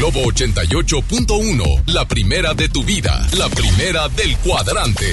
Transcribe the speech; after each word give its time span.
Globo 0.00 0.22
88.1, 0.32 1.82
la 1.88 2.08
primera 2.08 2.54
de 2.54 2.70
tu 2.70 2.82
vida, 2.82 3.28
la 3.36 3.50
primera 3.50 4.08
del 4.08 4.34
cuadrante. 4.38 5.04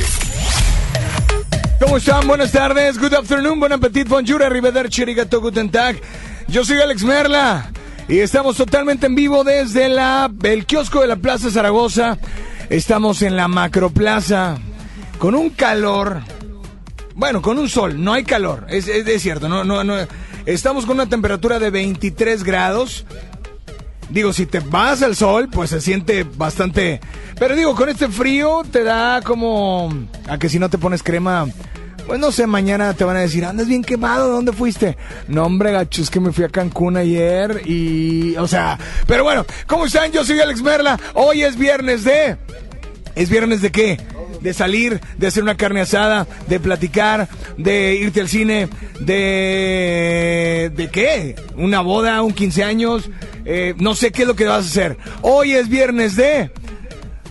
¿Cómo 1.82 1.98
están? 1.98 2.26
Buenas 2.26 2.54
tardes, 2.54 2.98
good 2.98 3.14
afternoon, 3.14 3.60
bon 3.60 3.74
appetit, 3.74 4.08
bonjour, 4.08 4.42
arrivederci, 4.42 5.02
arigato, 5.02 5.42
guten 5.42 5.70
tag. 5.72 6.00
Yo 6.48 6.64
soy 6.64 6.80
Alex 6.80 7.04
Merla 7.04 7.70
y 8.08 8.20
estamos 8.20 8.56
totalmente 8.56 9.08
en 9.08 9.16
vivo 9.16 9.44
desde 9.44 9.90
la, 9.90 10.32
el 10.44 10.66
kiosco 10.66 11.02
de 11.02 11.08
la 11.08 11.18
Plaza 11.18 11.52
Zaragoza. 11.52 12.18
Estamos 12.70 13.22
en 13.24 13.36
la 13.36 13.50
Macroplaza 13.50 14.58
con 15.18 15.36
un 15.36 15.50
calor, 15.50 16.22
bueno, 17.14 17.42
con 17.42 17.60
un 17.60 17.68
sol, 17.68 18.02
no 18.02 18.14
hay 18.14 18.24
calor, 18.24 18.66
es, 18.70 18.86
cierto. 19.22 19.50
Estamos 20.46 20.86
con 20.86 20.96
una 20.96 21.10
temperatura 21.10 21.60
de 21.60 21.72
23 21.72 22.46
grados. 22.46 23.06
Digo, 24.10 24.32
si 24.32 24.46
te 24.46 24.60
vas 24.60 25.02
al 25.02 25.16
sol, 25.16 25.50
pues 25.52 25.70
se 25.70 25.82
siente 25.82 26.24
bastante. 26.24 27.02
Pero 27.38 27.56
digo, 27.56 27.76
con 27.76 27.90
este 27.90 28.08
frío 28.08 28.64
te 28.72 28.84
da 28.84 29.22
como. 29.22 29.94
A 30.28 30.38
que 30.38 30.50
si 30.50 30.60
no 30.60 30.70
te 30.70 30.78
pones 30.78 31.04
crema. 31.04 31.48
Pues 32.08 32.22
no 32.22 32.32
sé, 32.32 32.48
mañana 32.48 32.94
te 32.94 33.04
van 33.04 33.18
a 33.18 33.20
decir, 33.20 33.44
andas 33.44 33.68
bien 33.68 33.84
quemado, 33.84 34.32
¿dónde 34.32 34.54
fuiste? 34.54 34.96
No, 35.28 35.44
hombre, 35.44 35.74
gacho, 35.74 36.02
es 36.02 36.10
que 36.10 36.22
me 36.22 36.32
fui 36.32 36.46
a 36.46 36.50
Cancún 36.50 36.96
ayer 36.96 37.64
y. 37.66 38.38
O 38.38 38.48
sea. 38.48 38.80
Pero 39.06 39.24
bueno, 39.26 39.46
¿cómo 39.68 39.86
están? 39.86 40.12
Yo 40.14 40.24
soy 40.24 40.40
Alex 40.40 40.62
Merla. 40.62 40.98
Hoy 41.14 41.44
es 41.44 41.58
viernes 41.58 42.06
de. 42.06 42.38
¿Es 43.16 43.30
viernes 43.30 43.62
de 43.62 43.72
qué? 43.72 44.00
De 44.42 44.54
salir, 44.54 45.02
de 45.18 45.28
hacer 45.28 45.44
una 45.44 45.58
carne 45.58 45.82
asada, 45.82 46.28
de 46.48 46.60
platicar, 46.60 47.28
de 47.58 47.96
irte 47.96 48.22
al 48.22 48.30
cine, 48.30 48.70
de... 49.00 50.72
¿De 50.76 50.90
qué? 50.90 51.36
¿Una 51.56 51.82
boda? 51.82 52.22
¿Un 52.22 52.34
15 52.34 52.64
años? 52.64 53.10
Eh, 53.46 53.74
no 53.78 53.96
sé 53.96 54.12
qué 54.12 54.24
es 54.24 54.28
lo 54.28 54.36
que 54.36 54.46
vas 54.46 54.66
a 54.66 54.70
hacer. 54.70 54.98
Hoy 55.22 55.54
es 55.54 55.70
viernes 55.70 56.16
de... 56.16 56.52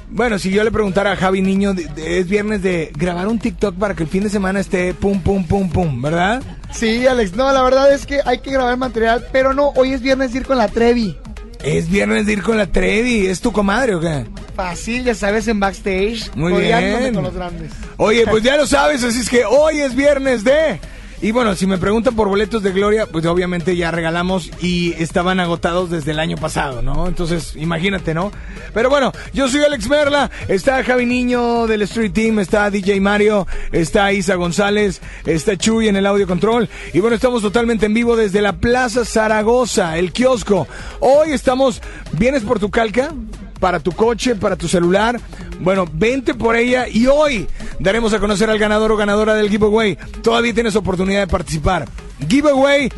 Bueno, 0.09 0.39
si 0.39 0.51
yo 0.51 0.65
le 0.65 0.71
preguntara 0.71 1.13
a 1.13 1.17
Javi 1.17 1.43
Niño, 1.43 1.75
es 1.97 2.29
viernes 2.29 2.63
de 2.63 2.91
grabar 2.97 3.27
un 3.29 3.39
TikTok 3.39 3.77
para 3.77 3.95
que 3.95 4.05
el 4.05 4.09
fin 4.09 4.23
de 4.23 4.31
semana 4.31 4.61
esté 4.61 4.95
pum, 4.95 5.21
pum, 5.21 5.45
pum, 5.45 5.69
pum, 5.69 6.01
¿verdad? 6.01 6.43
Sí, 6.71 7.07
Alex, 7.07 7.35
no, 7.35 7.53
la 7.53 7.63
verdad 7.63 7.93
es 7.93 8.07
que 8.07 8.21
hay 8.25 8.39
que 8.39 8.51
grabar 8.51 8.77
material, 8.79 9.27
pero 9.33 9.53
no, 9.53 9.71
hoy 9.77 9.93
es 9.93 10.01
viernes 10.01 10.33
de 10.33 10.41
ir 10.41 10.47
con 10.47 10.59
la 10.59 10.69
Trevi. 10.69 11.19
Es 11.67 11.91
viernes 11.91 12.27
de 12.27 12.35
ir 12.35 12.45
con 12.45 12.57
la 12.57 12.69
Trevi, 12.69 13.27
¿es 13.27 13.41
tu 13.41 13.51
comadre 13.51 13.97
o 13.97 14.01
qué? 14.01 14.25
Fácil, 14.55 15.03
ya 15.03 15.17
sabes, 15.17 15.49
en 15.49 15.59
backstage, 15.59 16.31
Muy 16.37 16.53
bien. 16.63 17.13
con 17.13 17.25
los 17.25 17.35
grandes. 17.35 17.73
Oye, 17.97 18.25
pues 18.25 18.45
ya 18.45 18.57
lo 18.57 18.69
sabes, 18.69 19.03
así 19.03 19.19
es 19.19 19.29
que 19.29 19.45
hoy 19.45 19.81
es 19.81 19.97
viernes 19.97 20.45
de... 20.45 20.79
Y 21.23 21.33
bueno, 21.33 21.55
si 21.55 21.67
me 21.67 21.79
preguntan 21.79 22.15
por 22.15 22.29
boletos 22.29 22.63
de 22.63 22.73
Gloria, 22.73 23.07
pues 23.07 23.25
obviamente 23.25 23.75
ya 23.75 23.91
regalamos 23.91 24.51
y 24.61 24.93
estaban 24.99 25.41
agotados 25.41 25.91
desde 25.91 26.11
el 26.11 26.19
año 26.19 26.37
pasado, 26.37 26.83
¿no? 26.83 27.07
Entonces, 27.09 27.55
imagínate, 27.57 28.13
¿no? 28.13 28.31
Pero 28.75 28.91
bueno, 28.91 29.13
yo 29.33 29.49
soy 29.49 29.63
Alex 29.65 29.89
Merla, 29.89 30.31
está 30.49 30.85
Javi 30.85 31.07
Niño 31.07 31.67
del 31.67 31.83
Street 31.83 32.13
Team, 32.13 32.39
está 32.39 32.71
DJ 32.71 33.01
Mario, 33.01 33.47
está 33.73 34.13
Isa 34.13 34.35
González, 34.35 35.01
está 35.25 35.57
Chuy 35.57 35.89
en 35.89 35.97
el 35.97 36.07
audio 36.07 36.27
control. 36.27 36.69
Y 36.93 37.01
bueno, 37.01 37.17
estamos 37.17 37.41
totalmente 37.41 37.87
en 37.87 37.95
vivo 37.95 38.15
desde 38.15 38.43
la 38.43 38.53
Plaza 38.53 39.07
Zaragoza, 39.07 39.97
el 39.97 40.13
kiosco. 40.13 40.69
Hoy 41.01 41.33
estamos, 41.33 41.81
¿vienes 42.13 42.43
por 42.43 42.61
tu 42.61 42.71
calca? 42.71 43.13
Para 43.59 43.81
tu 43.81 43.93
coche, 43.93 44.35
para 44.35 44.57
tu 44.57 44.69
celular. 44.69 45.21
Bueno, 45.61 45.87
vente 45.93 46.35
por 46.35 46.57
ella 46.57 46.89
y 46.89 47.07
hoy 47.07 47.47
daremos 47.81 48.13
a 48.13 48.19
conocer 48.19 48.51
al 48.51 48.59
ganador 48.59 48.93
o 48.93 48.97
ganadora 48.97 49.35
del 49.35 49.51
giveaway. 49.51 49.97
Todavía 50.23 50.55
tienes 50.55 50.77
oportunidad 50.77 51.21
de 51.21 51.27
participar. 51.27 51.89
Giveaway 52.29 52.91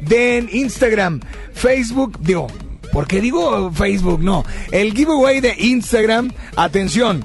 de 0.00 0.48
Instagram, 0.52 1.20
Facebook, 1.52 2.18
digo, 2.20 2.46
¿por 2.92 3.06
qué 3.06 3.20
digo 3.20 3.72
Facebook? 3.72 4.20
No, 4.22 4.44
el 4.70 4.92
giveaway 4.92 5.40
de 5.40 5.54
Instagram, 5.58 6.32
atención, 6.56 7.24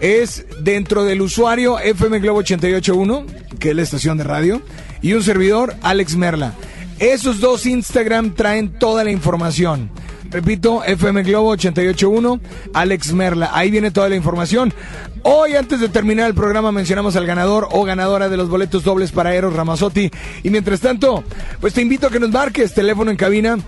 es 0.00 0.46
dentro 0.60 1.04
del 1.04 1.20
usuario 1.22 1.78
FM 1.78 2.20
Globo 2.20 2.40
881, 2.40 3.26
que 3.58 3.70
es 3.70 3.76
la 3.76 3.82
estación 3.82 4.18
de 4.18 4.24
radio, 4.24 4.62
y 5.02 5.12
un 5.12 5.22
servidor, 5.22 5.74
Alex 5.82 6.16
Merla. 6.16 6.54
Esos 6.98 7.40
dos 7.40 7.66
Instagram 7.66 8.34
traen 8.34 8.78
toda 8.78 9.04
la 9.04 9.12
información. 9.12 9.90
Repito, 10.30 10.84
FM 10.84 11.22
Globo 11.22 11.50
881, 11.50 12.40
Alex 12.74 13.12
Merla. 13.12 13.50
Ahí 13.54 13.70
viene 13.70 13.90
toda 13.90 14.08
la 14.08 14.16
información. 14.16 14.74
Hoy, 15.22 15.54
antes 15.54 15.80
de 15.80 15.88
terminar 15.88 16.28
el 16.28 16.34
programa, 16.34 16.70
mencionamos 16.70 17.16
al 17.16 17.26
ganador 17.26 17.68
o 17.70 17.84
ganadora 17.84 18.28
de 18.28 18.36
los 18.36 18.48
boletos 18.48 18.84
dobles 18.84 19.10
para 19.10 19.34
Eros 19.34 19.54
Ramazotti. 19.54 20.10
Y 20.42 20.50
mientras 20.50 20.80
tanto, 20.80 21.24
pues 21.60 21.72
te 21.72 21.80
invito 21.80 22.06
a 22.06 22.10
que 22.10 22.20
nos 22.20 22.30
marques 22.30 22.74
teléfono 22.74 23.10
en 23.10 23.16
cabina 23.16 23.58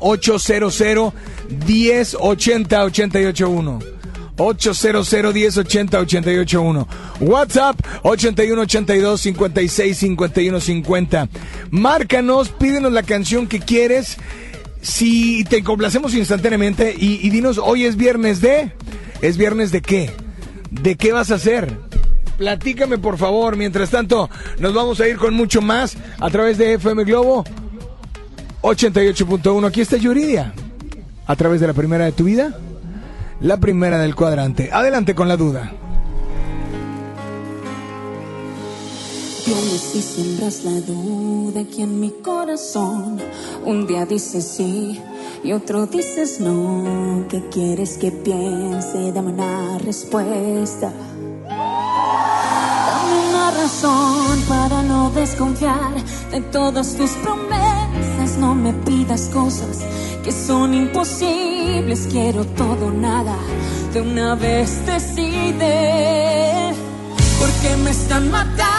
800 0.00 1.12
1080 1.66 2.84
881. 2.84 3.78
800 4.40 5.12
1080 5.34 5.98
881 5.98 6.88
WhatsApp 7.20 7.76
81 8.04 8.62
82 8.62 9.20
56 9.20 9.98
51 9.98 10.60
50 10.60 11.28
Márcanos, 11.72 12.50
pídenos 12.50 12.92
la 12.92 13.02
canción 13.02 13.48
que 13.48 13.58
quieres 13.58 14.16
Si 14.88 15.44
te 15.44 15.62
complacemos 15.62 16.14
instantáneamente 16.14 16.94
y, 16.98 17.28
dinos, 17.28 17.58
hoy 17.62 17.84
es 17.84 17.96
viernes 17.96 18.40
de 18.40 18.72
¿Es 19.20 19.36
viernes 19.36 19.70
de 19.70 19.82
qué? 19.82 20.10
¿De 20.70 20.96
qué 20.96 21.12
vas 21.12 21.30
a 21.30 21.34
hacer? 21.34 21.78
Platícame 22.38 22.96
por 22.96 23.18
favor, 23.18 23.56
mientras 23.56 23.90
tanto 23.90 24.30
nos 24.58 24.72
vamos 24.72 24.98
a 25.00 25.06
ir 25.06 25.18
con 25.18 25.34
mucho 25.34 25.60
más 25.60 25.96
a 26.18 26.30
través 26.30 26.56
de 26.56 26.72
FM 26.74 27.04
Globo 27.04 27.44
88.1 28.62 29.66
Aquí 29.66 29.82
está 29.82 29.98
Yuridia 29.98 30.52
A 31.26 31.36
través 31.36 31.60
de 31.60 31.66
la 31.66 31.74
primera 31.74 32.06
de 32.06 32.12
tu 32.12 32.24
vida 32.24 32.56
la 33.40 33.58
primera 33.58 33.98
del 33.98 34.16
cuadrante. 34.16 34.70
Adelante 34.72 35.14
con 35.14 35.28
la 35.28 35.36
duda. 35.36 35.70
Tienes 39.48 39.94
y 39.94 40.02
siembras 40.02 40.62
la 40.62 40.78
duda 40.82 41.62
aquí 41.62 41.80
en 41.80 41.98
mi 41.98 42.10
corazón. 42.10 43.18
Un 43.64 43.86
día 43.86 44.04
dices 44.04 44.44
sí 44.44 45.00
y 45.42 45.52
otro 45.52 45.86
dices 45.86 46.38
no. 46.38 47.24
¿Qué 47.30 47.48
quieres 47.48 47.96
que 47.96 48.12
piense? 48.12 49.10
Dame 49.10 49.32
una 49.32 49.78
respuesta. 49.78 50.92
Dame 51.48 53.28
una 53.30 53.50
razón 53.52 54.38
para 54.46 54.82
no 54.82 55.08
desconfiar 55.12 55.94
de 56.30 56.42
todas 56.42 56.94
tus 56.96 57.12
promesas. 57.12 58.36
No 58.38 58.54
me 58.54 58.74
pidas 58.74 59.30
cosas 59.32 59.78
que 60.24 60.30
son 60.30 60.74
imposibles. 60.74 62.06
Quiero 62.10 62.44
todo 62.44 62.90
nada. 62.90 63.38
De 63.94 64.02
una 64.02 64.34
vez 64.34 64.84
decide. 64.84 66.74
Porque 67.40 67.76
me 67.82 67.92
están 67.92 68.30
matando 68.30 68.77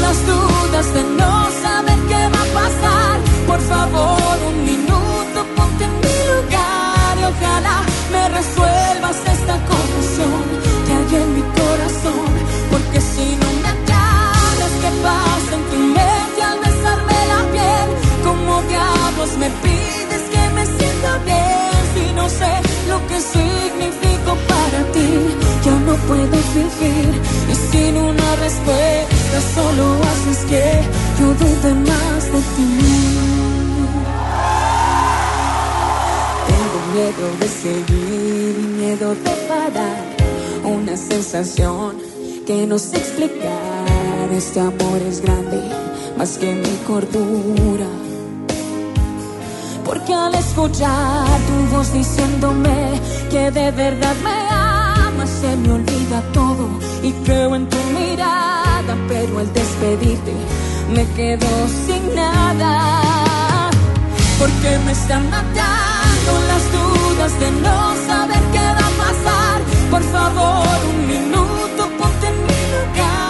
las 0.00 0.26
dudas 0.26 0.94
de 0.94 1.02
no 1.20 1.32
saber 1.62 1.98
qué 2.08 2.22
va 2.34 2.42
a 2.42 2.52
pasar. 2.60 3.14
Por 3.46 3.60
favor, 3.60 4.36
un 4.50 4.64
minuto, 4.64 5.38
ponte 5.56 5.84
en 5.84 5.94
mi 6.04 6.16
lugar 6.32 7.12
y 7.20 7.24
ojalá 7.32 7.78
me 8.12 8.28
resuelvas 8.28 9.16
esta 9.36 9.56
confusión 9.70 10.42
que 10.86 10.92
hay 10.98 11.22
en 11.22 11.34
mi 11.36 11.42
corazón. 11.58 12.30
Porque 12.70 13.00
si 13.00 13.26
no 13.40 13.48
me 13.62 13.68
aclaras 13.76 14.72
qué 14.82 14.90
pasa 15.06 15.52
en 15.58 15.64
tu 15.70 15.78
mente 15.98 16.40
al 16.50 16.58
besarme 16.66 17.18
la 17.32 17.40
piel, 17.54 17.88
como 18.26 18.62
diablos 18.62 19.30
me 19.38 19.50
pides 19.64 20.22
que 20.32 20.42
me 20.56 20.64
sienta 20.66 21.18
bien 21.30 21.80
si 21.94 22.12
no 22.14 22.28
sé 22.28 22.52
lo 22.88 22.98
que 23.08 23.18
significo 23.20 24.30
para 24.48 24.80
ti. 24.92 25.41
Ya 25.64 25.78
no 25.86 25.94
puedo 26.08 26.36
fingir 26.54 27.22
y 27.50 27.54
sin 27.70 27.96
una 27.96 28.36
respuesta 28.36 29.40
solo 29.54 29.84
haces 30.02 30.44
que 30.50 30.80
yo 31.20 31.26
dude 31.34 31.74
más 31.74 32.24
de 32.32 32.40
ti. 32.54 32.70
Tengo 36.48 36.78
miedo 36.94 37.26
de 37.40 37.48
seguir 37.48 38.58
miedo 38.78 39.14
de 39.14 39.30
parar. 39.48 40.02
Una 40.64 40.96
sensación 40.96 41.96
que 42.46 42.66
no 42.66 42.78
sé 42.78 42.96
explicar. 42.96 44.28
Este 44.32 44.60
amor 44.60 45.00
es 45.08 45.20
grande, 45.20 45.60
más 46.16 46.38
que 46.38 46.54
mi 46.54 46.76
cordura. 46.86 47.86
Porque 49.84 50.14
al 50.14 50.34
escuchar 50.34 51.38
tu 51.48 51.76
voz 51.76 51.92
diciéndome 51.92 53.00
que 53.30 53.50
de 53.50 53.70
verdad 53.72 54.16
me 54.24 54.41
se 55.26 55.56
me 55.56 55.72
olvida 55.72 56.22
todo 56.32 56.68
y 57.02 57.12
creo 57.24 57.54
en 57.54 57.68
tu 57.68 57.78
mirada. 57.98 58.96
Pero 59.08 59.38
al 59.38 59.52
despedirte 59.52 60.32
me 60.94 61.04
quedo 61.16 61.48
sin 61.86 62.14
nada. 62.14 63.70
Porque 64.38 64.78
me 64.84 64.92
están 64.92 65.30
matando 65.30 66.32
las 66.50 66.64
dudas 66.76 67.40
de 67.40 67.50
no 67.66 67.94
saber 68.08 68.42
qué 68.52 68.66
va 68.78 68.86
a 68.92 68.96
pasar. 69.04 69.58
Por 69.90 70.02
favor, 70.02 70.78
un 70.92 71.06
minuto, 71.06 71.80
ponte 71.98 72.26
en 72.26 72.38
mi 72.48 72.62
lugar 72.74 73.22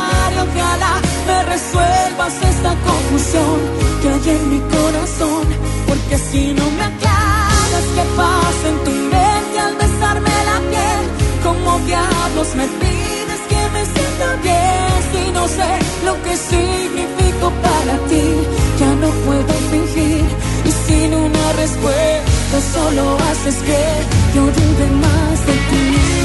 ojalá 0.42 1.00
me 1.26 1.42
resuelvas 1.44 2.34
esta 2.42 2.74
confusión 2.86 3.58
que 4.00 4.08
hay 4.08 4.36
en 4.36 4.50
mi 4.50 4.60
corazón. 4.60 5.46
Porque 5.86 6.18
si 6.18 6.52
no 6.54 6.70
me 6.70 6.84
aclaras 6.84 7.86
qué 7.94 8.04
pasa 8.16 8.68
como 11.64 11.78
diablos 11.86 12.54
me 12.54 12.66
pides 12.66 13.40
que 13.48 13.62
me 13.74 13.84
sienta 13.84 14.36
bien 14.42 14.94
si 15.12 15.30
no 15.32 15.48
sé 15.48 15.70
lo 16.04 16.22
que 16.22 16.36
significo 16.36 17.52
para 17.62 17.98
ti. 18.08 18.24
Ya 18.78 18.94
no 18.96 19.08
puedo 19.26 19.54
fingir 19.70 20.24
y 20.64 20.70
sin 20.86 21.14
una 21.14 21.52
respuesta 21.52 22.60
solo 22.74 23.16
haces 23.30 23.56
que 23.56 23.82
yo 24.34 24.42
dude 24.44 24.90
más 25.02 25.46
de 25.46 25.52
ti. 25.52 26.21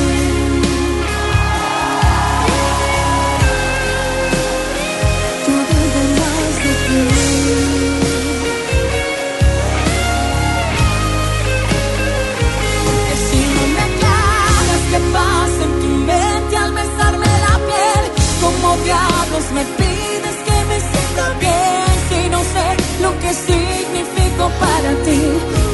Diablos 19.47 19.51
me 19.53 19.63
pides 19.77 20.35
que 20.45 20.65
me 20.65 20.79
sienta 20.79 21.29
bien 21.39 21.87
si 22.09 22.29
no 22.29 22.39
sé 22.39 23.01
lo 23.01 23.19
que 23.19 23.33
significo 23.33 24.49
para 24.59 24.91
ti. 25.05 25.21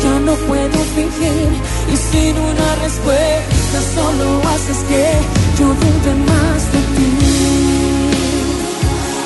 Ya 0.04 0.20
no 0.20 0.34
puedo 0.48 0.80
fingir 0.96 1.50
y 1.92 1.98
sin 1.98 2.38
una 2.38 2.76
respuesta 2.76 3.78
solo 3.96 4.42
haces 4.50 4.78
que 4.90 5.06
yo 5.60 5.68
dude 5.68 6.14
más 6.28 6.72
de 6.72 6.80
ti. 6.96 7.10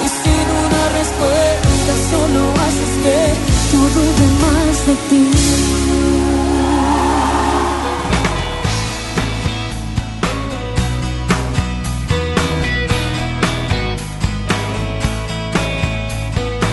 Y 0.05 0.07
sin 0.21 0.47
una 0.65 0.83
respuesta 0.99 1.93
solo 2.12 2.41
haces 2.65 2.93
que 3.03 3.19
yo 3.71 3.79
dude 3.95 4.27
más 4.43 4.88
de 4.88 4.95
ti. 5.10 5.76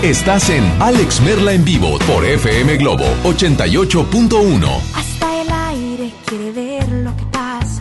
Estás 0.05 0.51
en 0.51 0.63
Alex 0.83 1.23
Merla 1.23 1.55
en 1.55 1.65
vivo 1.65 1.99
por 2.07 2.27
FM 2.27 2.77
Globo 2.77 3.07
88.1. 3.25 4.69
Hasta 4.95 5.41
el 5.41 5.51
aire 5.51 6.13
quiere 6.27 6.53
ver 6.53 6.89
lo 6.93 7.17
que 7.17 7.25
pasa. 7.33 7.81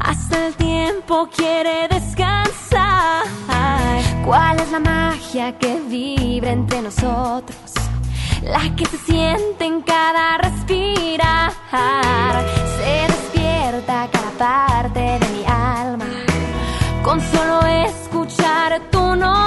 Hasta 0.00 0.48
el 0.48 0.54
tiempo 0.54 1.28
quiere 1.32 1.86
descansar. 1.86 3.24
¿Cuál 4.24 4.58
es 4.58 4.72
la 4.72 4.80
magia 4.80 5.56
que 5.58 5.78
vibra 5.88 6.50
entre 6.50 6.82
nosotros? 6.82 7.72
La 8.42 8.74
que 8.74 8.84
se 8.86 8.98
siente 8.98 9.64
en 9.64 9.82
cada 9.82 10.38
respirar. 10.38 11.52
Se 12.78 13.06
despierta 13.12 14.08
cada 14.10 14.30
parte 14.32 14.98
de 14.98 15.28
mi 15.38 15.44
alma. 15.46 16.06
Con 17.04 17.20
solo 17.20 17.60
escuchar 17.64 18.80
tu 18.90 19.14
nombre. 19.14 19.40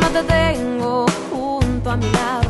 Cuando 0.00 0.20
te 0.20 0.22
tengo 0.24 1.06
junto 1.30 1.90
a 1.90 1.96
mi 1.96 2.10
lado, 2.12 2.41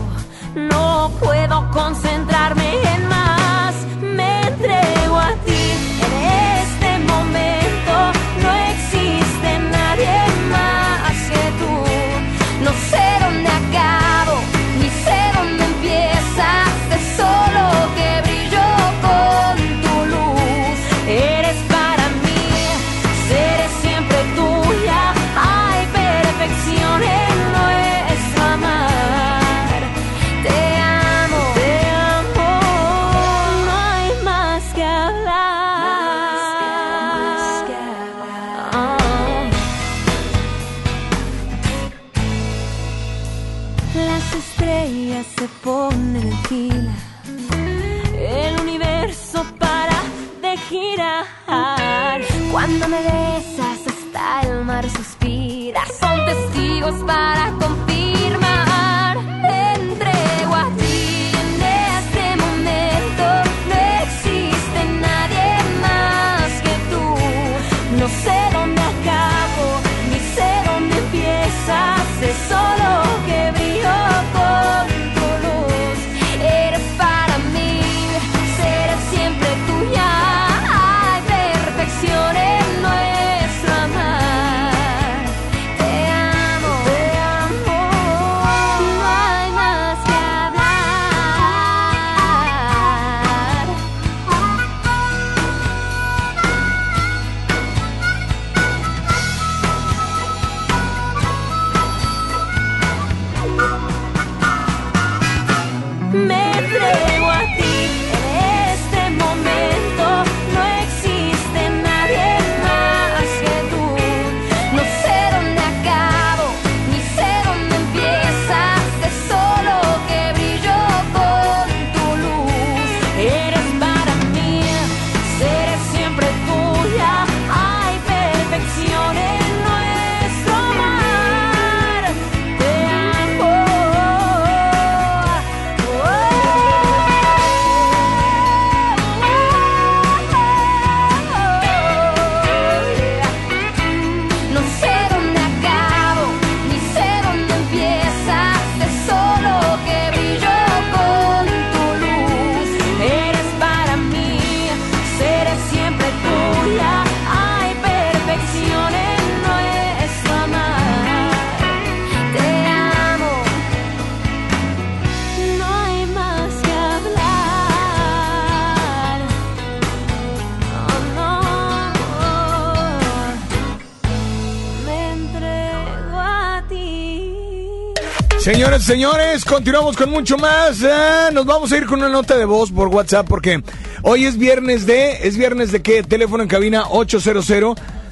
Señores, 178.52 178.84
señores, 178.84 179.44
continuamos 179.46 179.96
con 179.96 180.10
mucho 180.10 180.36
más. 180.36 180.84
Ah, 180.84 181.30
nos 181.32 181.46
vamos 181.46 181.72
a 181.72 181.78
ir 181.78 181.86
con 181.86 182.00
una 182.00 182.10
nota 182.10 182.36
de 182.36 182.44
voz 182.44 182.70
por 182.70 182.88
WhatsApp 182.88 183.26
porque 183.26 183.62
hoy 184.02 184.26
es 184.26 184.36
viernes 184.36 184.84
de, 184.84 185.26
¿es 185.26 185.38
viernes 185.38 185.72
de 185.72 185.80
qué? 185.80 186.02
Teléfono 186.02 186.42
en 186.42 186.50
cabina 186.50 186.84
800 186.90 187.50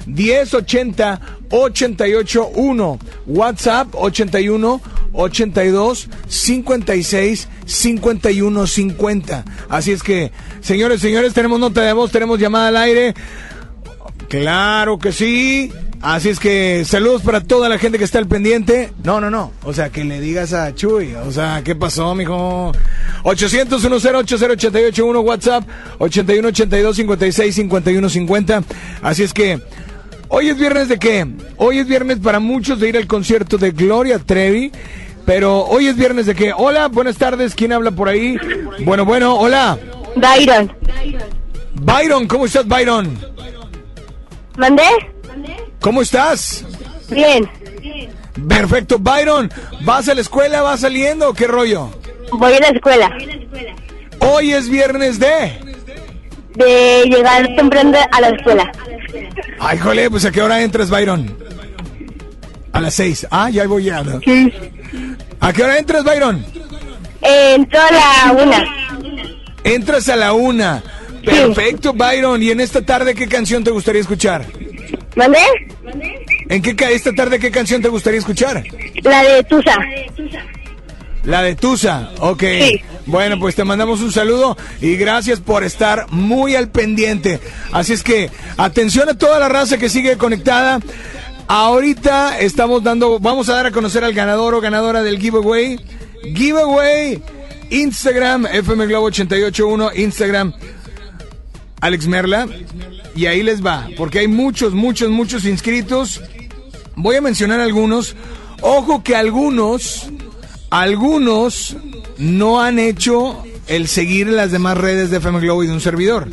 1080 0.07 1.21
881. 1.51 2.99
WhatsApp 3.27 3.89
81 3.93 4.81
82 5.13 6.09
56 6.27 7.47
51 7.63 8.67
50. 8.67 9.45
Así 9.69 9.91
es 9.91 10.01
que, 10.01 10.31
señores, 10.61 11.01
señores, 11.01 11.35
tenemos 11.35 11.59
nota 11.59 11.81
de 11.81 11.93
voz, 11.93 12.09
tenemos 12.09 12.39
llamada 12.39 12.69
al 12.69 12.77
aire. 12.77 13.13
Claro 14.27 14.97
que 14.97 15.11
sí. 15.11 15.71
Así 16.01 16.29
es 16.29 16.39
que 16.39 16.83
saludos 16.83 17.21
para 17.21 17.41
toda 17.41 17.69
la 17.69 17.77
gente 17.77 17.99
que 17.99 18.03
está 18.03 18.17
al 18.17 18.27
pendiente. 18.27 18.91
No, 19.03 19.21
no, 19.21 19.29
no. 19.29 19.51
O 19.63 19.71
sea, 19.71 19.91
que 19.91 20.03
le 20.03 20.19
digas 20.19 20.51
a 20.53 20.73
Chuy. 20.73 21.13
O 21.13 21.31
sea, 21.31 21.61
¿qué 21.63 21.75
pasó, 21.75 22.15
mijo? 22.15 22.71
800 23.23 23.79
108 23.79 25.21
WhatsApp 25.21 25.63
81 25.99 26.47
82 26.47 26.95
56 26.95 27.55
51 27.55 28.09
50. 28.09 28.63
Así 29.03 29.21
es 29.21 29.31
que 29.31 29.61
hoy 30.27 30.49
es 30.49 30.57
viernes 30.57 30.89
de 30.89 30.97
qué? 30.97 31.27
Hoy 31.57 31.77
es 31.77 31.87
viernes 31.87 32.17
para 32.17 32.39
muchos 32.39 32.79
de 32.79 32.89
ir 32.89 32.97
al 32.97 33.05
concierto 33.05 33.59
de 33.59 33.69
Gloria 33.69 34.17
Trevi. 34.17 34.71
Pero 35.23 35.65
hoy 35.65 35.85
es 35.85 35.95
viernes 35.95 36.25
de 36.25 36.33
qué? 36.33 36.51
Hola, 36.51 36.87
buenas 36.87 37.17
tardes. 37.17 37.53
¿Quién 37.53 37.73
habla 37.73 37.91
por 37.91 38.09
ahí? 38.09 38.37
Bueno, 38.79 39.05
bueno, 39.05 39.35
hola. 39.35 39.77
Byron. 40.15 40.73
Byron, 41.75 42.27
¿cómo 42.27 42.47
estás, 42.47 42.67
Byron? 42.67 43.19
¿Mandé? 44.57 44.83
¿Cómo 45.81 46.01
estás? 46.01 46.63
Bien. 47.09 47.49
Perfecto, 48.47 48.97
Byron. 48.99 49.51
¿Vas 49.81 50.07
a 50.07 50.13
la 50.15 50.21
escuela? 50.21 50.61
¿Vas 50.61 50.81
saliendo 50.81 51.29
o 51.29 51.33
qué 51.33 51.47
rollo? 51.47 51.89
Voy 52.31 52.53
a 52.53 52.59
la 52.59 52.67
escuela. 52.67 53.11
Hoy 54.19 54.53
es 54.53 54.69
viernes 54.69 55.19
de. 55.19 55.59
De 56.55 57.03
llegar 57.05 57.47
temprano 57.55 57.97
a 58.11 58.21
la 58.21 58.29
escuela. 58.29 58.71
Ay, 59.59 59.77
jole, 59.79 60.09
pues 60.09 60.23
a 60.25 60.31
qué 60.31 60.41
hora 60.41 60.61
entras, 60.61 60.89
Byron? 60.89 61.35
A 62.73 62.79
las 62.79 62.93
seis. 62.93 63.27
Ah, 63.31 63.49
ya 63.49 63.65
voy 63.67 63.85
ya. 63.85 64.03
¿no? 64.03 64.19
Sí. 64.21 64.53
¿A 65.39 65.51
qué 65.51 65.63
hora 65.63 65.77
entras, 65.77 66.03
Byron? 66.03 66.45
Entro 67.21 67.79
a 67.79 67.91
la 67.91 68.43
una. 68.43 68.63
Entras 69.63 70.09
a 70.09 70.15
la 70.15 70.33
una. 70.33 70.83
Perfecto, 71.25 71.93
Byron. 71.93 72.41
¿Y 72.43 72.51
en 72.51 72.59
esta 72.61 72.81
tarde 72.83 73.15
qué 73.15 73.27
canción 73.27 73.63
te 73.63 73.71
gustaría 73.71 74.01
escuchar? 74.01 74.45
¿Mandé? 75.15 75.39
¿En 76.49 76.61
qué 76.61 76.75
esta 76.93 77.13
tarde 77.13 77.39
qué 77.39 77.51
canción 77.51 77.81
te 77.81 77.89
gustaría 77.89 78.19
escuchar? 78.19 78.63
La 79.03 79.23
de 79.23 79.43
Tusa. 79.43 79.77
La 81.23 81.41
de 81.43 81.55
Tusa, 81.55 82.11
ok. 82.19 82.43
Sí. 82.43 82.81
Bueno, 83.05 83.39
pues 83.39 83.55
te 83.55 83.63
mandamos 83.63 84.01
un 84.01 84.11
saludo 84.11 84.57
y 84.79 84.95
gracias 84.95 85.39
por 85.39 85.63
estar 85.63 86.05
muy 86.11 86.55
al 86.55 86.69
pendiente. 86.69 87.39
Así 87.71 87.93
es 87.93 88.03
que 88.03 88.29
atención 88.57 89.09
a 89.09 89.17
toda 89.17 89.39
la 89.39 89.49
raza 89.49 89.77
que 89.77 89.89
sigue 89.89 90.17
conectada. 90.17 90.79
Ahorita 91.47 92.39
estamos 92.39 92.83
dando, 92.83 93.19
vamos 93.19 93.49
a 93.49 93.55
dar 93.55 93.65
a 93.65 93.71
conocer 93.71 94.03
al 94.03 94.13
ganador 94.13 94.53
o 94.53 94.61
ganadora 94.61 95.03
del 95.03 95.19
giveaway. 95.19 95.79
Giveaway, 96.23 97.21
Instagram, 97.69 98.45
FM 98.45 98.85
Globo 98.85 99.07
881, 99.07 99.91
Instagram, 99.95 100.53
Alex 101.81 102.07
Merla. 102.07 102.47
Y 103.15 103.25
ahí 103.25 103.43
les 103.43 103.65
va, 103.65 103.87
porque 103.97 104.19
hay 104.19 104.27
muchos, 104.27 104.73
muchos, 104.73 105.09
muchos 105.09 105.45
inscritos. 105.45 106.21
Voy 106.95 107.15
a 107.15 107.21
mencionar 107.21 107.59
algunos. 107.59 108.15
Ojo 108.61 109.03
que 109.03 109.15
algunos, 109.15 110.07
algunos 110.69 111.75
no 112.17 112.61
han 112.61 112.79
hecho 112.79 113.43
el 113.67 113.87
seguir 113.87 114.27
las 114.27 114.51
demás 114.51 114.77
redes 114.77 115.09
de 115.09 115.17
FM 115.17 115.39
Globo 115.39 115.63
y 115.63 115.67
de 115.67 115.73
un 115.73 115.81
servidor. 115.81 116.29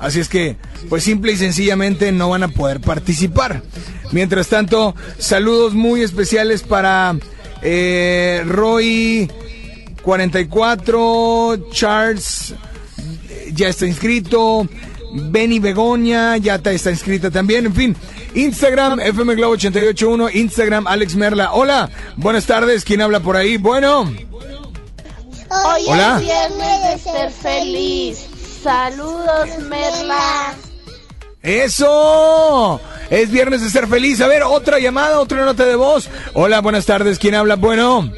Así 0.00 0.20
es 0.20 0.28
que, 0.28 0.56
pues 0.88 1.04
simple 1.04 1.32
y 1.32 1.36
sencillamente 1.36 2.12
no 2.12 2.30
van 2.30 2.42
a 2.42 2.48
poder 2.48 2.80
participar. 2.80 3.62
Mientras 4.12 4.48
tanto, 4.48 4.94
saludos 5.18 5.74
muy 5.74 6.02
especiales 6.02 6.62
para 6.62 7.16
eh, 7.62 8.42
Roy 8.46 9.30
44, 10.02 11.68
Charles 11.72 12.54
eh, 13.28 13.52
ya 13.54 13.68
está 13.68 13.86
inscrito. 13.86 14.66
Benny 15.12 15.58
Begoña 15.58 16.36
ya 16.36 16.56
está, 16.56 16.72
está 16.72 16.90
inscrita 16.90 17.30
también. 17.30 17.66
En 17.66 17.74
fin, 17.74 17.96
Instagram, 18.34 19.00
FM 19.00 19.34
Globo 19.36 19.52
881, 19.54 20.30
Instagram, 20.30 20.86
Alex 20.86 21.14
Merla. 21.16 21.52
Hola, 21.52 21.90
buenas 22.16 22.46
tardes. 22.46 22.84
¿Quién 22.84 23.00
habla 23.00 23.20
por 23.20 23.36
ahí? 23.36 23.56
Bueno, 23.56 24.02
Hoy 25.50 25.82
Hola. 25.88 26.16
es 26.16 26.24
viernes 26.26 27.04
de 27.04 27.10
ser 27.10 27.30
feliz. 27.30 28.26
Saludos, 28.62 29.48
Merla. 29.68 30.54
eso. 31.42 32.80
Es 33.10 33.30
viernes 33.30 33.62
de 33.62 33.70
ser 33.70 33.86
feliz. 33.86 34.20
A 34.20 34.26
ver, 34.26 34.42
otra 34.42 34.78
llamada, 34.78 35.20
otra 35.20 35.44
nota 35.44 35.64
de 35.64 35.74
voz. 35.76 36.10
Hola, 36.34 36.60
buenas 36.60 36.84
tardes. 36.84 37.18
¿Quién 37.18 37.34
habla? 37.34 37.56
Bueno, 37.56 38.12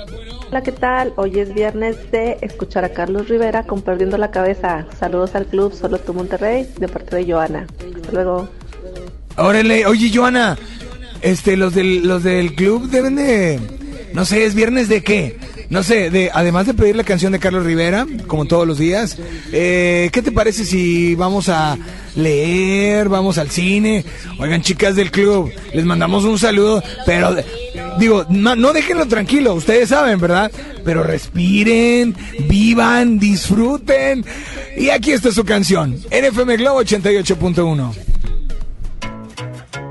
Hola, 0.50 0.64
¿qué 0.64 0.72
tal? 0.72 1.12
Hoy 1.14 1.38
es 1.38 1.54
viernes 1.54 2.10
de 2.10 2.36
escuchar 2.40 2.84
a 2.84 2.88
Carlos 2.88 3.28
Rivera 3.28 3.62
con 3.62 3.82
Perdiendo 3.82 4.18
la 4.18 4.32
Cabeza. 4.32 4.84
Saludos 4.98 5.36
al 5.36 5.46
club 5.46 5.72
Solo 5.72 5.98
tú 5.98 6.12
Monterrey 6.12 6.66
de 6.76 6.88
parte 6.88 7.14
de 7.14 7.32
Joana. 7.32 7.68
Luego. 8.12 8.48
órale. 9.36 9.86
Oye, 9.86 10.10
Joana, 10.12 10.58
este, 11.22 11.56
los 11.56 11.72
del, 11.72 12.04
los 12.04 12.24
del 12.24 12.56
club 12.56 12.90
deben 12.90 13.14
de, 13.14 13.60
no 14.12 14.24
sé, 14.24 14.44
es 14.44 14.56
viernes 14.56 14.88
de 14.88 15.04
qué? 15.04 15.38
No 15.70 15.84
sé, 15.84 16.10
de, 16.10 16.32
además 16.34 16.66
de 16.66 16.74
pedir 16.74 16.96
la 16.96 17.04
canción 17.04 17.30
de 17.30 17.38
Carlos 17.38 17.64
Rivera, 17.64 18.04
como 18.26 18.44
todos 18.44 18.66
los 18.66 18.76
días, 18.76 19.16
eh, 19.52 20.10
¿qué 20.12 20.20
te 20.20 20.32
parece 20.32 20.64
si 20.64 21.14
vamos 21.14 21.48
a 21.48 21.78
leer, 22.16 23.08
vamos 23.08 23.38
al 23.38 23.50
cine? 23.50 24.04
Oigan, 24.40 24.62
chicas 24.62 24.96
del 24.96 25.12
club, 25.12 25.52
les 25.72 25.84
mandamos 25.84 26.24
un 26.24 26.40
saludo, 26.40 26.82
pero 27.06 27.36
digo, 28.00 28.26
no, 28.28 28.56
no 28.56 28.72
déjenlo 28.72 29.06
tranquilo, 29.06 29.54
ustedes 29.54 29.90
saben, 29.90 30.18
¿verdad? 30.18 30.50
Pero 30.84 31.04
respiren, 31.04 32.16
vivan, 32.48 33.20
disfruten. 33.20 34.24
Y 34.76 34.90
aquí 34.90 35.12
está 35.12 35.30
su 35.30 35.44
canción, 35.44 36.00
NFM 36.10 36.56
Globo 36.56 36.82
88.1. 36.82 38.09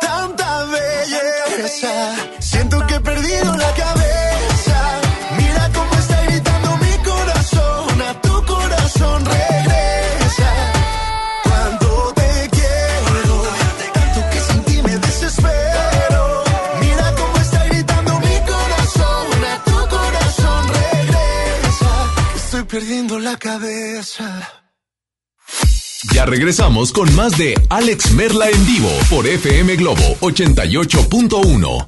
Tanta 0.00 0.64
belleza, 0.64 2.14
siento 2.38 2.86
que 2.86 2.96
he 2.96 3.00
perdido 3.00 3.56
la 3.56 3.72
cabeza. 3.72 5.00
Mira 5.38 5.70
cómo 5.72 5.94
está 5.94 6.22
gritando 6.24 6.76
mi 6.76 6.98
corazón, 7.02 8.02
a 8.02 8.20
tu 8.20 8.44
corazón 8.44 9.24
regresa. 9.24 10.50
Cuando 11.44 12.12
te 12.14 12.50
quiero, 12.50 13.42
tanto 13.94 14.20
que 14.30 14.40
sin 14.40 14.64
ti 14.64 14.82
me 14.82 14.98
desespero. 14.98 16.44
Mira 16.80 17.14
cómo 17.16 17.36
está 17.38 17.64
gritando 17.64 18.20
mi 18.20 18.38
corazón, 18.52 19.44
a 19.52 19.64
tu 19.64 19.88
corazón 19.88 20.68
regresa. 20.68 21.90
Estoy 22.36 22.64
perdiendo 22.64 23.18
la 23.18 23.38
cabeza. 23.38 24.63
Ya 26.24 26.30
regresamos 26.30 26.90
con 26.90 27.14
más 27.14 27.36
de 27.36 27.54
Alex 27.68 28.12
Merla 28.12 28.48
en 28.48 28.64
vivo 28.64 28.88
por 29.10 29.26
FM 29.26 29.76
Globo 29.76 30.16
88.1. 30.20 31.84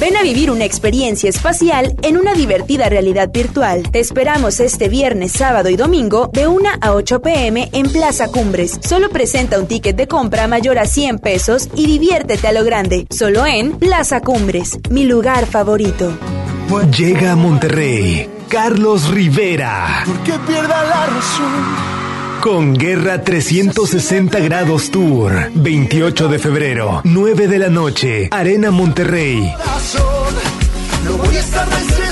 Ven 0.00 0.16
a 0.16 0.22
vivir 0.22 0.50
una 0.50 0.64
experiencia 0.64 1.28
espacial 1.28 1.94
en 2.00 2.16
una 2.16 2.32
divertida 2.32 2.88
realidad 2.88 3.28
virtual. 3.30 3.82
Te 3.90 4.00
esperamos 4.00 4.60
este 4.60 4.88
viernes, 4.88 5.32
sábado 5.32 5.68
y 5.68 5.76
domingo 5.76 6.30
de 6.32 6.46
1 6.46 6.70
a 6.80 6.94
8 6.94 7.20
pm 7.20 7.68
en 7.74 7.90
Plaza 7.90 8.28
Cumbres. 8.28 8.78
Solo 8.82 9.10
presenta 9.10 9.58
un 9.58 9.66
ticket 9.66 9.94
de 9.94 10.08
compra 10.08 10.48
mayor 10.48 10.78
a 10.78 10.86
100 10.86 11.18
pesos 11.18 11.68
y 11.76 11.86
diviértete 11.86 12.48
a 12.48 12.52
lo 12.52 12.64
grande. 12.64 13.06
Solo 13.10 13.44
en 13.44 13.72
Plaza 13.72 14.22
Cumbres, 14.22 14.78
mi 14.88 15.04
lugar 15.04 15.44
favorito. 15.44 16.16
Llega 16.96 17.32
a 17.32 17.36
Monterrey 17.36 18.26
Carlos 18.48 19.10
Rivera 19.10 20.04
Que 20.24 20.32
pierda 20.46 20.82
la 20.84 21.06
razón. 21.06 21.91
Con 22.42 22.74
Guerra 22.74 23.22
360 23.22 24.40
Grados 24.40 24.90
Tour. 24.90 25.52
28 25.54 26.26
de 26.26 26.38
febrero, 26.40 27.00
9 27.04 27.46
de 27.46 27.58
la 27.60 27.68
noche, 27.68 28.28
Arena 28.32 28.72
Monterrey. 28.72 29.54
Lo 31.06 31.16
voy 31.18 31.36
a 31.36 31.40
estar. 31.40 32.11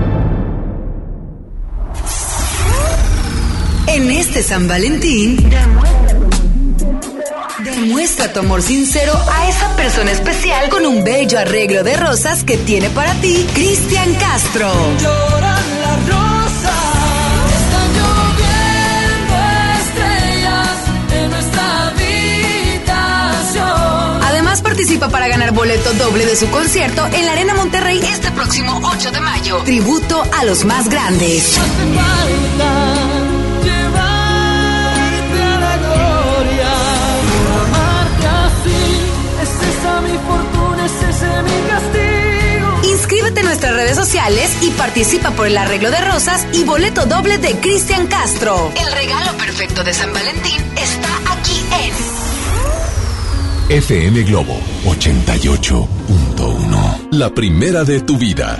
En 3.87 4.09
este 4.11 4.43
San 4.43 4.67
Valentín, 4.67 5.37
demuestra 7.63 8.31
tu 8.31 8.39
amor 8.39 8.61
sincero 8.61 9.13
a 9.31 9.49
esa 9.49 9.75
persona 9.75 10.11
especial 10.11 10.69
con 10.69 10.85
un 10.85 11.03
bello 11.03 11.39
arreglo 11.39 11.83
de 11.83 11.97
rosas 11.97 12.43
que 12.43 12.57
tiene 12.57 12.89
para 12.89 13.13
ti 13.15 13.45
Cristian 13.53 14.13
Castro. 14.15 14.71
Lloran 15.01 15.81
las 15.81 16.07
rosas, 16.07 16.73
están 17.57 17.93
lloviendo 17.97 19.35
estrellas 19.79 20.77
en 21.13 21.29
nuestra 21.31 21.87
habitación. 21.87 23.63
Además 24.23 24.61
participa 24.61 25.09
para 25.09 25.27
ganar 25.27 25.51
boleto 25.51 25.91
doble 25.93 26.25
de 26.25 26.35
su 26.35 26.49
concierto 26.49 27.05
en 27.13 27.25
la 27.25 27.33
Arena 27.33 27.55
Monterrey 27.55 27.99
este 28.03 28.31
próximo 28.31 28.79
8 28.83 29.11
de 29.11 29.19
mayo. 29.19 29.57
Tributo 29.65 30.23
a 30.39 30.45
los 30.45 30.63
más 30.65 30.87
grandes. 30.87 31.59
Inscríbete 43.11 43.41
en 43.41 43.45
nuestras 43.47 43.73
redes 43.73 43.97
sociales 43.97 44.57
y 44.61 44.69
participa 44.69 45.31
por 45.31 45.45
el 45.45 45.57
arreglo 45.57 45.91
de 45.91 45.99
rosas 45.99 46.47
y 46.53 46.63
boleto 46.63 47.05
doble 47.05 47.39
de 47.39 47.59
Cristian 47.59 48.07
Castro. 48.07 48.71
El 48.73 48.89
regalo 48.89 49.37
perfecto 49.37 49.83
de 49.83 49.93
San 49.93 50.13
Valentín 50.13 50.55
está 50.77 51.09
aquí 51.29 51.59
en 53.69 53.75
FM 53.75 54.23
Globo 54.23 54.57
88.1. 54.85 57.09
La 57.11 57.29
primera 57.31 57.83
de 57.83 57.99
tu 57.99 58.17
vida. 58.17 58.57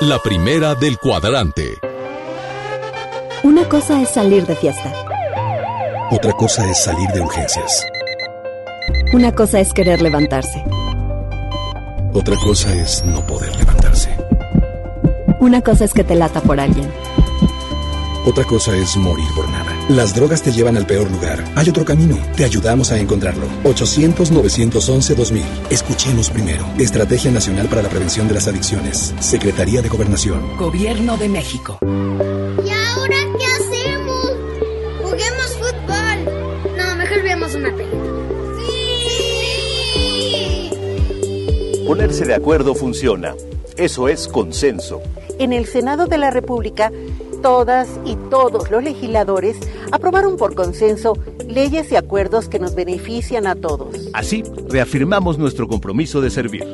La 0.00 0.18
primera 0.18 0.74
del 0.74 0.96
cuadrante. 0.96 1.74
Una 3.42 3.68
cosa 3.68 4.00
es 4.00 4.08
salir 4.08 4.46
de 4.46 4.56
fiesta. 4.56 4.94
Otra 6.10 6.32
cosa 6.32 6.66
es 6.70 6.82
salir 6.82 7.10
de 7.10 7.20
urgencias. 7.20 7.84
Una 9.12 9.30
cosa 9.32 9.60
es 9.60 9.74
querer 9.74 10.00
levantarse. 10.00 10.64
Otra 12.14 12.36
cosa 12.36 12.72
es 12.72 13.04
no 13.04 13.20
poder 13.26 13.50
levantarse. 13.56 13.73
Una 15.44 15.60
cosa 15.60 15.84
es 15.84 15.92
que 15.92 16.02
te 16.02 16.14
lata 16.14 16.40
por 16.40 16.58
alguien. 16.58 16.90
Otra 18.24 18.44
cosa 18.44 18.74
es 18.74 18.96
morir 18.96 19.26
por 19.36 19.46
nada. 19.50 19.76
Las 19.90 20.14
drogas 20.14 20.42
te 20.42 20.50
llevan 20.50 20.78
al 20.78 20.86
peor 20.86 21.10
lugar. 21.10 21.44
Hay 21.54 21.68
otro 21.68 21.84
camino. 21.84 22.16
Te 22.34 22.44
ayudamos 22.46 22.90
a 22.92 22.98
encontrarlo. 22.98 23.46
800-911-2000. 23.64 25.42
Escuchemos 25.68 26.30
primero. 26.30 26.64
Estrategia 26.78 27.30
Nacional 27.30 27.68
para 27.68 27.82
la 27.82 27.90
Prevención 27.90 28.26
de 28.26 28.32
las 28.32 28.48
Adicciones. 28.48 29.12
Secretaría 29.20 29.82
de 29.82 29.90
Gobernación. 29.90 30.56
Gobierno 30.56 31.18
de 31.18 31.28
México. 31.28 31.76
¿Y 31.82 32.70
ahora 32.70 33.16
qué 33.38 33.44
hacemos? 33.44 34.32
Juguemos 35.02 35.58
fútbol. 35.58 36.24
No, 36.74 36.96
mejor 36.96 37.22
veamos 37.22 37.54
una 37.54 37.70
película. 37.76 38.02
¡Sí! 39.90 40.70
Ponerse 41.86 42.24
de 42.24 42.34
acuerdo 42.34 42.74
funciona. 42.74 43.34
Eso 43.76 44.08
es 44.08 44.26
consenso. 44.26 45.02
En 45.38 45.52
el 45.52 45.66
Senado 45.66 46.06
de 46.06 46.18
la 46.18 46.30
República, 46.30 46.92
todas 47.42 47.88
y 48.04 48.16
todos 48.30 48.70
los 48.70 48.82
legisladores 48.82 49.56
aprobaron 49.92 50.36
por 50.36 50.54
consenso 50.54 51.14
leyes 51.48 51.92
y 51.92 51.96
acuerdos 51.96 52.48
que 52.48 52.58
nos 52.58 52.74
benefician 52.74 53.46
a 53.46 53.54
todos. 53.54 54.08
Así, 54.12 54.42
reafirmamos 54.68 55.38
nuestro 55.38 55.68
compromiso 55.68 56.20
de 56.20 56.30
servir. 56.30 56.66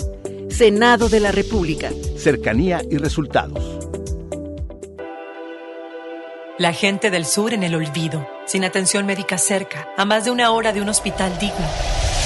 Senado 0.48 1.08
de 1.08 1.20
la 1.20 1.32
República. 1.32 1.90
Cercanía 2.16 2.82
y 2.88 2.98
resultados. 2.98 3.78
La 6.58 6.74
gente 6.74 7.10
del 7.10 7.24
sur 7.24 7.54
en 7.54 7.62
el 7.62 7.74
olvido, 7.74 8.28
sin 8.44 8.64
atención 8.64 9.06
médica 9.06 9.38
cerca, 9.38 9.88
a 9.96 10.04
más 10.04 10.26
de 10.26 10.30
una 10.30 10.52
hora 10.52 10.74
de 10.74 10.82
un 10.82 10.90
hospital 10.90 11.32
digno. 11.40 11.66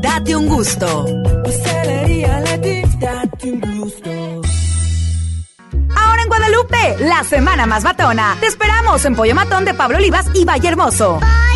Date 0.00 0.36
un 0.36 0.46
gusto. 0.46 1.06
Date 2.98 3.52
un 3.52 3.78
gusto. 3.78 4.10
Ahora 5.94 6.22
en 6.22 6.28
Guadalupe, 6.28 6.96
la 7.00 7.24
semana 7.24 7.66
más 7.66 7.84
matona. 7.84 8.36
Te 8.40 8.46
esperamos 8.46 9.04
en 9.04 9.14
Pollo 9.14 9.34
Matón 9.34 9.64
de 9.64 9.74
Pablo 9.74 9.98
Olivas 9.98 10.26
y 10.34 10.44
Valle 10.44 10.68
Hermoso. 10.68 11.20
Pollo 11.20 11.55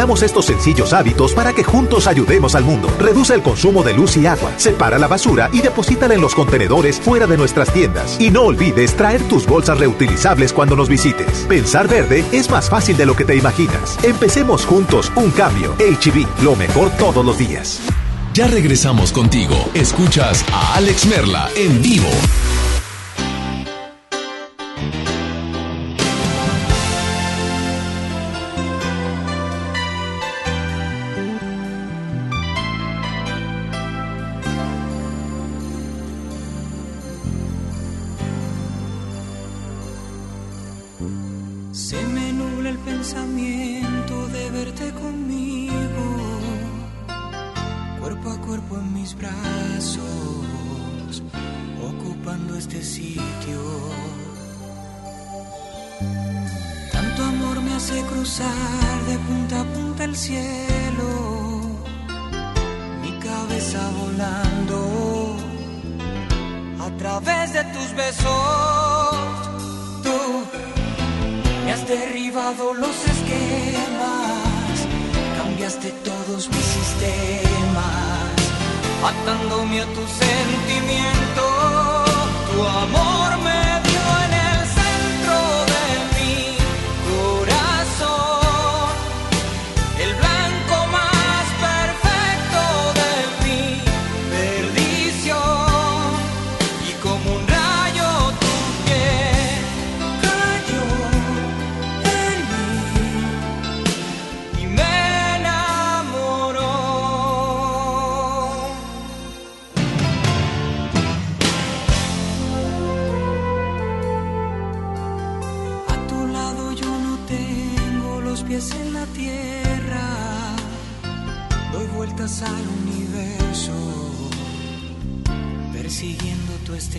estos 0.01 0.45
sencillos 0.45 0.93
hábitos 0.93 1.33
para 1.33 1.53
que 1.53 1.63
juntos 1.63 2.07
ayudemos 2.07 2.55
al 2.55 2.63
mundo. 2.63 2.89
Reduce 2.99 3.35
el 3.35 3.43
consumo 3.43 3.83
de 3.83 3.93
luz 3.93 4.17
y 4.17 4.25
agua, 4.25 4.51
separa 4.57 4.97
la 4.97 5.07
basura 5.07 5.49
y 5.53 5.61
deposítala 5.61 6.15
en 6.15 6.21
los 6.21 6.33
contenedores 6.33 6.99
fuera 6.99 7.27
de 7.27 7.37
nuestras 7.37 7.71
tiendas. 7.71 8.19
Y 8.19 8.31
no 8.31 8.41
olvides 8.41 8.95
traer 8.95 9.21
tus 9.23 9.45
bolsas 9.45 9.77
reutilizables 9.77 10.53
cuando 10.53 10.75
nos 10.75 10.89
visites. 10.89 11.45
Pensar 11.47 11.87
verde 11.87 12.25
es 12.31 12.49
más 12.49 12.67
fácil 12.67 12.97
de 12.97 13.05
lo 13.05 13.15
que 13.15 13.25
te 13.25 13.35
imaginas. 13.35 13.97
Empecemos 14.03 14.65
juntos 14.65 15.11
un 15.15 15.29
cambio. 15.31 15.75
HB, 15.75 16.43
lo 16.43 16.55
mejor 16.55 16.89
todos 16.97 17.23
los 17.23 17.37
días. 17.37 17.79
Ya 18.33 18.47
regresamos 18.47 19.11
contigo. 19.11 19.55
Escuchas 19.75 20.43
a 20.51 20.77
Alex 20.77 21.05
Merla 21.05 21.47
en 21.55 21.79
vivo. 21.81 22.09
Tanto 56.91 57.23
amor 57.23 57.61
me 57.61 57.73
hace 57.73 58.01
cruzar 58.03 58.97
de 59.07 59.17
punta 59.27 59.61
a 59.61 59.63
punta 59.63 60.03
el 60.03 60.15
cielo, 60.15 61.09
mi 63.01 63.11
cabeza 63.19 63.79
volando 64.01 65.37
a 66.85 66.89
través 66.97 67.53
de 67.53 67.63
tus 67.65 67.93
besos. 67.95 69.15
Tú 70.03 70.17
me 71.65 71.71
has 71.73 71.87
derribado 71.87 72.73
los 72.73 72.95
esquemas, 73.13 74.73
cambiaste 75.37 75.91
todos 76.03 76.49
mis 76.49 76.65
sistemas, 76.77 78.35
atándome 79.11 79.81
a 79.81 79.85
tu 79.85 80.03
sentimiento. 80.25 81.43
Tu 82.51 82.59
amor 82.83 83.29
me 83.43 83.70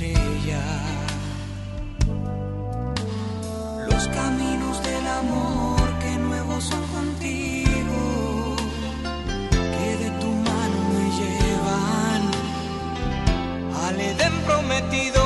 estrella. 0.03 0.63
Los 3.89 4.09
caminos 4.09 4.83
del 4.83 5.07
amor 5.07 5.99
que 6.01 6.17
nuevos 6.17 6.65
son 6.65 6.83
contigo, 6.89 8.57
que 9.51 9.97
de 10.05 10.11
tu 10.21 10.27
mano 10.27 10.79
me 10.95 11.07
llevan 11.21 12.23
al 13.87 14.01
Edén 14.01 14.33
prometido. 14.47 15.23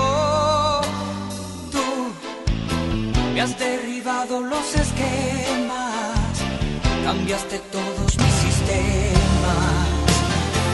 Tú 1.72 2.12
me 3.34 3.40
has 3.40 3.58
derribado 3.58 4.40
los 4.40 4.74
esquemas, 4.74 6.34
cambiaste 7.04 7.58
todos 7.72 8.16
mis 8.18 8.34
sistemas, 8.46 9.86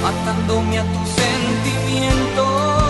matándome 0.02 0.78
a 0.78 0.84
tu 0.84 1.00
sentimiento. 1.22 2.81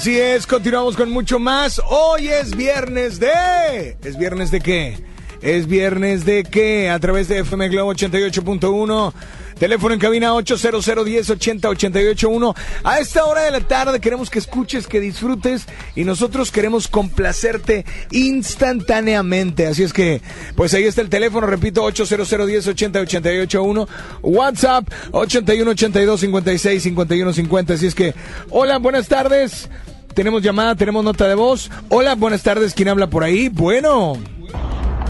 Así 0.00 0.18
es, 0.18 0.46
continuamos 0.46 0.96
con 0.96 1.10
mucho 1.10 1.38
más. 1.38 1.78
Hoy 1.86 2.28
es 2.28 2.56
viernes 2.56 3.20
de... 3.20 3.98
¿Es 4.02 4.16
viernes 4.16 4.50
de 4.50 4.60
qué? 4.60 4.98
Es 5.42 5.66
viernes 5.66 6.24
de 6.24 6.42
qué? 6.42 6.88
A 6.88 6.98
través 6.98 7.28
de 7.28 7.40
FM 7.40 7.68
Globo 7.68 7.92
88.1. 7.92 9.12
Teléfono 9.60 9.92
en 9.92 10.00
cabina 10.00 10.32
800 10.32 10.86
1080 11.04 11.68
881. 11.68 12.54
A 12.82 12.98
esta 12.98 13.26
hora 13.26 13.42
de 13.42 13.50
la 13.50 13.60
tarde 13.60 14.00
queremos 14.00 14.30
que 14.30 14.38
escuches, 14.38 14.86
que 14.86 15.00
disfrutes 15.00 15.66
y 15.94 16.04
nosotros 16.04 16.50
queremos 16.50 16.88
complacerte 16.88 17.84
instantáneamente. 18.10 19.66
Así 19.66 19.82
es 19.82 19.92
que, 19.92 20.22
pues 20.56 20.72
ahí 20.72 20.84
está 20.84 21.02
el 21.02 21.10
teléfono, 21.10 21.46
repito, 21.46 21.82
800 21.82 22.26
1080 22.32 23.00
881. 23.00 23.88
WhatsApp 24.22 24.88
81 25.12 25.70
82 25.72 26.20
56 26.20 26.82
51 26.82 27.32
50. 27.34 27.74
Así 27.74 27.86
es 27.86 27.94
que, 27.94 28.14
hola, 28.48 28.78
buenas 28.78 29.08
tardes. 29.08 29.68
Tenemos 30.14 30.42
llamada, 30.42 30.74
tenemos 30.74 31.04
nota 31.04 31.28
de 31.28 31.34
voz. 31.34 31.70
Hola, 31.90 32.14
buenas 32.14 32.42
tardes. 32.42 32.72
¿Quién 32.72 32.88
habla 32.88 33.10
por 33.10 33.24
ahí? 33.24 33.50
Bueno. 33.50 34.16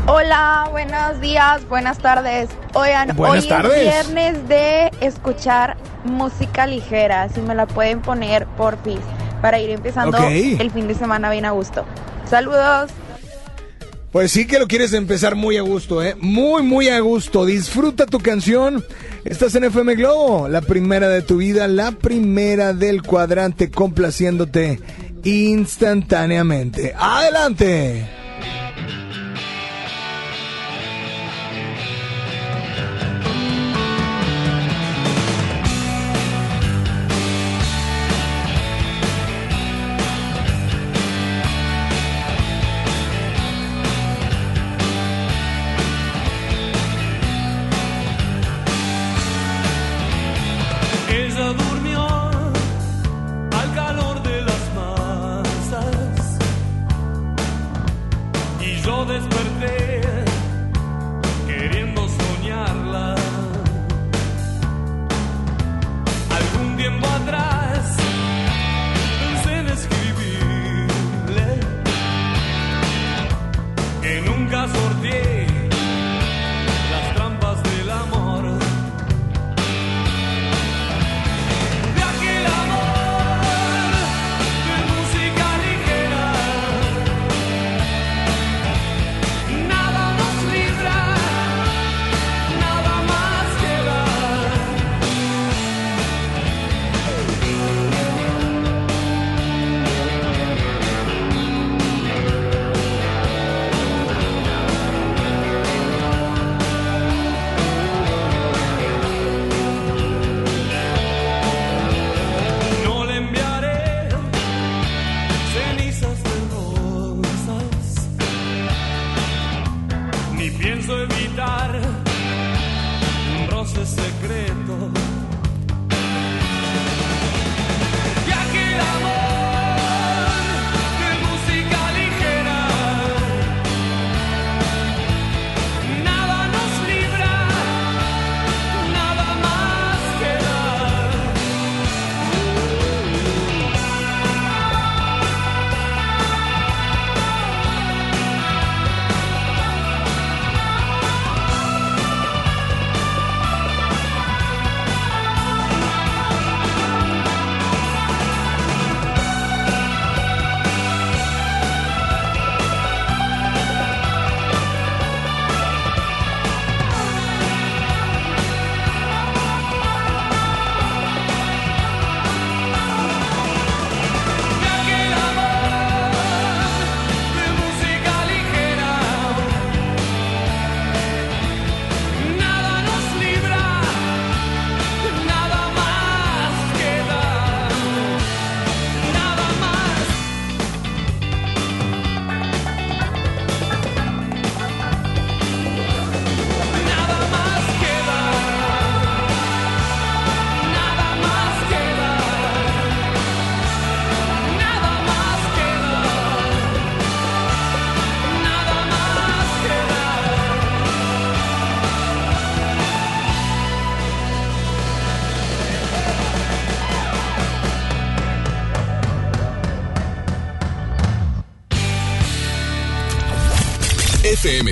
Hola, 0.07 0.68
buenos 0.70 1.20
días, 1.20 1.66
buenas 1.68 1.98
tardes. 1.98 2.48
Oigan, 2.74 3.14
Buenas 3.16 3.44
hoy 3.44 3.48
tardes. 3.48 3.72
es 3.76 3.82
viernes 4.12 4.48
de 4.48 4.90
escuchar 5.01 5.76
música 6.05 6.66
ligera. 6.66 7.28
Si 7.28 7.40
me 7.40 7.55
la 7.55 7.66
pueden 7.66 8.01
poner, 8.01 8.46
porfis, 8.46 8.98
para 9.40 9.61
ir 9.61 9.70
empezando 9.70 10.18
el 10.18 10.70
fin 10.70 10.88
de 10.88 10.94
semana 10.94 11.30
bien 11.30 11.44
a 11.44 11.53
gusto. 11.53 11.84
Saludos. 12.28 12.90
Pues 14.11 14.32
sí 14.32 14.46
que 14.46 14.59
lo 14.59 14.66
quieres 14.66 14.92
empezar 14.92 15.36
muy 15.36 15.57
a 15.57 15.62
gusto, 15.62 16.03
¿eh? 16.03 16.16
Muy, 16.20 16.62
muy 16.62 16.88
a 16.88 16.98
gusto. 16.98 17.44
Disfruta 17.44 18.07
tu 18.07 18.18
canción. 18.18 18.84
Estás 19.24 19.55
en 19.55 19.64
FM 19.64 19.94
Globo, 19.94 20.48
la 20.48 20.62
primera 20.62 21.09
de 21.09 21.22
tu 21.22 21.36
vida, 21.36 21.68
la 21.68 21.92
primera 21.92 22.72
del 22.72 23.03
cuadrante, 23.03 23.70
complaciéndote 23.70 24.80
instantáneamente. 25.22 26.94
¡Adelante! 26.98 28.09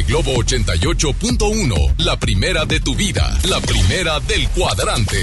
Globo 0.08 0.36
88.1, 0.42 1.96
la 1.98 2.18
primera 2.18 2.64
de 2.64 2.80
tu 2.80 2.94
vida, 2.94 3.38
la 3.46 3.60
primera 3.60 4.18
del 4.20 4.48
cuadrante. 4.48 5.18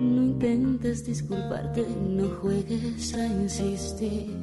No 0.00 0.22
intentes 0.22 1.04
disculparte, 1.04 1.84
no 2.08 2.28
juegues 2.40 3.14
a 3.14 3.26
insistir. 3.26 4.41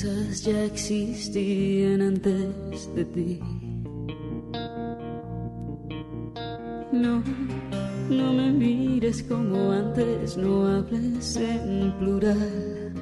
Excusas 0.00 0.44
ya 0.44 0.64
existían 0.64 2.00
antes 2.00 2.88
de 2.94 3.04
ti. 3.04 3.40
No, 6.90 7.22
no 8.08 8.32
me 8.32 8.50
mires 8.50 9.22
como 9.24 9.72
antes, 9.72 10.38
no 10.38 10.66
hables 10.68 11.36
en 11.36 11.92
plural. 11.98 12.94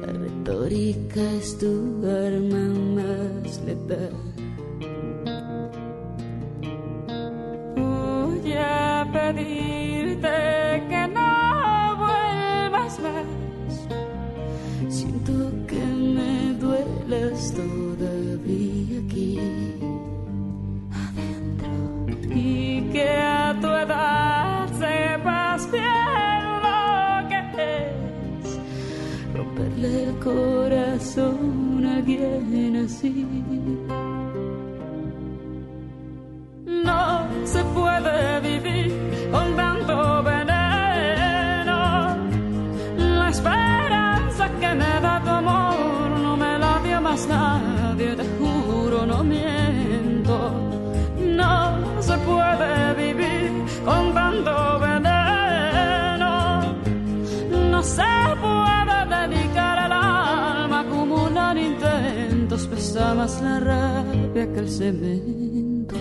La 0.00 0.12
retórica 0.12 1.22
es 1.34 1.56
tu 1.56 2.04
arma 2.04 2.66
más 2.96 3.60
letal. 3.64 4.27
Más 63.18 63.42
la 63.42 63.58
rabia 63.58 64.46
que 64.52 64.60
el 64.60 64.70
cemento. 64.70 65.96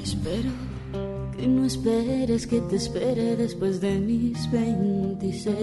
Espero 0.00 0.50
que 1.36 1.48
no 1.48 1.64
esperes 1.64 2.46
que 2.46 2.60
te 2.60 2.76
espere 2.76 3.34
después 3.34 3.80
de 3.80 3.98
mis 3.98 4.48
26. 4.52 5.58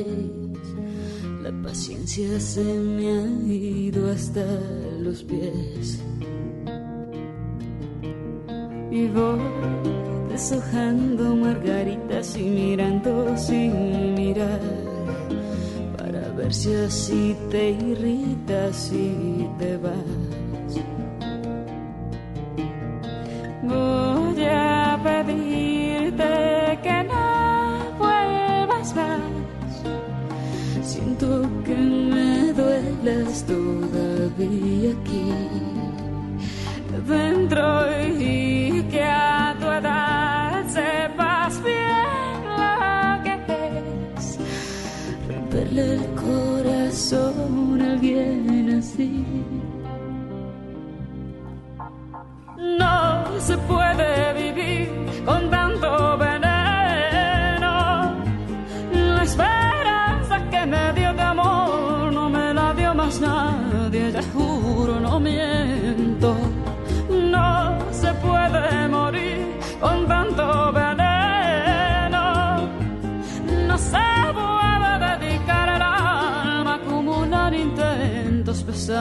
La 1.43 1.51
paciencia 1.63 2.41
se 2.41 2.61
me 2.61 3.07
ha 3.07 3.25
ido 3.47 4.11
hasta 4.11 4.45
los 4.99 5.23
pies. 5.23 6.01
Deshojando 10.29 11.35
margaritas 11.35 12.37
y 12.37 12.43
mirando 12.43 13.35
sin 13.37 14.13
mirar. 14.13 14.61
Para 15.97 16.29
ver 16.29 16.53
si 16.53 16.73
así 16.73 17.35
te 17.49 17.71
irritas 17.71 18.91
y 18.93 19.49
te 19.59 19.77
vas. 19.77 20.20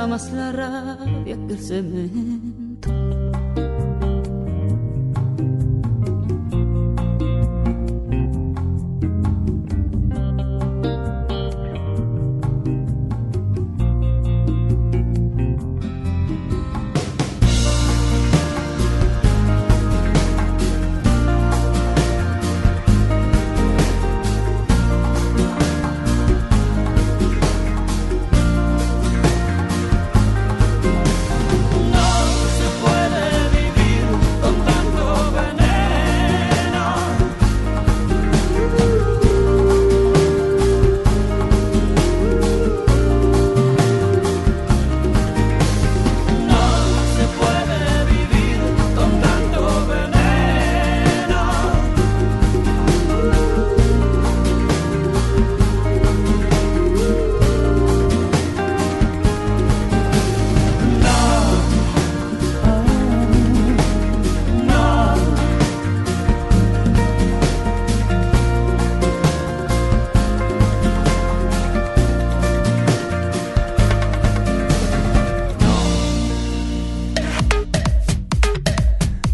Más 0.06 0.32
la 0.32 0.52
rabia 0.52 1.36
que. 1.46 2.10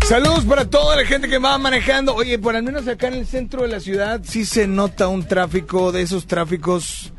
Saludos 0.09 0.45
para 0.45 0.71
toda 0.71 0.95
la 0.95 1.05
gente 1.05 1.29
que 1.29 1.39
va 1.39 1.59
manejando. 1.59 2.15
Oye, 2.15 2.39
por 2.39 2.55
al 2.55 2.63
menos 2.63 2.87
acá 2.87 3.09
en 3.09 3.15
el 3.15 3.27
centro 3.27 3.63
de 3.63 3.69
la 3.69 3.81
ciudad 3.81 4.21
sí 4.25 4.45
se 4.45 4.69
nota 4.69 5.09
un 5.09 5.27
tráfico 5.27 5.91
de 5.91 6.03
esos 6.03 6.29
tráficos 6.29 7.13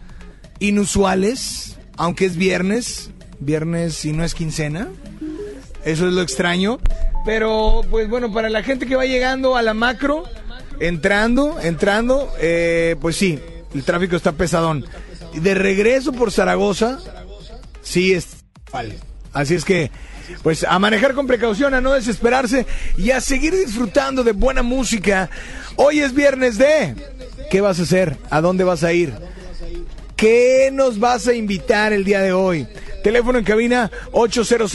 inusuales, 0.60 1.78
aunque 1.98 2.24
es 2.24 2.38
viernes, 2.38 3.12
viernes 3.42 4.06
y 4.06 4.14
no 4.14 4.24
es 4.24 4.34
quincena. 4.34 4.88
Eso 5.84 6.08
es 6.08 6.14
lo 6.14 6.22
extraño. 6.22 6.80
Pero, 7.26 7.82
pues 7.92 8.08
bueno, 8.08 8.32
para 8.32 8.50
la 8.50 8.64
gente 8.64 8.86
que 8.86 8.96
va 8.96 9.06
llegando 9.06 9.58
a 9.58 9.62
la 9.64 9.74
macro, 9.74 10.24
entrando, 10.80 11.60
entrando, 11.60 12.32
eh, 12.40 12.96
pues 13.02 13.18
sí, 13.18 13.38
el 13.76 13.84
tráfico 13.84 14.16
está 14.16 14.32
pesadón. 14.32 14.86
De 15.34 15.56
regreso 15.56 16.14
por 16.14 16.32
Zaragoza, 16.32 17.00
sí 17.82 18.14
es. 18.14 18.46
Así 19.34 19.56
es 19.56 19.66
que, 19.66 19.92
pues 20.44 20.64
a 20.64 20.78
manejar 20.80 21.14
con 21.14 21.28
precaución, 21.28 21.74
a 21.74 21.82
no 21.82 21.94
desesperarse 21.94 22.66
y 22.98 23.12
a 23.12 23.22
seguir 23.22 23.56
disfrutando 23.56 24.24
de 24.24 24.32
buena 24.32 24.64
música. 24.64 25.30
Hoy 25.76 26.00
es 26.00 26.14
viernes 26.14 26.58
de... 26.58 26.96
¿Qué 27.50 27.62
vas 27.62 27.80
a 27.80 27.84
hacer? 27.84 28.18
¿A 28.30 28.42
dónde 28.42 28.64
vas 28.64 28.84
a 28.84 28.92
ir? 28.94 29.14
¿Qué 30.16 30.70
nos 30.74 31.00
vas 31.00 31.28
a 31.28 31.34
invitar 31.34 31.94
el 31.94 32.04
día 32.04 32.22
de 32.22 32.34
hoy? 32.34 32.68
Teléfono 33.04 33.38
en 33.38 33.46
cabina 33.46 33.92
800 34.12 34.74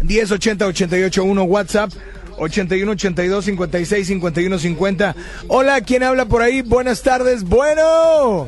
1080 0.00 0.66
881 0.66 1.42
WhatsApp 1.44 1.90
81 2.38 2.92
82 2.92 3.44
56 3.44 4.06
51 4.06 4.58
50. 4.58 5.16
Hola, 5.48 5.80
¿quién 5.80 6.02
habla 6.04 6.26
por 6.26 6.42
ahí? 6.42 6.62
Buenas 6.62 7.02
tardes. 7.02 7.44
Bueno. 7.44 8.42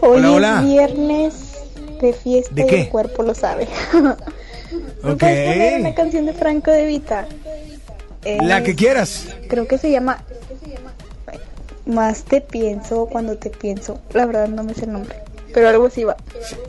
Hoy 0.00 0.18
hola, 0.18 0.32
hola. 0.32 0.58
es 0.60 0.66
viernes 0.66 1.34
de 2.00 2.12
fiesta 2.12 2.54
¿De 2.54 2.62
y 2.62 2.66
qué? 2.66 2.80
el 2.82 2.88
cuerpo 2.88 3.22
lo 3.22 3.34
sabe. 3.34 3.66
¿Me 5.04 5.12
Ok. 5.12 5.18
puedes 5.20 5.52
poner 5.52 5.80
una 5.80 5.94
canción 5.94 6.26
de 6.26 6.32
Franco 6.32 6.70
de 6.70 6.86
Vita? 6.86 7.26
La 8.42 8.62
que 8.62 8.74
quieras. 8.74 9.26
Creo 9.48 9.66
que 9.68 9.76
se 9.78 9.90
llama 9.90 10.24
Más 11.86 12.24
te 12.24 12.40
pienso 12.40 13.06
cuando 13.06 13.36
te 13.36 13.50
pienso. 13.50 14.00
La 14.14 14.24
verdad 14.26 14.48
no 14.48 14.64
me 14.64 14.72
sé 14.74 14.86
el 14.86 14.92
nombre. 14.92 15.16
Pero 15.52 15.68
algo 15.68 15.86
así 15.86 16.02
va. 16.04 16.16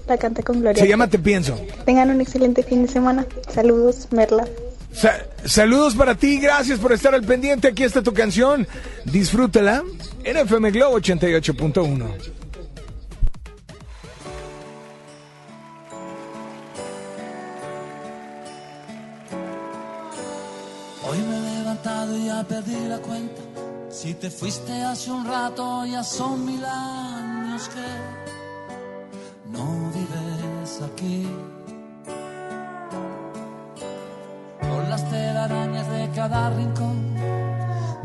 La 0.07 0.17
canta 0.17 0.43
con 0.43 0.59
Gloria. 0.59 0.81
Se 0.83 0.88
llama 0.89 1.07
Te 1.09 1.17
Pienso. 1.17 1.57
Tengan 1.86 2.09
un 2.11 2.19
excelente 2.21 2.61
fin 2.63 2.86
de 2.86 2.91
semana. 2.91 3.25
Saludos, 3.51 4.09
Merla. 4.11 4.45
Sa- 4.93 5.25
saludos 5.45 5.95
para 5.95 6.15
ti, 6.15 6.39
gracias 6.39 6.77
por 6.79 6.91
estar 6.93 7.15
al 7.15 7.23
pendiente. 7.23 7.69
Aquí 7.69 7.83
está 7.83 8.01
tu 8.03 8.13
canción. 8.13 8.67
Disfrútala 9.05 9.81
en 10.23 10.38
FM 10.38 10.71
Globo 10.71 10.97
88.1. 10.99 12.05
ya 22.26 22.43
perdí 22.43 22.88
la 22.88 22.97
cuenta. 22.97 23.41
Si 23.89 24.13
te 24.15 24.30
fuiste 24.30 24.84
hace 24.84 25.11
un 25.11 25.26
rato, 25.26 25.86
ya 25.86 26.03
son 26.03 26.45
mil 26.45 26.63
años 26.65 27.69
que 27.73 27.88
no 29.55 29.91
vives 29.93 30.82
aquí. 30.89 31.28
Con 34.59 34.89
las 34.89 35.09
telarañas 35.09 35.88
de 35.89 36.09
cada 36.15 36.49
rincón 36.49 37.15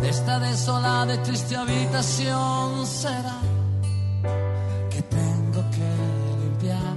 de 0.01 0.09
esta 0.09 0.39
desolada 0.39 1.15
y 1.15 1.19
triste 1.19 1.57
habitación 1.57 2.87
será 2.87 3.39
que 4.91 5.03
tengo 5.03 5.61
que 5.77 5.91
limpiar 6.43 6.97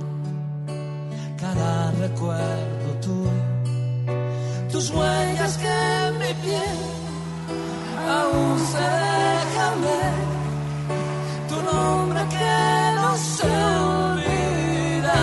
cada 1.37 1.91
recuerdo 1.91 2.89
tuyo 3.01 3.53
tus 4.71 4.89
huellas 4.89 5.57
que 5.57 6.07
en 6.07 6.17
mi 6.17 6.33
piel 6.41 7.02
aún 8.07 8.57
ver, 9.81 10.13
tu 11.49 11.57
nombre 11.71 12.21
que 12.35 12.55
no 12.99 13.09
se 13.17 13.47
olvida. 13.87 15.21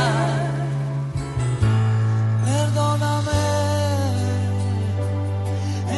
Perdóname, 2.44 3.44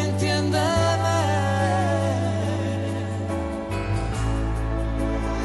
entiéndeme. 0.05 1.21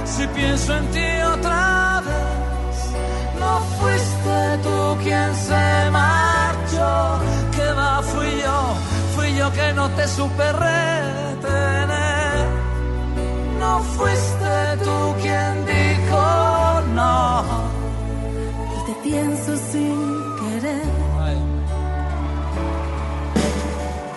Si 0.05 0.27
pienso 0.27 0.77
en 0.77 0.85
ti 0.91 1.09
otra 1.35 2.01
vez, 2.07 2.77
no 3.39 3.51
fuiste 3.77 4.37
tú 4.63 4.97
quien 5.03 5.35
se 5.35 5.91
marchó, 5.91 7.19
que 7.55 7.71
va, 7.73 8.01
fui 8.01 8.41
yo, 8.41 8.86
yo 9.37 9.51
que 9.51 9.73
no 9.73 9.89
te 9.91 10.07
supe 10.07 10.51
retener. 10.51 11.87
No 13.59 13.79
fuiste 13.95 14.77
tú 14.83 15.15
quien 15.21 15.65
dijo 15.65 16.21
no. 16.95 17.43
Y 18.75 18.79
te 18.87 18.93
pienso 19.09 19.55
sin 19.71 19.97
querer. 20.39 20.89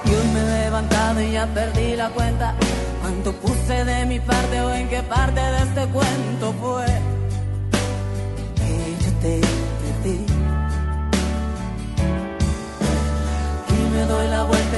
Y 0.05 0.09
hoy 0.15 0.27
me 0.35 0.41
he 0.41 0.45
levantado 0.65 1.21
y 1.21 1.33
ya 1.33 1.47
perdí 1.47 1.97
la 1.97 2.09
cuenta. 2.11 2.55
Cuánto 3.03 3.33
puse 3.33 3.85
de 3.85 4.07
mi 4.07 4.21
parte 4.21 4.61
o 4.61 4.71
en 4.75 4.89
qué 4.89 5.03
parte 5.03 5.41
de 5.41 5.59
este 5.59 5.87
cuento 5.89 6.55
fue 6.61 6.87
que 8.57 8.97
yo 9.05 9.11
te 9.21 9.60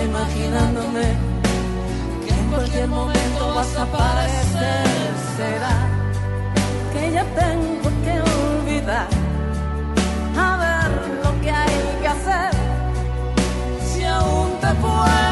imaginándome 0.04 1.14
que 2.26 2.34
en 2.34 2.46
cualquier 2.50 2.88
momento 2.88 3.54
vas 3.54 3.76
a 3.76 3.82
aparecer. 3.82 4.86
Será 5.36 5.76
que 6.92 7.12
ya 7.12 7.24
tengo 7.42 7.88
que 8.04 8.14
olvidar. 8.36 9.08
A 10.36 10.56
ver 10.62 10.90
lo 11.24 11.40
que 11.40 11.50
hay 11.50 11.76
que 12.00 12.08
hacer. 12.08 12.52
Si 13.88 14.04
aún 14.04 14.50
te 14.60 14.68
puedo 14.80 15.31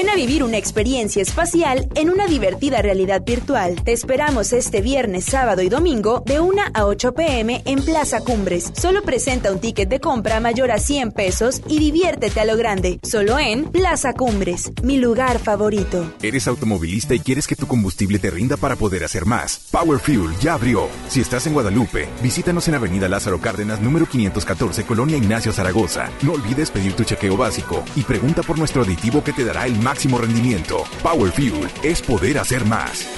Ven 0.00 0.08
a 0.08 0.14
vivir 0.14 0.42
una 0.42 0.56
experiencia 0.56 1.20
espacial 1.20 1.86
en 1.94 2.08
una 2.08 2.26
divertida 2.26 2.80
realidad 2.80 3.22
virtual. 3.22 3.84
Te 3.84 3.92
esperamos 3.92 4.54
este 4.54 4.80
viernes, 4.80 5.26
sábado 5.26 5.60
y 5.60 5.68
domingo 5.68 6.22
de 6.24 6.40
1 6.40 6.62
a 6.72 6.86
8 6.86 7.12
pm 7.12 7.60
en 7.66 7.84
Plaza 7.84 8.20
Cumbres. 8.20 8.72
Solo 8.74 9.02
presenta 9.02 9.52
un 9.52 9.60
ticket 9.60 9.90
de 9.90 10.00
compra 10.00 10.40
mayor 10.40 10.70
a 10.70 10.78
100 10.78 11.12
pesos 11.12 11.60
y 11.68 11.78
diviértete 11.78 12.40
a 12.40 12.46
lo 12.46 12.56
grande. 12.56 12.98
Solo 13.02 13.38
en 13.38 13.64
Plaza 13.64 14.14
Cumbres, 14.14 14.72
mi 14.82 14.96
lugar 14.96 15.38
favorito. 15.38 16.10
¿Eres 16.22 16.48
automovilista 16.48 17.14
y 17.14 17.20
quieres 17.20 17.46
que 17.46 17.54
tu 17.54 17.66
combustible 17.66 18.18
te 18.18 18.30
rinda 18.30 18.56
para 18.56 18.76
poder 18.76 19.04
hacer 19.04 19.26
más? 19.26 19.68
Power 19.70 19.98
Fuel 19.98 20.34
ya 20.40 20.54
abrió. 20.54 20.88
Si 21.10 21.20
estás 21.20 21.46
en 21.46 21.52
Guadalupe, 21.52 22.08
visítanos 22.22 22.66
en 22.68 22.76
Avenida 22.76 23.06
Lázaro 23.06 23.38
Cárdenas, 23.38 23.82
número 23.82 24.06
514, 24.06 24.82
Colonia 24.84 25.18
Ignacio 25.18 25.52
Zaragoza. 25.52 26.08
No 26.22 26.32
olvides 26.32 26.70
pedir 26.70 26.94
tu 26.94 27.04
chequeo 27.04 27.36
básico 27.36 27.84
y 27.96 28.00
pregunta 28.00 28.42
por 28.42 28.58
nuestro 28.58 28.80
aditivo 28.80 29.22
que 29.22 29.34
te 29.34 29.44
dará 29.44 29.66
el 29.66 29.89
máximo 29.90 30.18
rendimiento. 30.18 30.84
Power 31.02 31.32
Fuel 31.32 31.68
es 31.82 32.00
poder 32.00 32.38
hacer 32.38 32.64
más. 32.64 33.08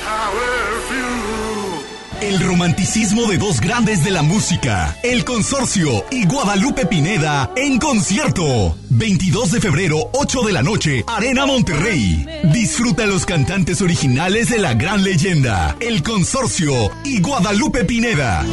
El 2.22 2.40
romanticismo 2.40 3.26
de 3.26 3.36
dos 3.36 3.60
grandes 3.60 4.02
de 4.04 4.10
la 4.10 4.22
música, 4.22 4.96
El 5.02 5.22
Consorcio 5.26 6.06
y 6.10 6.24
Guadalupe 6.24 6.86
Pineda 6.86 7.52
en 7.56 7.78
concierto. 7.78 8.74
22 8.88 9.50
de 9.50 9.60
febrero, 9.60 10.08
8 10.14 10.42
de 10.46 10.52
la 10.52 10.62
noche, 10.62 11.04
Arena 11.08 11.44
Monterrey. 11.44 12.24
Disfruta 12.44 13.04
los 13.04 13.26
cantantes 13.26 13.82
originales 13.82 14.48
de 14.48 14.58
la 14.58 14.72
gran 14.72 15.04
leyenda, 15.04 15.76
El 15.78 16.02
Consorcio 16.02 16.90
y 17.04 17.20
Guadalupe 17.20 17.84
Pineda. 17.84 18.46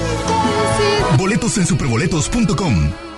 Boletos 1.17 1.57
en 1.57 1.67
superboletos.com. 1.67 3.08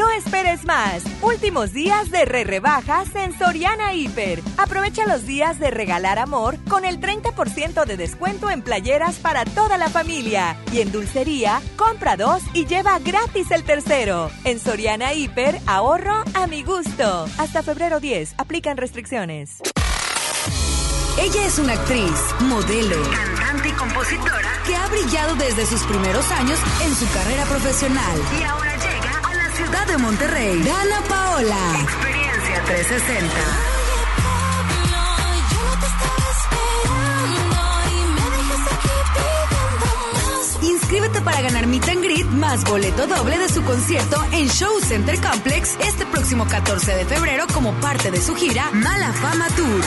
No 0.00 0.08
esperes 0.12 0.64
más. 0.64 1.04
Últimos 1.20 1.74
días 1.74 2.10
de 2.10 2.24
re 2.24 2.44
rebajas 2.44 3.14
en 3.14 3.38
Soriana 3.38 3.92
Hiper. 3.92 4.40
Aprovecha 4.56 5.04
los 5.04 5.26
días 5.26 5.58
de 5.58 5.70
regalar 5.70 6.18
amor 6.18 6.56
con 6.70 6.86
el 6.86 7.00
30% 7.00 7.84
de 7.84 7.98
descuento 7.98 8.48
en 8.48 8.62
playeras 8.62 9.16
para 9.16 9.44
toda 9.44 9.76
la 9.76 9.90
familia. 9.90 10.56
Y 10.72 10.80
en 10.80 10.90
dulcería, 10.90 11.60
compra 11.76 12.16
dos 12.16 12.42
y 12.54 12.64
lleva 12.64 12.98
gratis 12.98 13.50
el 13.50 13.62
tercero. 13.62 14.30
En 14.44 14.58
Soriana 14.58 15.12
Hiper, 15.12 15.60
ahorro 15.66 16.24
a 16.32 16.46
mi 16.46 16.62
gusto. 16.62 17.26
Hasta 17.36 17.62
febrero 17.62 18.00
10, 18.00 18.36
aplican 18.38 18.78
restricciones. 18.78 19.60
Ella 21.18 21.44
es 21.44 21.58
una 21.58 21.74
actriz, 21.74 22.18
modelo, 22.40 22.96
cantante 23.36 23.68
y 23.68 23.72
compositora 23.72 24.62
que 24.66 24.74
ha 24.74 24.86
brillado 24.88 25.34
desde 25.34 25.66
sus 25.66 25.82
primeros 25.82 26.30
años 26.30 26.58
en 26.82 26.94
su 26.94 27.06
carrera 27.12 27.44
profesional. 27.44 28.18
Y 28.40 28.42
ahora 28.44 28.70
llega 28.76 28.84
a 28.84 28.86
la 28.86 28.89
ciudad 29.70 29.86
de 29.86 29.98
Monterrey. 29.98 30.62
Dana 30.62 31.00
Paola. 31.08 31.80
Experiencia 31.80 32.64
360. 32.64 33.34
Inscríbete 40.62 41.20
para 41.20 41.40
ganar 41.42 41.66
Meet 41.66 41.88
and 41.88 42.02
Greet 42.02 42.26
más 42.26 42.64
boleto 42.64 43.06
doble 43.06 43.38
de 43.38 43.48
su 43.48 43.62
concierto 43.62 44.24
en 44.32 44.48
Show 44.48 44.80
Center 44.80 45.20
Complex 45.20 45.76
este 45.80 46.04
próximo 46.06 46.46
14 46.46 46.96
de 46.96 47.04
febrero 47.04 47.46
como 47.52 47.72
parte 47.74 48.10
de 48.10 48.20
su 48.20 48.34
gira 48.34 48.70
Mala 48.72 49.12
Fama 49.12 49.46
Tour. 49.50 49.84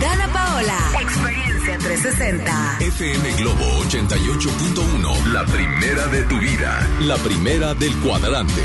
Dana 0.00 0.28
Paola. 0.32 1.03
Experiencia 2.04 2.76
360. 2.78 2.78
FM 2.80 3.32
Globo 3.38 3.64
88.1. 3.88 5.32
La 5.32 5.44
primera 5.46 6.06
de 6.08 6.22
tu 6.24 6.38
vida. 6.38 6.88
La 7.00 7.16
primera 7.16 7.74
del 7.74 7.94
cuadrante. 8.00 8.62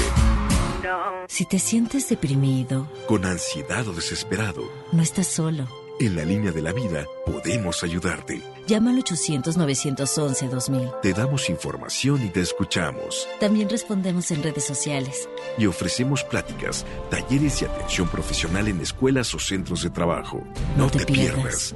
Si 1.27 1.45
te 1.45 1.59
sientes 1.59 2.09
deprimido, 2.09 2.91
Con 3.07 3.23
ansiedad 3.25 3.87
o 3.87 3.93
desesperado, 3.93 4.63
no 4.91 5.01
estás 5.03 5.27
solo. 5.27 5.67
en 5.99 6.15
la 6.15 6.25
línea 6.25 6.51
de 6.51 6.61
la 6.61 6.73
vida 6.73 7.05
podemos 7.25 7.83
ayudarte. 7.83 8.41
Llama 8.67 8.91
al 8.91 9.03
800-911-2000. 9.03 11.01
Te 11.01 11.13
damos 11.13 11.49
información 11.49 12.25
y 12.25 12.29
te 12.29 12.41
escuchamos. 12.41 13.27
También 13.39 13.69
respondemos 13.69 14.31
en 14.31 14.41
redes 14.43 14.65
sociales. 14.65 15.29
Y 15.57 15.65
ofrecemos 15.67 16.23
pláticas, 16.23 16.85
talleres 17.11 17.61
y 17.61 17.65
atención 17.65 18.07
profesional 18.09 18.67
en 18.67 18.81
escuelas 18.81 19.33
o 19.35 19.39
centros 19.39 19.83
de 19.83 19.91
trabajo. 19.91 20.43
No, 20.77 20.89
te, 20.89 21.05
pierdas. 21.05 21.75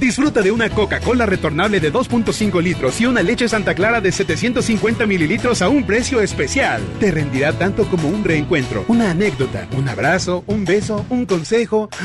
Disfruta 0.00 0.42
de 0.42 0.52
una 0.52 0.70
Coca-Cola 0.70 1.26
retornable 1.26 1.80
de 1.80 1.92
2.5 1.92 2.62
litros 2.62 3.00
y 3.00 3.06
una 3.06 3.20
leche 3.20 3.48
Santa 3.48 3.74
Clara 3.74 4.00
de 4.00 4.12
750 4.12 5.06
mililitros 5.06 5.60
a 5.60 5.68
un 5.68 5.84
precio 5.84 6.20
especial. 6.20 6.80
Te 7.00 7.10
rendirá 7.10 7.52
tanto 7.52 7.84
como 7.88 8.08
un 8.08 8.22
reencuentro, 8.22 8.84
una 8.86 9.10
anécdota, 9.10 9.66
un 9.76 9.88
abrazo, 9.88 10.44
un 10.46 10.64
beso, 10.64 11.04
un 11.08 11.26
consejo. 11.26 11.88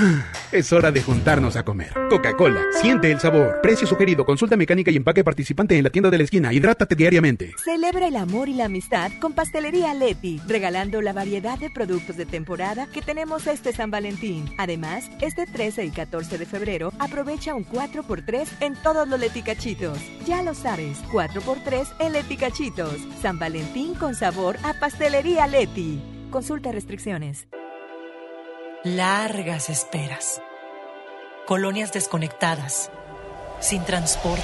Es 0.51 0.71
hora 0.71 0.91
de 0.91 1.01
juntarnos 1.01 1.55
a 1.55 1.65
comer. 1.65 1.91
Coca-Cola, 2.11 2.61
siente 2.79 3.11
el 3.11 3.19
sabor. 3.19 3.59
Precio 3.63 3.87
sugerido, 3.87 4.23
consulta 4.23 4.55
mecánica 4.55 4.91
y 4.91 4.97
empaque 4.97 5.23
participante 5.23 5.75
en 5.75 5.83
la 5.83 5.89
tienda 5.89 6.11
de 6.11 6.19
la 6.19 6.25
esquina. 6.25 6.53
Hidrátate 6.53 6.93
diariamente. 6.93 7.55
Celebra 7.65 8.07
el 8.07 8.15
amor 8.15 8.49
y 8.49 8.53
la 8.53 8.65
amistad 8.65 9.11
con 9.19 9.33
Pastelería 9.33 9.95
Leti, 9.95 10.39
regalando 10.47 11.01
la 11.01 11.11
variedad 11.11 11.57
de 11.57 11.71
productos 11.71 12.17
de 12.17 12.27
temporada 12.27 12.85
que 12.85 13.01
tenemos 13.01 13.47
este 13.47 13.73
San 13.73 13.89
Valentín. 13.89 14.45
Además, 14.59 15.09
este 15.21 15.47
13 15.47 15.85
y 15.85 15.89
14 15.89 16.37
de 16.37 16.45
febrero 16.45 16.93
aprovecha 16.99 17.55
un 17.55 17.63
4x3 17.87 18.47
en 18.61 18.75
todos 18.75 19.07
los 19.07 19.19
leticachitos. 19.19 19.97
Ya 20.25 20.41
lo 20.41 20.53
sabes, 20.53 21.03
4x3 21.11 21.87
en 21.99 22.13
leticachitos. 22.13 22.95
San 23.21 23.39
Valentín 23.39 23.95
con 23.95 24.15
sabor 24.15 24.57
a 24.63 24.73
Pastelería 24.79 25.47
Leti. 25.47 26.01
Consulta 26.31 26.71
restricciones. 26.71 27.47
Largas 28.83 29.69
esperas. 29.69 30.41
Colonias 31.45 31.91
desconectadas. 31.91 32.89
Sin 33.59 33.83
transporte. 33.83 34.43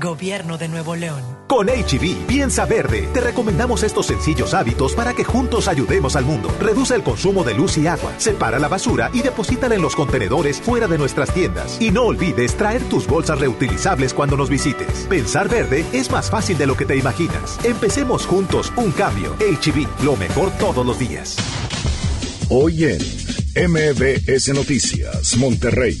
Gobierno 0.00 0.58
de 0.58 0.68
Nuevo 0.68 0.94
León. 0.94 1.22
Con 1.48 1.68
HB, 1.68 2.26
piensa 2.26 2.66
verde. 2.66 3.08
Te 3.14 3.20
recomendamos 3.20 3.82
estos 3.82 4.06
sencillos 4.06 4.52
hábitos 4.52 4.94
para 4.94 5.14
que 5.14 5.24
juntos 5.24 5.68
ayudemos 5.68 6.16
al 6.16 6.24
mundo. 6.24 6.54
Reduce 6.60 6.94
el 6.94 7.02
consumo 7.02 7.44
de 7.44 7.54
luz 7.54 7.78
y 7.78 7.86
agua, 7.86 8.12
separa 8.18 8.58
la 8.58 8.68
basura 8.68 9.10
y 9.14 9.22
deposítala 9.22 9.74
en 9.74 9.82
los 9.82 9.96
contenedores 9.96 10.60
fuera 10.60 10.86
de 10.86 10.98
nuestras 10.98 11.32
tiendas. 11.32 11.80
Y 11.80 11.90
no 11.90 12.04
olvides 12.04 12.56
traer 12.56 12.82
tus 12.84 13.06
bolsas 13.06 13.40
reutilizables 13.40 14.12
cuando 14.12 14.36
nos 14.36 14.50
visites. 14.50 15.06
Pensar 15.08 15.48
verde 15.48 15.84
es 15.92 16.10
más 16.10 16.30
fácil 16.30 16.58
de 16.58 16.66
lo 16.66 16.76
que 16.76 16.84
te 16.84 16.96
imaginas. 16.96 17.58
Empecemos 17.64 18.26
juntos 18.26 18.72
un 18.76 18.90
cambio. 18.92 19.34
HB, 19.38 20.04
lo 20.04 20.16
mejor 20.16 20.50
todos 20.58 20.84
los 20.84 20.98
días. 20.98 21.36
Hoy 22.48 22.84
en 22.84 23.00
MBS 23.56 24.52
Noticias, 24.52 25.36
Monterrey. 25.38 25.98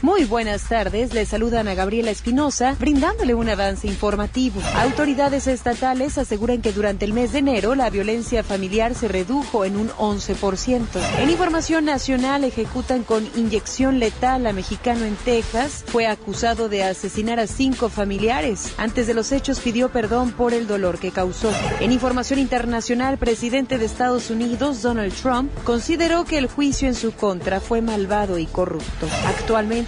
Muy 0.00 0.24
buenas 0.24 0.68
tardes, 0.68 1.12
le 1.12 1.26
saludan 1.26 1.66
a 1.66 1.74
Gabriela 1.74 2.12
Espinosa, 2.12 2.76
brindándole 2.78 3.34
un 3.34 3.48
avance 3.48 3.88
informativo. 3.88 4.60
Autoridades 4.76 5.48
estatales 5.48 6.18
aseguran 6.18 6.62
que 6.62 6.72
durante 6.72 7.04
el 7.04 7.12
mes 7.12 7.32
de 7.32 7.40
enero 7.40 7.74
la 7.74 7.90
violencia 7.90 8.44
familiar 8.44 8.94
se 8.94 9.08
redujo 9.08 9.64
en 9.64 9.76
un 9.76 9.88
11%. 9.88 10.86
En 11.18 11.30
información 11.30 11.84
nacional, 11.84 12.44
ejecutan 12.44 13.02
con 13.02 13.28
inyección 13.34 13.98
letal 13.98 14.46
a 14.46 14.52
mexicano 14.52 15.04
en 15.04 15.16
Texas. 15.16 15.84
Fue 15.88 16.06
acusado 16.06 16.68
de 16.68 16.84
asesinar 16.84 17.40
a 17.40 17.48
cinco 17.48 17.88
familiares. 17.88 18.74
Antes 18.76 19.08
de 19.08 19.14
los 19.14 19.32
hechos 19.32 19.58
pidió 19.58 19.88
perdón 19.88 20.30
por 20.30 20.54
el 20.54 20.68
dolor 20.68 21.00
que 21.00 21.10
causó. 21.10 21.50
En 21.80 21.90
información 21.90 22.38
internacional, 22.38 23.18
presidente 23.18 23.78
de 23.78 23.86
Estados 23.86 24.30
Unidos, 24.30 24.80
Donald 24.80 25.12
Trump, 25.12 25.50
consideró 25.64 26.24
que 26.24 26.38
el 26.38 26.46
juicio 26.46 26.86
en 26.86 26.94
su 26.94 27.10
contra 27.10 27.58
fue 27.58 27.82
malvado 27.82 28.38
y 28.38 28.46
corrupto. 28.46 29.08
Actualmente 29.26 29.87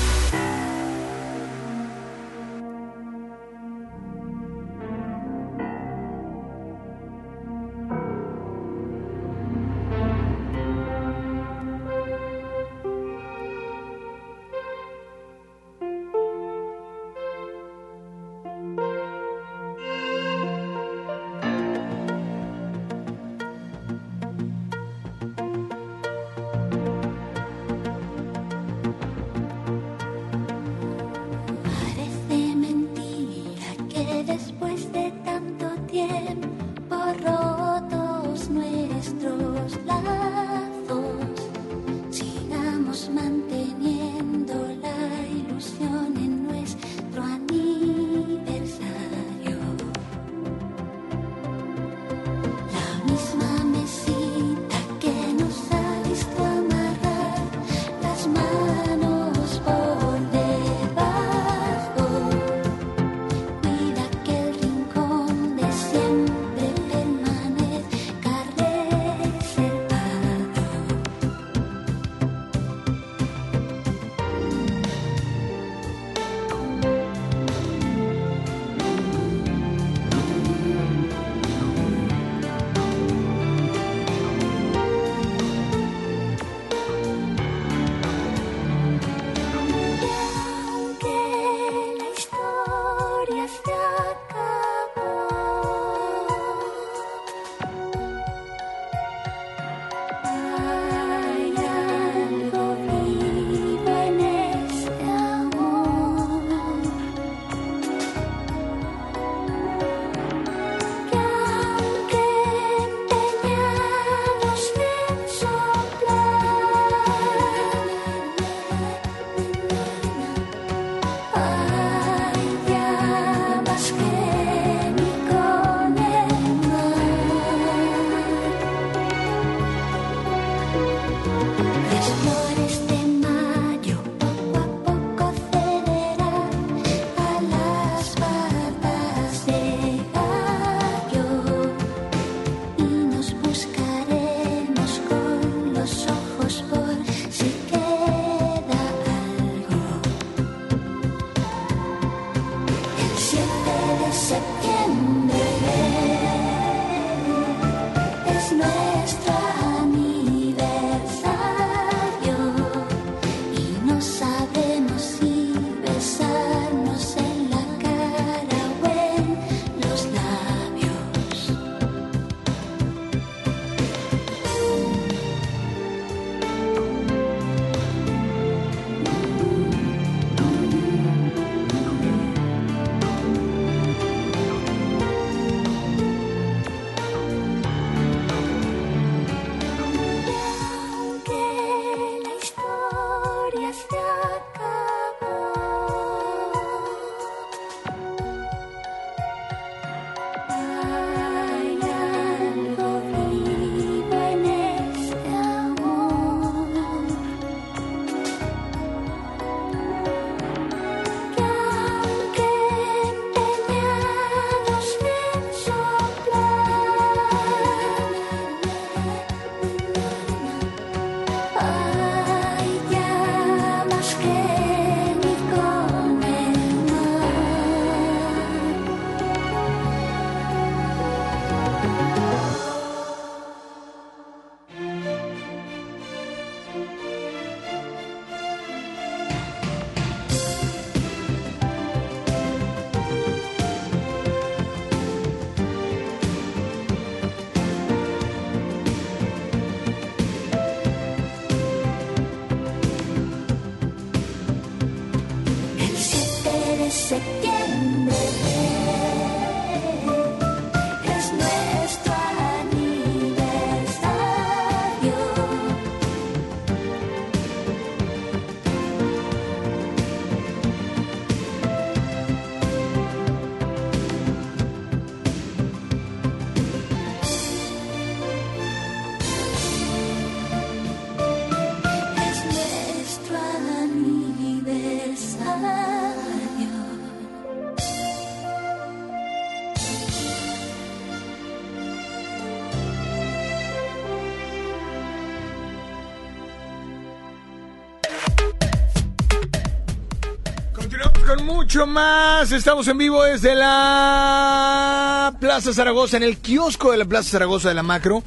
Mucho 301.71 301.87
más. 301.87 302.51
Estamos 302.51 302.85
en 302.89 302.97
vivo 302.97 303.23
desde 303.23 303.55
la 303.55 305.33
Plaza 305.39 305.73
Zaragoza, 305.73 306.17
en 306.17 306.23
el 306.23 306.35
kiosco 306.35 306.91
de 306.91 306.97
la 306.97 307.05
Plaza 307.05 307.29
Zaragoza 307.29 307.69
de 307.69 307.75
la 307.75 307.81
Macro. 307.81 308.23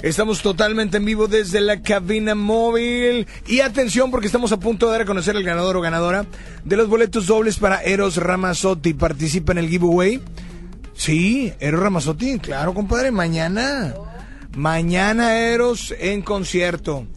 Estamos 0.00 0.42
totalmente 0.42 0.98
en 0.98 1.04
vivo 1.04 1.26
desde 1.26 1.60
la 1.60 1.82
cabina 1.82 2.36
móvil. 2.36 3.26
Y 3.48 3.62
atención 3.62 4.12
porque 4.12 4.28
estamos 4.28 4.52
a 4.52 4.60
punto 4.60 4.86
de 4.86 4.92
dar 4.92 5.00
a 5.00 5.06
conocer 5.06 5.34
al 5.34 5.42
ganador 5.42 5.76
o 5.76 5.80
ganadora 5.80 6.24
de 6.64 6.76
los 6.76 6.88
boletos 6.88 7.26
dobles 7.26 7.58
para 7.58 7.82
Eros 7.82 8.16
Ramazzotti. 8.16 8.94
Participa 8.94 9.50
en 9.50 9.58
el 9.58 9.68
giveaway. 9.68 10.22
Sí, 10.94 11.52
Eros 11.58 11.80
Ramazzotti, 11.80 12.38
claro, 12.38 12.74
compadre, 12.74 13.10
mañana. 13.10 13.92
Mañana 14.54 15.36
Eros 15.36 15.92
en 15.98 16.22
concierto. 16.22 17.08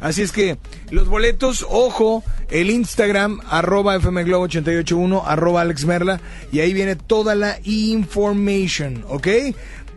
Así 0.00 0.22
es 0.22 0.32
que 0.32 0.56
los 0.90 1.08
boletos, 1.08 1.66
ojo, 1.68 2.22
el 2.50 2.70
Instagram, 2.70 3.40
arroba 3.48 3.98
fmglobo881, 3.98 5.22
arroba 5.26 5.60
Alex 5.62 5.84
Merla, 5.84 6.20
y 6.52 6.60
ahí 6.60 6.72
viene 6.72 6.94
toda 6.96 7.34
la 7.34 7.58
information, 7.64 9.04
¿ok? 9.08 9.26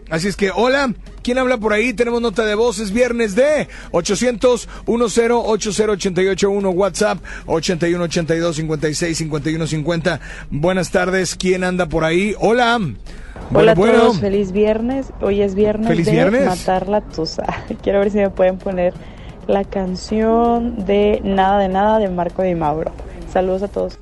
Así 0.09 0.27
es 0.27 0.35
que, 0.35 0.49
hola, 0.49 0.91
¿quién 1.21 1.37
habla 1.37 1.59
por 1.59 1.71
ahí? 1.71 1.93
Tenemos 1.93 2.19
nota 2.19 2.43
de 2.43 2.55
voz, 2.55 2.79
es 2.79 2.91
viernes 2.91 3.35
de 3.35 3.67
800-1080-881, 3.91 6.73
WhatsApp 6.73 7.19
8182-56-5150. 7.45 10.19
Buenas 10.49 10.89
tardes, 10.89 11.35
¿quién 11.35 11.63
anda 11.63 11.85
por 11.85 12.05
ahí? 12.05 12.33
Hola. 12.39 12.79
Hola 13.53 13.71
a 13.71 13.75
Bueno, 13.75 13.93
todos, 13.93 14.07
bueno. 14.07 14.19
feliz 14.19 14.51
viernes. 14.51 15.07
Hoy 15.21 15.43
es 15.43 15.53
viernes 15.53 15.87
¿Feliz 15.87 16.07
de 16.07 16.11
viernes? 16.11 16.45
Matar 16.45 16.89
la 16.89 17.01
Tusa. 17.01 17.43
Quiero 17.83 17.99
ver 17.99 18.09
si 18.11 18.17
me 18.17 18.31
pueden 18.31 18.57
poner 18.57 18.93
la 19.49 19.63
canción 19.63 20.85
de 20.85 21.21
Nada 21.23 21.59
de 21.59 21.69
Nada 21.69 21.97
de 21.97 22.07
Marco 22.07 22.43
Di 22.43 22.53
Mauro. 22.53 22.91
Saludos 23.33 23.63
a 23.63 23.67
todos. 23.67 23.97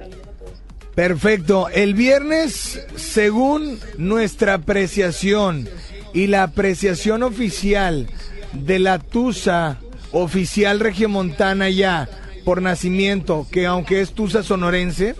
Perfecto. 0.93 1.69
El 1.69 1.93
viernes, 1.93 2.85
según 2.95 3.79
nuestra 3.97 4.55
apreciación 4.55 5.69
y 6.13 6.27
la 6.27 6.43
apreciación 6.43 7.23
oficial 7.23 8.07
de 8.51 8.79
la 8.79 8.99
Tusa, 8.99 9.77
oficial 10.11 10.81
regiomontana 10.81 11.69
ya, 11.69 12.09
por 12.43 12.61
nacimiento, 12.61 13.47
que 13.49 13.65
aunque 13.67 14.01
es 14.01 14.11
Tusa 14.11 14.43
sonorense, 14.43 15.15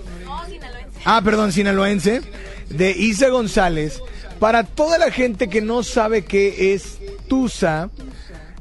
ah, 1.06 1.22
perdón, 1.24 1.54
sinaloense, 1.54 2.22
de 2.70 2.92
Isa 2.92 3.30
González, 3.30 4.02
para 4.40 4.64
toda 4.64 4.98
la 4.98 5.10
gente 5.10 5.48
que 5.48 5.62
no 5.62 5.84
sabe 5.84 6.26
qué 6.26 6.74
es 6.74 6.98
Tusa, 7.30 7.90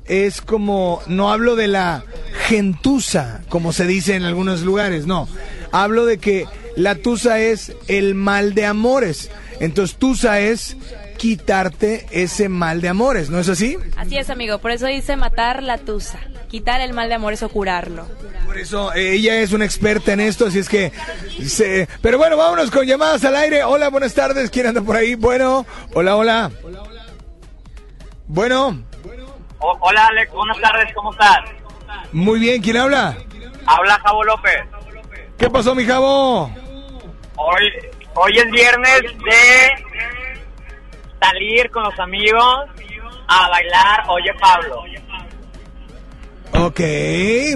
es 0.09 0.41
como, 0.41 1.03
no 1.07 1.31
hablo 1.33 1.57
de 1.57 1.69
la 1.69 2.05
gentuza, 2.47 3.41
como 3.49 3.73
se 3.73 3.87
dice 3.87 4.15
en 4.15 4.25
algunos 4.25 4.63
lugares, 4.63 5.07
no. 5.07 5.29
Hablo 5.73 6.07
de 6.07 6.19
que 6.19 6.47
la 6.77 6.95
tusa 6.95 7.39
es 7.41 7.73
el 7.89 8.15
mal 8.15 8.55
de 8.55 8.67
amores. 8.67 9.31
Entonces 9.61 9.97
tusa 9.97 10.41
es 10.41 10.77
quitarte 11.17 12.07
ese 12.11 12.49
mal 12.49 12.81
de 12.83 12.89
amores, 12.89 13.31
¿no 13.31 13.41
es 13.41 13.49
así? 13.49 13.77
Así 13.97 14.19
es, 14.19 14.29
amigo. 14.31 14.59
Por 14.59 14.71
eso 14.71 14.87
dice 14.87 15.17
matar 15.17 15.63
la 15.63 15.79
tusa. 15.79 16.21
Quitar 16.49 16.81
el 16.81 16.93
mal 16.93 17.09
de 17.09 17.15
amores 17.17 17.43
o 17.43 17.49
curarlo. 17.49 18.07
Por 18.45 18.57
eso 18.59 18.95
eh, 18.95 19.15
ella 19.15 19.41
es 19.41 19.53
una 19.53 19.65
experta 19.65 20.13
en 20.13 20.21
esto, 20.21 20.47
así 20.47 20.59
es 20.61 20.69
que... 20.69 20.93
se- 21.45 21.89
Pero 22.03 22.19
bueno, 22.19 22.37
vámonos 22.37 22.71
con 22.71 22.87
llamadas 22.87 23.25
al 23.25 23.35
aire. 23.35 23.65
Hola, 23.65 23.89
buenas 23.89 24.15
tardes. 24.15 24.51
¿Quién 24.51 24.67
anda 24.67 24.81
por 24.83 24.95
ahí? 24.95 25.15
Bueno, 25.17 25.67
hola, 25.95 26.15
hola. 26.17 26.51
Bueno, 28.29 28.83
O- 29.59 29.77
hola 29.81 30.07
Alex, 30.07 30.33
buenas 30.33 30.61
tardes, 30.61 30.93
¿cómo 30.95 31.13
estás? 31.13 31.39
muy 32.13 32.39
bien. 32.41 32.63
¿Quién 32.63 32.77
habla? 32.77 33.17
Habla 33.67 33.99
Javo 34.05 34.25
López. 34.25 34.59
¿Qué 35.39 35.51
pasó, 35.51 35.75
mi 35.75 35.85
jabo? 35.85 36.51
Hoy, 37.37 37.73
hoy 38.15 38.39
es 38.39 38.51
viernes 38.51 39.03
de 39.03 39.85
salir 41.21 41.71
con 41.71 41.83
los 41.85 41.99
amigos 41.99 42.65
a 43.29 43.49
bailar 43.49 44.05
Oye 44.09 44.33
Pablo. 44.41 44.83
Ok, 46.53 46.81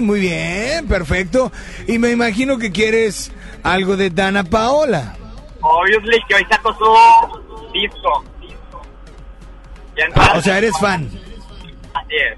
muy 0.01 0.19
bien, 0.19 0.87
perfecto. 0.87 1.51
Y 1.87 1.97
me 1.97 2.11
imagino 2.11 2.57
que 2.57 2.71
quieres 2.71 3.31
algo 3.63 3.95
de 3.97 4.09
Dana 4.09 4.43
Paola. 4.43 5.15
Obviously 5.61 6.19
que 6.27 6.35
hoy 6.35 6.45
sacó 6.49 6.73
su 6.73 7.71
disco. 7.71 8.23
Ah, 10.15 10.33
o 10.37 10.41
sea, 10.41 10.57
eres 10.57 10.77
fan. 10.79 11.09
Así 12.11 12.17
es. 12.17 12.37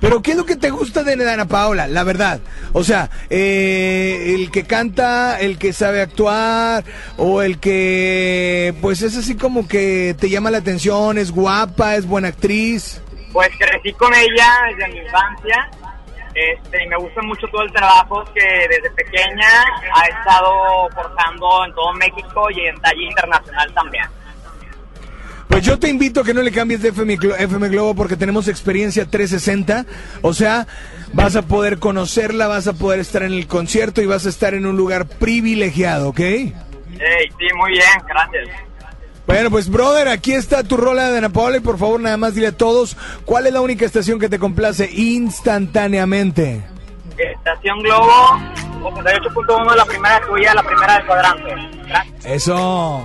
Pero 0.00 0.22
¿qué 0.22 0.32
es 0.32 0.36
lo 0.36 0.46
que 0.46 0.56
te 0.56 0.70
gusta 0.70 1.02
de 1.02 1.16
Dana 1.16 1.46
Paola? 1.46 1.88
La 1.88 2.04
verdad. 2.04 2.40
O 2.72 2.84
sea, 2.84 3.10
eh, 3.28 4.34
el 4.34 4.50
que 4.50 4.64
canta, 4.64 5.40
el 5.40 5.58
que 5.58 5.72
sabe 5.72 6.00
actuar, 6.00 6.84
o 7.16 7.42
el 7.42 7.58
que, 7.58 8.74
pues 8.80 9.02
es 9.02 9.16
así 9.16 9.36
como 9.36 9.66
que 9.66 10.14
te 10.18 10.28
llama 10.28 10.50
la 10.50 10.58
atención, 10.58 11.18
es 11.18 11.32
guapa, 11.32 11.96
es 11.96 12.06
buena 12.06 12.28
actriz. 12.28 13.02
Pues 13.32 13.48
crecí 13.58 13.92
con 13.94 14.14
ella 14.14 14.52
desde 14.70 14.92
mi 14.92 14.98
infancia. 15.00 15.70
Este, 16.34 16.84
y 16.84 16.86
me 16.88 16.96
gusta 16.98 17.22
mucho 17.22 17.46
todo 17.48 17.62
el 17.62 17.72
trabajo 17.72 18.22
que 18.34 18.68
desde 18.68 18.90
pequeña 18.90 19.64
ha 19.94 20.04
estado 20.04 20.52
forjando 20.94 21.64
en 21.64 21.74
todo 21.74 21.92
México 21.94 22.48
y 22.50 22.66
en 22.66 22.78
talla 22.80 23.02
internacional 23.02 23.72
también. 23.72 24.04
Pues 25.48 25.64
yo 25.64 25.78
te 25.78 25.88
invito 25.88 26.20
a 26.20 26.24
que 26.24 26.34
no 26.34 26.42
le 26.42 26.52
cambies 26.52 26.82
de 26.82 26.88
FM, 26.88 27.18
FM 27.38 27.68
Globo 27.68 27.94
porque 27.94 28.16
tenemos 28.16 28.48
experiencia 28.48 29.06
360. 29.06 29.86
O 30.22 30.34
sea, 30.34 30.66
vas 31.12 31.36
a 31.36 31.42
poder 31.42 31.78
conocerla, 31.78 32.46
vas 32.46 32.66
a 32.66 32.72
poder 32.72 33.00
estar 33.00 33.22
en 33.22 33.32
el 33.32 33.46
concierto 33.46 34.02
y 34.02 34.06
vas 34.06 34.26
a 34.26 34.28
estar 34.28 34.54
en 34.54 34.66
un 34.66 34.76
lugar 34.76 35.06
privilegiado, 35.06 36.08
¿ok? 36.08 36.20
Ey, 36.20 36.52
sí, 37.38 37.46
muy 37.56 37.72
bien, 37.72 37.84
gracias. 38.08 38.48
Bueno, 39.26 39.50
pues 39.50 39.68
brother, 39.68 40.08
aquí 40.08 40.32
está 40.32 40.62
tu 40.62 40.76
rola 40.76 41.10
de 41.10 41.18
Ana 41.18 41.30
y 41.56 41.60
por 41.60 41.78
favor 41.78 42.00
nada 42.00 42.16
más 42.16 42.34
dile 42.34 42.48
a 42.48 42.56
todos 42.56 42.96
cuál 43.24 43.46
es 43.46 43.52
la 43.52 43.60
única 43.60 43.84
estación 43.84 44.20
que 44.20 44.28
te 44.28 44.38
complace 44.38 44.88
instantáneamente. 44.92 46.64
Estación 47.18 47.80
Globo, 47.80 48.38
88.1, 48.82 49.74
la 49.74 49.84
primera 49.84 50.20
tuya, 50.26 50.54
la 50.54 50.62
primera 50.62 50.94
del 50.98 51.06
cuadrante. 51.06 51.54
Gracias. 51.88 52.24
Eso. 52.24 53.04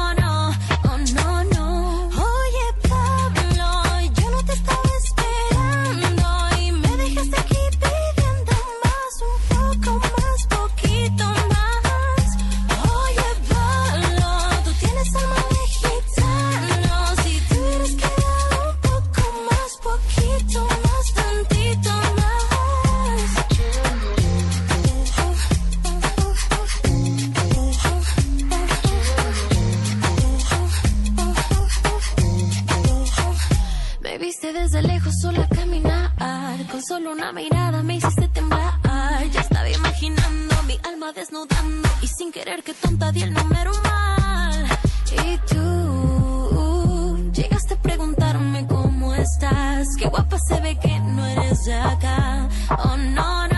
desde 34.61 34.83
lejos 34.83 35.13
sola 35.19 35.47
caminar, 35.47 36.11
con 36.71 36.83
solo 36.83 37.13
una 37.13 37.31
mirada 37.31 37.81
me 37.81 37.95
hiciste 37.95 38.27
temblar. 38.27 38.73
Ya 39.33 39.41
estaba 39.41 39.67
imaginando 39.67 40.55
mi 40.67 40.77
alma 40.87 41.11
desnudando 41.13 41.89
y 42.01 42.07
sin 42.07 42.31
querer 42.31 42.61
que 42.61 42.73
tonta 42.75 43.11
di 43.11 43.23
el 43.23 43.33
número 43.33 43.71
mal. 43.83 44.65
Y 45.25 45.37
tú 45.51 47.31
llegaste 47.33 47.73
a 47.73 47.81
preguntarme 47.81 48.67
cómo 48.67 49.15
estás, 49.15 49.87
qué 49.97 50.07
guapa 50.07 50.37
se 50.47 50.61
ve 50.61 50.77
que 50.77 50.99
no 50.99 51.25
eres 51.25 51.63
de 51.65 51.73
acá. 51.73 52.47
Oh 52.69 52.97
no 52.97 53.47
no, 53.47 53.50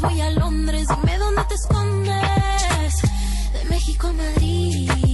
voy 0.00 0.20
a 0.20 0.30
Londres, 0.30 0.86
dime 0.88 1.18
dónde 1.18 1.44
te 1.44 1.54
escondes. 1.54 3.02
De 3.52 3.64
México 3.68 4.08
a 4.08 4.12
Madrid. 4.12 5.09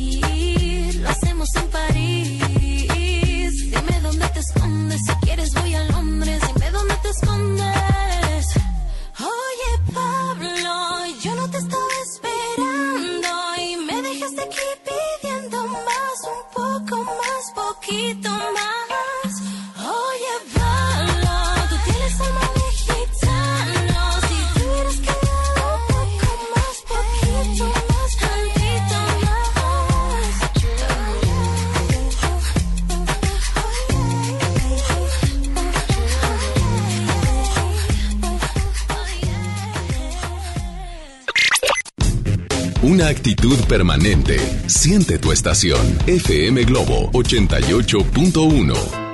permanente. 43.67 44.39
Siente 44.67 45.19
tu 45.19 45.33
estación. 45.33 45.81
FM 46.07 46.65
Globo 46.65 47.11
88.1. 47.13 49.06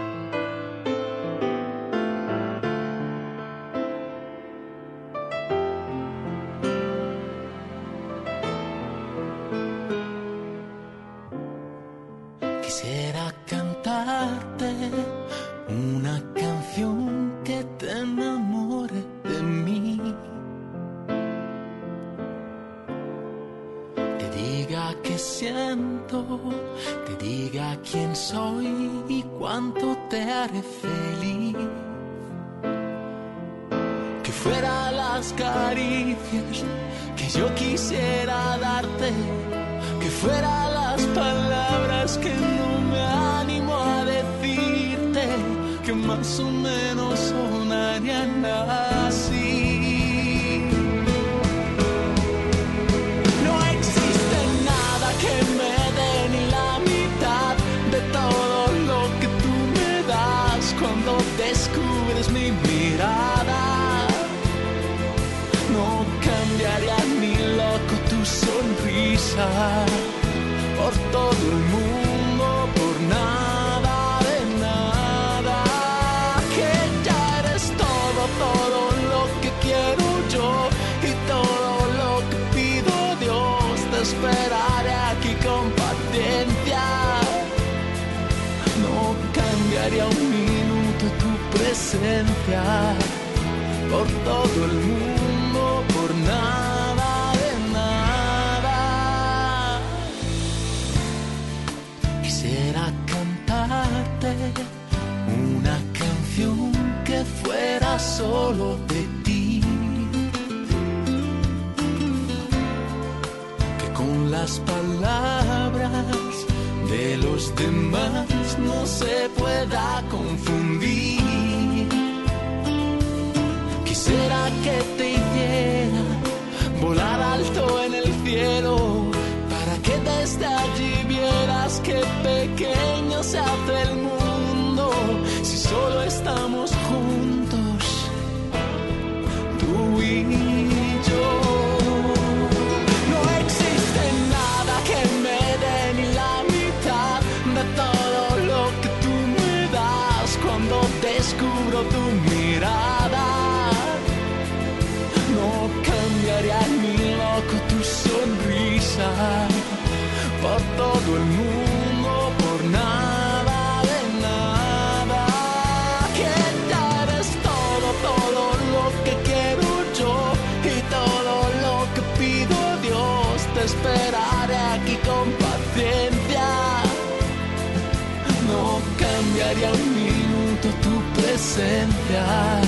presencia 181.55 182.61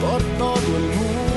por 0.00 0.22
todo 0.38 0.76
el 0.76 0.82
mundo. 0.96 1.29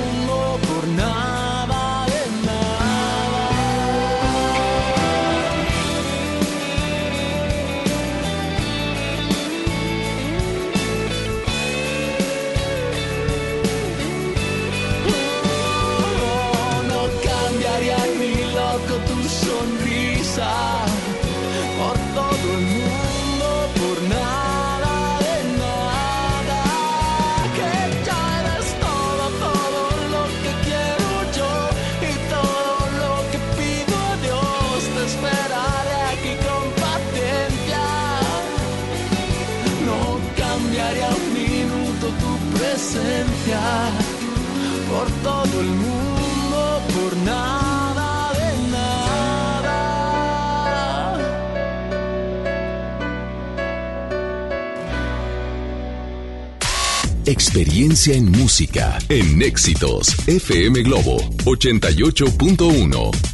Experiencia 57.26 58.16
en 58.16 58.30
música 58.32 58.98
en 59.08 59.42
Éxitos 59.42 60.14
FM 60.28 60.84
Globo 60.84 61.18
88.1. 61.46 63.33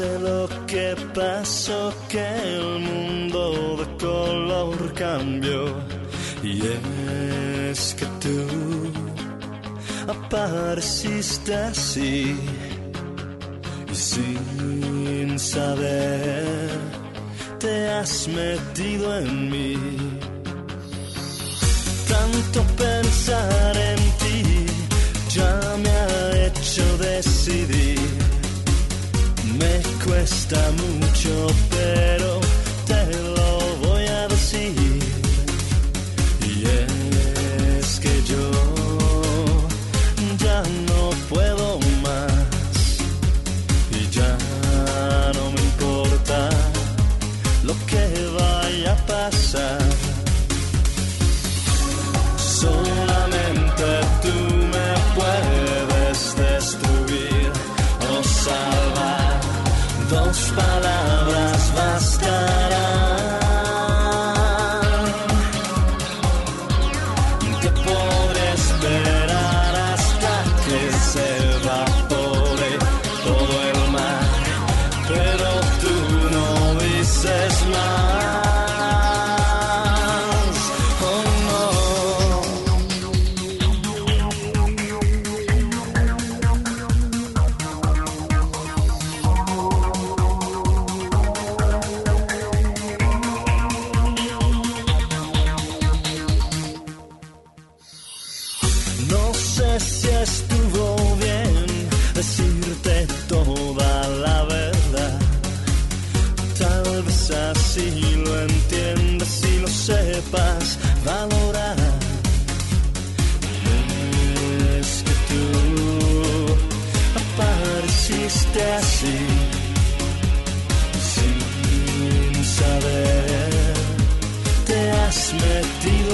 No 0.00 0.41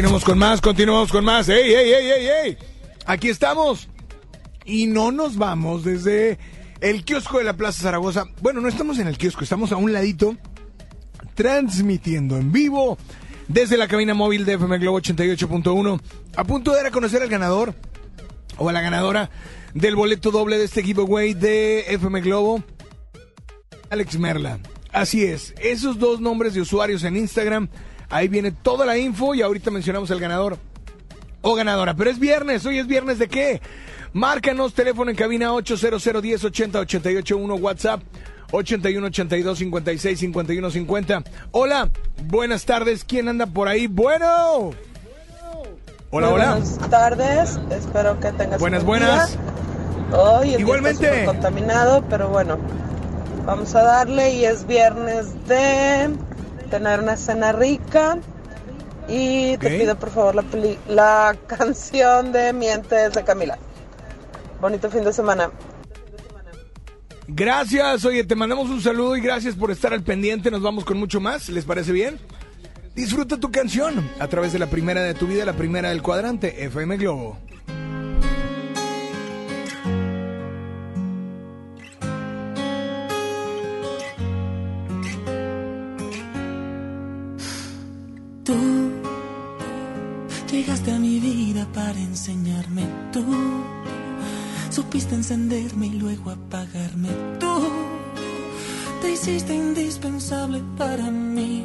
Continuamos 0.00 0.24
con 0.24 0.38
más, 0.38 0.60
continuamos 0.62 1.12
con 1.12 1.24
más. 1.26 1.48
¡Ey, 1.50 1.74
ey, 1.74 1.92
ey, 1.92 2.10
ey, 2.10 2.28
ey! 2.46 2.58
Aquí 3.04 3.28
estamos. 3.28 3.86
Y 4.64 4.86
no 4.86 5.12
nos 5.12 5.36
vamos 5.36 5.84
desde 5.84 6.38
el 6.80 7.04
kiosco 7.04 7.36
de 7.36 7.44
la 7.44 7.52
Plaza 7.52 7.82
Zaragoza. 7.82 8.24
Bueno, 8.40 8.62
no 8.62 8.68
estamos 8.68 8.98
en 8.98 9.08
el 9.08 9.18
kiosco, 9.18 9.44
estamos 9.44 9.72
a 9.72 9.76
un 9.76 9.92
ladito 9.92 10.38
transmitiendo 11.34 12.38
en 12.38 12.50
vivo 12.50 12.96
desde 13.46 13.76
la 13.76 13.88
cabina 13.88 14.14
móvil 14.14 14.46
de 14.46 14.54
FM 14.54 14.78
Globo 14.78 15.02
88.1. 15.02 16.00
A 16.34 16.44
punto 16.44 16.70
de 16.70 16.78
dar 16.78 16.86
a 16.86 16.92
conocer 16.92 17.20
al 17.20 17.28
ganador 17.28 17.74
o 18.56 18.70
a 18.70 18.72
la 18.72 18.80
ganadora 18.80 19.28
del 19.74 19.96
boleto 19.96 20.30
doble 20.30 20.56
de 20.56 20.64
este 20.64 20.82
giveaway 20.82 21.34
de 21.34 21.80
FM 21.92 22.22
Globo, 22.22 22.64
Alex 23.90 24.18
Merla. 24.18 24.60
Así 24.92 25.24
es, 25.24 25.52
esos 25.60 25.98
dos 25.98 26.22
nombres 26.22 26.54
de 26.54 26.62
usuarios 26.62 27.04
en 27.04 27.18
Instagram, 27.18 27.68
ahí 28.10 28.28
viene 28.28 28.50
toda 28.52 28.84
la 28.84 28.98
info 28.98 29.34
y 29.34 29.42
ahorita 29.42 29.70
mencionamos 29.70 30.10
al 30.10 30.20
ganador 30.20 30.58
o 31.42 31.54
ganadora. 31.54 31.94
Pero 31.94 32.10
es 32.10 32.18
viernes, 32.18 32.66
hoy 32.66 32.78
es 32.78 32.86
viernes 32.86 33.18
de 33.18 33.28
qué? 33.28 33.62
Márcanos, 34.12 34.74
teléfono 34.74 35.10
en 35.10 35.16
cabina 35.16 35.52
800 35.54 36.22
10 36.22 36.44
80 36.44 36.80
881, 36.80 37.54
WhatsApp 37.54 38.02
81 38.52 39.06
82 39.06 39.58
56 39.58 40.18
51 40.18 40.70
50. 40.70 41.22
Hola, 41.52 41.90
buenas 42.26 42.64
tardes, 42.64 43.04
¿quién 43.04 43.28
anda 43.28 43.46
por 43.46 43.68
ahí? 43.68 43.86
Bueno. 43.86 44.72
Hola, 46.12 46.26
Muy 46.26 46.34
hola. 46.34 46.50
Buenas 46.56 46.90
tardes, 46.90 47.60
espero 47.70 48.18
que 48.18 48.32
tengas 48.32 48.58
Buenas, 48.60 48.84
buenas. 48.84 49.30
día. 49.30 50.18
Hoy 50.18 50.54
el 50.54 50.60
Igualmente. 50.60 51.02
día 51.08 51.20
está 51.20 51.26
contaminado, 51.32 52.04
pero 52.10 52.28
bueno, 52.30 52.58
vamos 53.46 53.72
a 53.76 53.82
darle 53.84 54.34
y 54.34 54.44
es 54.44 54.66
viernes 54.66 55.28
de 55.46 56.10
tener 56.70 57.00
una 57.00 57.16
cena 57.16 57.52
rica 57.52 58.18
y 59.08 59.56
te 59.58 59.78
pido 59.78 59.96
por 59.96 60.10
favor 60.10 60.34
la, 60.36 60.42
peli- 60.42 60.78
la 60.88 61.36
canción 61.46 62.32
de 62.32 62.52
Mientes 62.52 63.12
de 63.12 63.24
Camila. 63.24 63.58
Bonito 64.60 64.90
fin 64.90 65.04
de 65.04 65.12
semana. 65.12 65.50
Gracias, 67.28 68.04
oye, 68.04 68.24
te 68.24 68.34
mandamos 68.34 68.68
un 68.70 68.80
saludo 68.80 69.16
y 69.16 69.20
gracias 69.20 69.54
por 69.54 69.70
estar 69.70 69.92
al 69.92 70.02
pendiente. 70.02 70.50
Nos 70.50 70.62
vamos 70.62 70.84
con 70.84 70.98
mucho 70.98 71.20
más, 71.20 71.48
¿les 71.48 71.64
parece 71.64 71.92
bien? 71.92 72.18
Disfruta 72.94 73.36
tu 73.38 73.50
canción 73.52 74.10
a 74.18 74.26
través 74.26 74.52
de 74.52 74.58
la 74.58 74.66
primera 74.66 75.00
de 75.02 75.14
tu 75.14 75.26
vida, 75.28 75.44
la 75.44 75.52
primera 75.52 75.90
del 75.90 76.02
cuadrante, 76.02 76.64
FM 76.64 76.96
Globo. 76.96 77.38
Tú 88.50 88.56
llegaste 90.50 90.90
a 90.90 90.98
mi 90.98 91.20
vida 91.20 91.68
para 91.72 91.96
enseñarme. 92.00 92.84
Tú 93.12 93.24
supiste 94.70 95.14
encenderme 95.14 95.86
y 95.86 95.90
luego 95.90 96.30
apagarme. 96.30 97.10
Tú 97.38 97.62
te 99.00 99.12
hiciste 99.12 99.54
indispensable 99.54 100.60
para 100.76 101.12
mí. 101.12 101.64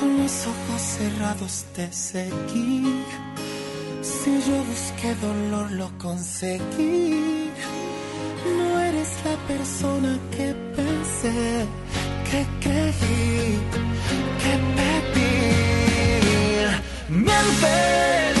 Con 0.00 0.22
los 0.22 0.46
ojos 0.46 0.80
cerrados 0.80 1.66
te 1.74 1.92
seguí. 1.92 3.02
Si 4.00 4.30
yo 4.30 4.64
busqué 4.64 5.14
dolor, 5.16 5.70
lo 5.72 5.98
conseguí. 5.98 7.50
Eres 8.98 9.24
la 9.24 9.36
persona 9.46 10.18
que 10.36 10.52
pensé, 10.74 11.66
que 12.28 12.40
creí, 12.60 13.60
que 14.42 14.54
pedí. 14.74 15.36
Mientes, 17.08 18.36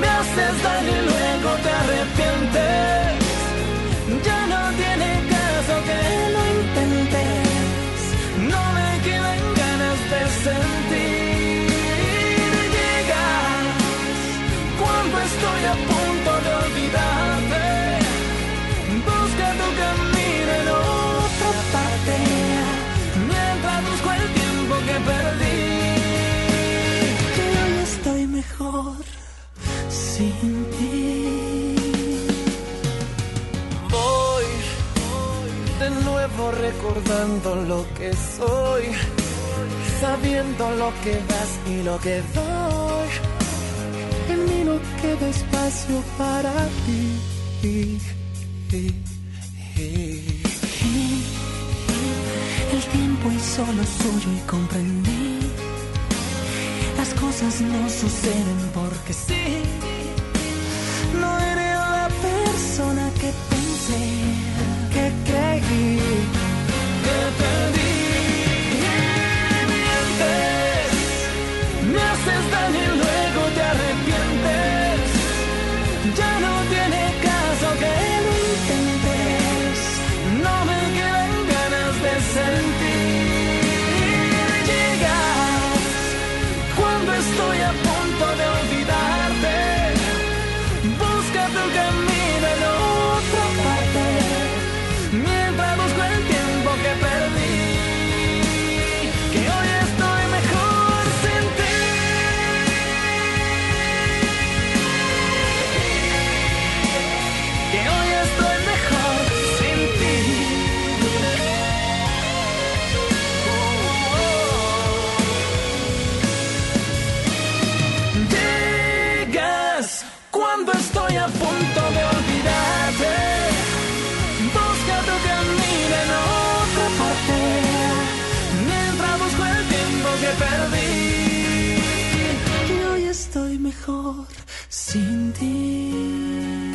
me 0.00 0.08
haces 0.08 0.62
daño 0.64 0.90
y 0.90 1.02
luego 1.06 1.50
te 1.62 1.70
arrepientes. 1.80 3.01
Sin 30.14 30.64
ti. 30.76 31.74
Voy 33.90 34.48
de 35.80 35.90
nuevo 36.04 36.42
recordando 36.66 37.56
lo 37.70 37.80
que 37.96 38.10
soy, 38.36 38.84
sabiendo 40.00 40.64
lo 40.82 40.90
que 41.02 41.14
das 41.30 41.50
y 41.74 41.82
lo 41.82 41.98
que 42.04 42.16
doy. 42.38 43.10
En 44.32 44.40
mí 44.48 44.60
no 44.68 44.76
queda 45.00 45.26
espacio 45.28 45.96
para 46.18 46.52
ti. 46.84 47.02
El 52.74 52.82
tiempo 52.96 53.30
hizo 53.36 53.62
lo 53.78 53.84
suyo 54.00 54.30
y 54.38 54.40
comprendí. 54.54 55.38
Las 56.98 57.10
cosas 57.14 57.60
no 57.60 57.88
suceden 57.88 58.60
porque 58.74 59.12
sí. 59.12 59.71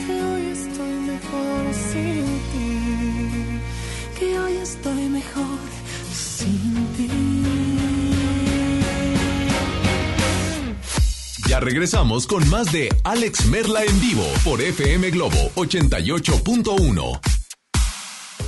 Que 0.06 0.24
hoy 0.24 0.46
estoy 0.52 0.94
mejor 1.14 1.74
sin 1.74 2.26
ti. 2.52 4.20
Que 4.20 4.40
hoy 4.40 4.56
estoy 4.58 5.10
mejor 5.10 5.60
sin 6.14 6.88
ti. 6.96 7.10
Ya 11.48 11.60
regresamos 11.62 12.28
con 12.28 12.48
más 12.50 12.72
de 12.72 12.90
Alex 13.04 13.46
Merla 13.46 13.84
en 13.84 14.00
vivo 14.02 14.26
por 14.44 14.62
FM 14.62 15.12
Globo 15.12 15.52
88.1. 15.56 17.27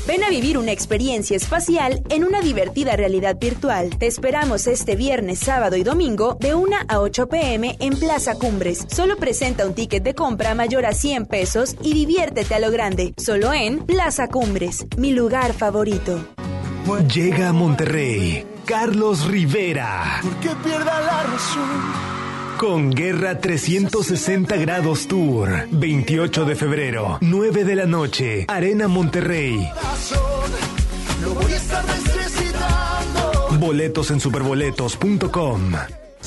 Ven 0.09 0.23
a 0.23 0.29
vivir 0.31 0.57
una 0.57 0.71
experiencia 0.71 1.37
espacial 1.37 2.01
en 2.09 2.23
una 2.23 2.41
divertida 2.41 2.95
realidad 2.95 3.37
virtual. 3.39 3.95
Te 3.95 4.07
esperamos 4.07 4.65
este 4.65 4.95
viernes, 4.95 5.37
sábado 5.37 5.75
y 5.75 5.83
domingo 5.83 6.35
de 6.39 6.55
1 6.55 6.77
a 6.87 6.99
8 6.99 7.29
pm 7.29 7.77
en 7.79 7.95
Plaza 7.95 8.33
Cumbres. 8.33 8.87
Solo 8.89 9.17
presenta 9.17 9.67
un 9.67 9.75
ticket 9.75 10.01
de 10.01 10.15
compra 10.15 10.55
mayor 10.55 10.87
a 10.87 10.93
100 10.93 11.27
pesos 11.27 11.75
y 11.83 11.93
diviértete 11.93 12.55
a 12.55 12.59
lo 12.59 12.71
grande. 12.71 13.13
Solo 13.17 13.53
en 13.53 13.85
Plaza 13.85 14.29
Cumbres, 14.29 14.87
mi 14.97 15.11
lugar 15.11 15.53
favorito. 15.53 16.19
Llega 17.13 17.49
a 17.49 17.53
Monterrey 17.53 18.47
Carlos 18.65 19.27
Rivera. 19.27 20.21
Que 20.41 20.49
pierda 20.67 21.01
la 21.01 21.21
razón. 21.21 22.08
Con 22.59 22.91
Guerra 22.91 23.39
360 23.39 24.57
Grados 24.57 25.07
Tour. 25.07 25.65
28 25.71 26.43
de 26.43 26.55
febrero, 26.57 27.17
9 27.21 27.63
de 27.63 27.75
la 27.77 27.85
noche, 27.85 28.43
Arena 28.49 28.89
Monterrey. 28.89 29.71
Boletos 33.57 34.11
en 34.11 34.19
superboletos.com. 34.19 35.71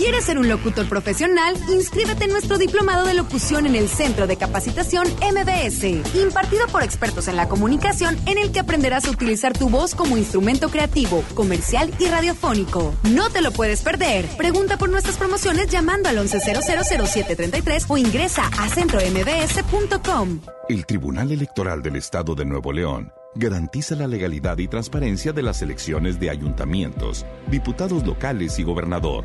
¿Quieres 0.03 0.25
ser 0.25 0.37
un 0.37 0.49
locutor 0.49 0.89
profesional? 0.89 1.55
Inscríbete 1.69 2.25
en 2.25 2.33
nuestro 2.33 2.59
diplomado 2.59 3.07
de 3.07 3.15
locución 3.15 3.67
en 3.67 3.77
el 3.77 3.89
Centro 3.89 4.27
de 4.27 4.37
Capacitación 4.37 5.07
MBS, 5.07 5.85
impartido 6.17 6.67
por 6.73 6.83
expertos 6.83 7.29
en 7.29 7.37
la 7.37 7.49
comunicación, 7.49 8.17
en 8.27 8.37
el 8.37 8.51
que 8.51 8.59
aprenderás 8.59 9.07
a 9.07 9.13
utilizar 9.13 9.57
tu 9.57 9.69
voz 9.69 9.95
como 9.95 10.19
instrumento 10.19 10.71
creativo, 10.71 11.23
comercial 11.35 11.95
y 12.01 12.07
radiofónico. 12.07 12.97
No 13.13 13.31
te 13.31 13.43
lo 13.43 13.53
puedes 13.53 13.83
perder. 13.83 14.27
Pregunta 14.37 14.77
por 14.77 14.91
nuestras 14.91 15.17
promociones 15.17 15.69
llamando 15.69 16.09
al 16.09 16.19
11000733 16.19 17.85
o 17.87 17.97
ingresa 17.97 18.51
a 18.59 18.69
centrombs.com. 18.71 20.41
El 20.69 20.85
Tribunal 20.85 21.31
Electoral 21.31 21.81
del 21.81 21.95
Estado 21.95 22.35
de 22.35 22.45
Nuevo 22.45 22.73
León 22.73 23.13
garantiza 23.35 23.95
la 23.97 24.07
legalidad 24.07 24.59
y 24.59 24.69
transparencia 24.69 25.33
de 25.33 25.43
las 25.43 25.63
elecciones 25.63 26.21
de 26.21 26.31
ayuntamientos, 26.31 27.25
diputados 27.49 28.05
locales 28.07 28.59
y 28.59 28.63
gobernador, 28.63 29.25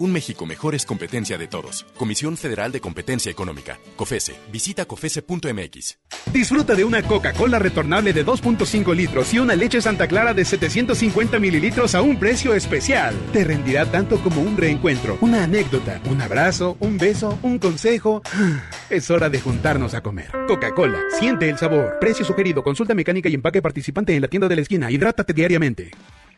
Un 0.00 0.12
México 0.12 0.44
mejor 0.44 0.74
es 0.74 0.84
competencia 0.84 1.38
de 1.38 1.46
todos. 1.46 1.86
Comisión 1.96 2.36
Federal 2.36 2.72
de 2.72 2.80
Competencia 2.80 3.30
Económica. 3.30 3.78
COFESE. 3.94 4.34
Visita 4.50 4.86
COFESE.mx. 4.86 5.98
Disfruta 6.32 6.74
de 6.74 6.84
una 6.84 7.02
Coca-Cola 7.02 7.60
retornable 7.60 8.12
de 8.12 8.26
2.5 8.26 8.94
litros 8.94 9.32
y 9.32 9.38
una 9.38 9.54
leche 9.54 9.80
Santa 9.80 10.08
Clara 10.08 10.34
de 10.34 10.44
750 10.44 11.38
mililitros 11.38 11.94
a 11.94 12.02
un 12.02 12.18
precio 12.18 12.54
especial. 12.54 13.14
Te 13.32 13.44
rendirá 13.44 13.86
tanto 13.86 14.18
como 14.18 14.40
un 14.40 14.56
reencuentro, 14.56 15.16
una 15.20 15.44
anécdota, 15.44 16.00
un 16.10 16.20
abrazo, 16.20 16.76
un 16.80 16.98
beso, 16.98 17.38
un 17.42 17.58
consejo. 17.58 18.22
Es 18.90 19.10
hora 19.10 19.30
de 19.30 19.40
juntarnos 19.40 19.94
a 19.94 20.02
comer. 20.02 20.30
Coca-Cola. 20.46 20.98
Siente 21.18 21.48
el 21.48 21.56
sabor. 21.56 21.98
Precio 22.00 22.24
sugerido. 22.24 22.62
Consulta 22.62 22.94
mecánica 22.94 23.28
y 23.28 23.34
empaque 23.34 23.62
participante 23.62 24.14
en 24.14 24.22
la 24.22 24.28
tienda 24.28 24.46
de 24.46 24.56
la 24.56 24.62
esquina. 24.62 24.90
Hidrátate 24.90 25.32
diariamente. 25.32 25.90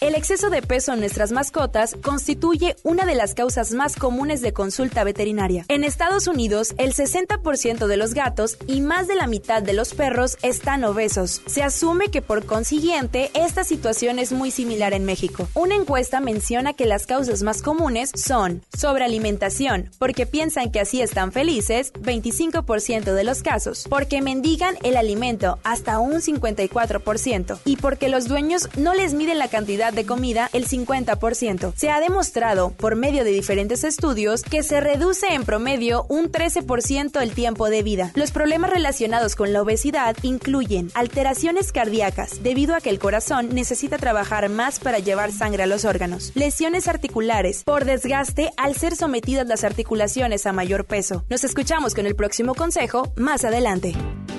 El 0.00 0.14
exceso 0.14 0.48
de 0.48 0.62
peso 0.62 0.94
en 0.94 1.00
nuestras 1.00 1.30
mascotas 1.30 1.94
constituye 2.02 2.74
una 2.84 3.04
de 3.04 3.14
las 3.14 3.34
causas 3.34 3.72
más 3.72 3.96
comunes 3.96 4.40
de 4.40 4.54
consulta 4.54 5.04
veterinaria. 5.04 5.66
En 5.68 5.84
Estados 5.84 6.26
Unidos, 6.26 6.72
el 6.78 6.94
60% 6.94 7.86
de 7.86 7.96
los 7.98 8.14
gatos 8.14 8.56
y 8.66 8.80
más 8.80 9.08
de 9.08 9.14
la 9.14 9.26
mitad 9.26 9.62
de 9.62 9.74
los 9.74 9.92
perros 9.92 10.38
están 10.40 10.84
obesos. 10.84 11.42
Se 11.44 11.62
asume 11.62 12.08
que 12.08 12.22
por 12.22 12.46
consiguiente 12.46 13.30
esta 13.34 13.62
situación 13.62 14.18
es 14.18 14.32
muy 14.32 14.50
similar 14.50 14.94
en 14.94 15.04
México. 15.04 15.46
Una 15.52 15.74
encuesta 15.74 16.20
menciona 16.20 16.72
que 16.72 16.86
las 16.86 17.04
causas 17.04 17.42
más 17.42 17.60
comunes 17.60 18.10
son 18.14 18.62
sobrealimentación, 18.74 19.90
porque 19.98 20.24
piensan 20.24 20.72
que 20.72 20.80
así 20.80 21.02
están 21.02 21.30
felices, 21.30 21.92
25% 21.92 23.12
de 23.12 23.24
los 23.24 23.42
casos, 23.42 23.84
porque 23.90 24.22
mendigan 24.22 24.78
el 24.82 24.96
alimento, 24.96 25.58
hasta 25.62 25.98
un 25.98 26.22
54%, 26.22 27.58
y 27.66 27.76
porque 27.76 28.08
los 28.08 28.28
dueños 28.28 28.70
no 28.78 28.94
les 28.94 29.12
miden 29.12 29.38
la 29.38 29.48
cantidad 29.48 29.89
de 29.92 30.06
comida 30.06 30.50
el 30.52 30.66
50%. 30.66 31.72
Se 31.76 31.90
ha 31.90 32.00
demostrado 32.00 32.70
por 32.70 32.96
medio 32.96 33.24
de 33.24 33.30
diferentes 33.30 33.84
estudios 33.84 34.42
que 34.42 34.62
se 34.62 34.80
reduce 34.80 35.34
en 35.34 35.44
promedio 35.44 36.06
un 36.08 36.30
13% 36.30 37.20
el 37.20 37.32
tiempo 37.32 37.70
de 37.70 37.82
vida. 37.82 38.12
Los 38.14 38.30
problemas 38.30 38.70
relacionados 38.70 39.36
con 39.36 39.52
la 39.52 39.62
obesidad 39.62 40.16
incluyen 40.22 40.90
alteraciones 40.94 41.72
cardíacas 41.72 42.42
debido 42.42 42.74
a 42.74 42.80
que 42.80 42.90
el 42.90 42.98
corazón 42.98 43.48
necesita 43.54 43.98
trabajar 43.98 44.48
más 44.48 44.78
para 44.78 44.98
llevar 44.98 45.32
sangre 45.32 45.62
a 45.62 45.66
los 45.66 45.84
órganos, 45.84 46.32
lesiones 46.34 46.88
articulares 46.88 47.64
por 47.64 47.84
desgaste 47.84 48.50
al 48.56 48.74
ser 48.74 48.96
sometidas 48.96 49.46
las 49.46 49.64
articulaciones 49.64 50.46
a 50.46 50.52
mayor 50.52 50.84
peso. 50.84 51.24
Nos 51.28 51.44
escuchamos 51.44 51.94
con 51.94 52.06
el 52.06 52.16
próximo 52.16 52.54
consejo 52.54 53.12
más 53.16 53.44
adelante. 53.44 53.94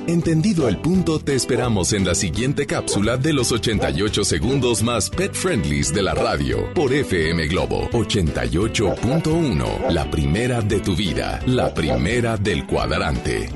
Entendido 0.08 0.68
el 0.68 0.78
punto, 0.78 1.20
te 1.20 1.36
esperamos 1.36 1.94
en 1.94 2.06
la 2.06 2.16
siguiente 2.16 2.66
cápsula 2.66 3.18
de 3.18 3.34
los 3.34 3.52
88 3.52 4.24
segundos 4.24 4.82
más 4.82 5.10
pet 5.10 5.34
friendlies 5.42 5.92
de 5.92 6.04
la 6.04 6.14
radio 6.14 6.72
por 6.76 6.94
FM 6.94 7.48
Globo 7.48 7.90
88.1. 7.90 9.90
La 9.90 10.10
primera 10.12 10.62
de 10.62 10.80
tu 10.82 10.96
vida, 10.96 11.40
la 11.48 11.74
primera 11.74 12.38
del 12.38 12.68
cuadrante. 12.68 13.50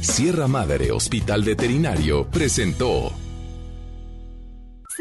Sierra 0.00 0.48
Madre 0.48 0.90
Hospital 0.90 1.42
Veterinario 1.42 2.26
presentó. 2.30 3.23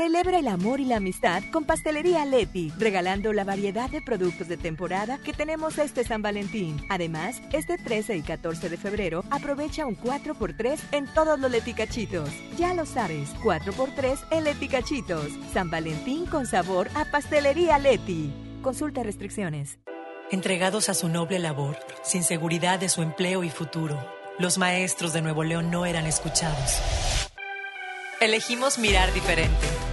Celebra 0.03 0.39
el 0.39 0.49
amor 0.49 0.81
y 0.81 0.83
la 0.83 0.97
amistad 0.97 1.43
con 1.49 1.63
Pastelería 1.63 2.25
Leti, 2.25 2.73
regalando 2.77 3.31
la 3.31 3.45
variedad 3.45 3.89
de 3.89 4.01
productos 4.01 4.49
de 4.49 4.57
temporada 4.57 5.17
que 5.19 5.31
tenemos 5.31 5.77
este 5.77 6.03
San 6.03 6.21
Valentín. 6.21 6.85
Además, 6.89 7.41
este 7.53 7.77
13 7.77 8.17
y 8.17 8.21
14 8.21 8.67
de 8.67 8.75
febrero 8.75 9.23
aprovecha 9.29 9.85
un 9.85 9.95
4x3 9.95 10.77
en 10.91 11.05
todos 11.13 11.39
los 11.39 11.49
leticachitos. 11.49 12.29
Ya 12.57 12.73
lo 12.73 12.85
sabes, 12.85 13.33
4x3 13.35 14.19
en 14.31 14.43
leticachitos. 14.43 15.27
San 15.53 15.69
Valentín 15.69 16.25
con 16.25 16.47
sabor 16.47 16.89
a 16.95 17.05
Pastelería 17.05 17.79
Leti. 17.79 18.33
Consulta 18.61 19.03
restricciones. 19.03 19.79
Entregados 20.31 20.89
a 20.89 20.95
su 20.95 21.07
noble 21.07 21.39
labor, 21.39 21.77
sin 22.03 22.23
seguridad 22.23 22.77
de 22.77 22.89
su 22.89 23.03
empleo 23.03 23.45
y 23.45 23.49
futuro, 23.49 24.05
los 24.37 24.57
maestros 24.57 25.13
de 25.13 25.21
Nuevo 25.21 25.45
León 25.45 25.71
no 25.71 25.85
eran 25.85 26.05
escuchados. 26.07 26.81
Elegimos 28.19 28.77
mirar 28.79 29.13
diferente. 29.13 29.92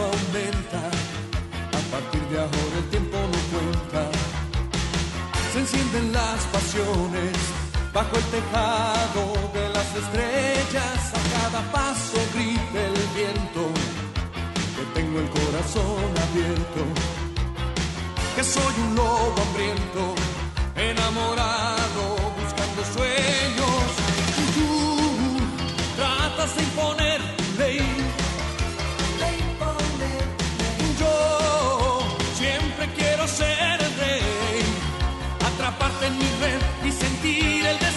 Aumenta, 0.00 0.82
a 1.78 1.80
partir 1.90 2.22
de 2.30 2.38
ahora 2.38 2.76
el 2.78 2.88
tiempo 2.90 3.16
no 3.18 3.38
cuenta. 3.52 4.10
Se 5.52 5.58
encienden 5.60 6.12
las 6.12 6.40
pasiones 6.46 7.36
bajo 7.92 8.16
el 8.16 8.24
tejado 8.36 9.22
de 9.52 9.68
las 9.68 9.88
estrellas, 10.02 11.00
a 11.12 11.22
cada 11.36 11.60
paso 11.72 12.18
grita 12.34 12.78
el 12.90 12.98
viento, 13.14 13.62
que 14.76 14.84
tengo 14.94 15.20
el 15.20 15.28
corazón 15.28 16.08
abierto, 16.26 16.82
que 18.34 18.44
soy 18.44 18.74
un 18.86 18.94
lobo 18.94 19.34
hambriento, 19.44 20.14
enamorado, 20.76 22.04
buscando 22.40 22.80
sueños. 22.96 23.88
Tratas 25.96 26.56
de 26.56 26.62
imponer 26.62 27.11
atraparte 35.82 36.06
en 36.06 36.18
mi 36.18 36.24
red 36.40 36.60
y 36.84 36.92
sentir 36.92 37.66
el 37.66 37.78
deseo 37.78 37.91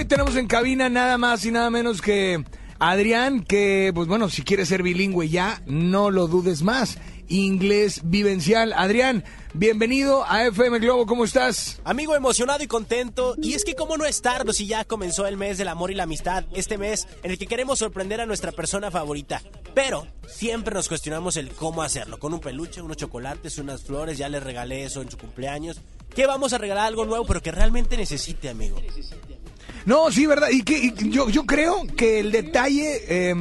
hoy 0.00 0.06
tenemos 0.06 0.34
en 0.36 0.46
cabina 0.46 0.88
nada 0.88 1.18
más 1.18 1.44
y 1.44 1.50
nada 1.50 1.68
menos 1.68 2.00
que 2.00 2.42
Adrián, 2.78 3.44
que 3.44 3.92
pues 3.94 4.08
bueno, 4.08 4.30
si 4.30 4.40
quieres 4.40 4.68
ser 4.68 4.82
bilingüe 4.82 5.28
ya, 5.28 5.60
no 5.66 6.10
lo 6.10 6.26
dudes 6.26 6.62
más. 6.62 6.96
Inglés 7.28 8.00
vivencial. 8.04 8.72
Adrián, 8.72 9.24
bienvenido 9.52 10.24
a 10.26 10.46
FM 10.46 10.78
Globo, 10.78 11.04
¿cómo 11.04 11.24
estás? 11.26 11.82
Amigo 11.84 12.16
emocionado 12.16 12.64
y 12.64 12.66
contento, 12.66 13.34
y 13.42 13.52
es 13.52 13.62
que 13.62 13.74
cómo 13.74 13.98
no 13.98 14.06
estarlo 14.06 14.54
si 14.54 14.66
ya 14.66 14.86
comenzó 14.86 15.26
el 15.26 15.36
mes 15.36 15.58
del 15.58 15.68
amor 15.68 15.90
y 15.90 15.94
la 15.94 16.04
amistad, 16.04 16.46
este 16.54 16.78
mes 16.78 17.06
en 17.22 17.32
el 17.32 17.38
que 17.38 17.46
queremos 17.46 17.78
sorprender 17.78 18.22
a 18.22 18.26
nuestra 18.26 18.52
persona 18.52 18.90
favorita. 18.90 19.42
Pero 19.74 20.06
siempre 20.26 20.72
nos 20.72 20.88
cuestionamos 20.88 21.36
el 21.36 21.50
cómo 21.50 21.82
hacerlo, 21.82 22.18
con 22.18 22.32
un 22.32 22.40
peluche, 22.40 22.80
unos 22.80 22.96
chocolates, 22.96 23.58
unas 23.58 23.82
flores, 23.82 24.16
ya 24.16 24.30
le 24.30 24.40
regalé 24.40 24.84
eso 24.84 25.02
en 25.02 25.10
su 25.10 25.18
cumpleaños. 25.18 25.78
¿Qué 26.14 26.26
vamos 26.26 26.54
a 26.54 26.58
regalar 26.58 26.86
algo 26.86 27.04
nuevo 27.04 27.26
pero 27.26 27.42
que 27.42 27.52
realmente 27.52 27.98
necesite, 27.98 28.48
amigo? 28.48 28.80
No, 29.86 30.10
sí, 30.10 30.26
verdad. 30.26 30.48
Y 30.50 30.62
que 30.62 30.78
y 30.78 31.10
yo, 31.10 31.28
yo 31.28 31.44
creo 31.46 31.86
que 31.96 32.20
el 32.20 32.32
detalle, 32.32 33.02
eh, 33.08 33.34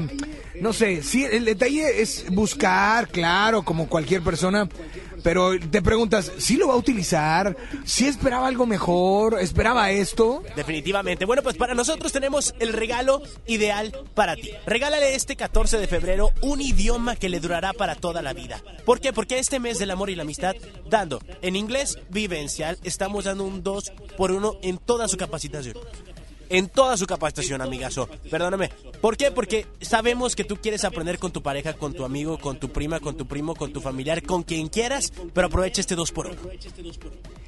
no 0.61 0.73
sé, 0.73 1.03
sí, 1.03 1.25
el 1.25 1.45
detalle 1.45 2.01
es 2.01 2.25
buscar, 2.29 3.07
claro, 3.09 3.63
como 3.63 3.87
cualquier 3.87 4.21
persona. 4.21 4.67
Pero 5.23 5.59
te 5.59 5.81
preguntas, 5.81 6.31
¿sí 6.37 6.55
lo 6.57 6.67
va 6.67 6.73
a 6.73 6.77
utilizar? 6.77 7.55
¿Sí 7.83 8.07
esperaba 8.07 8.47
algo 8.47 8.65
mejor? 8.65 9.39
¿Esperaba 9.39 9.91
esto? 9.91 10.43
Definitivamente. 10.55 11.25
Bueno, 11.25 11.43
pues 11.43 11.57
para 11.57 11.73
nosotros 11.73 12.11
tenemos 12.11 12.53
el 12.59 12.73
regalo 12.73 13.21
ideal 13.45 13.93
para 14.13 14.35
ti. 14.35 14.51
Regálale 14.65 15.15
este 15.15 15.35
14 15.35 15.77
de 15.77 15.87
febrero 15.87 16.31
un 16.41 16.61
idioma 16.61 17.15
que 17.15 17.29
le 17.29 17.39
durará 17.39 17.73
para 17.73 17.95
toda 17.95 18.21
la 18.21 18.33
vida. 18.33 18.61
¿Por 18.85 18.99
qué? 18.99 19.13
Porque 19.13 19.39
este 19.39 19.59
mes 19.59 19.79
del 19.79 19.91
amor 19.91 20.09
y 20.09 20.15
la 20.15 20.23
amistad, 20.23 20.55
dando 20.89 21.19
en 21.41 21.55
inglés 21.55 21.99
vivencial, 22.09 22.77
estamos 22.83 23.25
dando 23.25 23.43
un 23.43 23.63
2 23.63 23.91
por 24.17 24.31
1 24.31 24.59
en 24.61 24.77
toda 24.77 25.07
su 25.07 25.17
capacitación. 25.17 25.75
En 26.49 26.67
toda 26.67 26.97
su 26.97 27.05
capacitación, 27.05 27.61
amigazo. 27.61 28.09
Perdóname. 28.29 28.69
¿Por 29.01 29.17
qué? 29.17 29.31
Porque 29.31 29.67
sabemos 29.81 30.35
que 30.35 30.43
tú 30.43 30.57
quieres 30.57 30.83
aprender 30.83 31.19
con 31.19 31.31
tu 31.31 31.41
pareja, 31.41 31.73
con 31.73 31.93
tu 31.93 32.03
amigo, 32.03 32.39
con 32.39 32.59
tu 32.59 32.69
prima, 32.69 32.99
con 32.99 33.15
tu 33.15 33.27
primo, 33.27 33.55
con 33.55 33.71
tu 33.71 33.81
familiar, 33.81 34.23
con 34.23 34.43
quien 34.43 34.67
quieras, 34.67 35.13
pero 35.33 35.47
aprovecha 35.47 35.81
este 35.81 35.95
2 35.95 36.11
por 36.11 36.27
1 36.27 36.37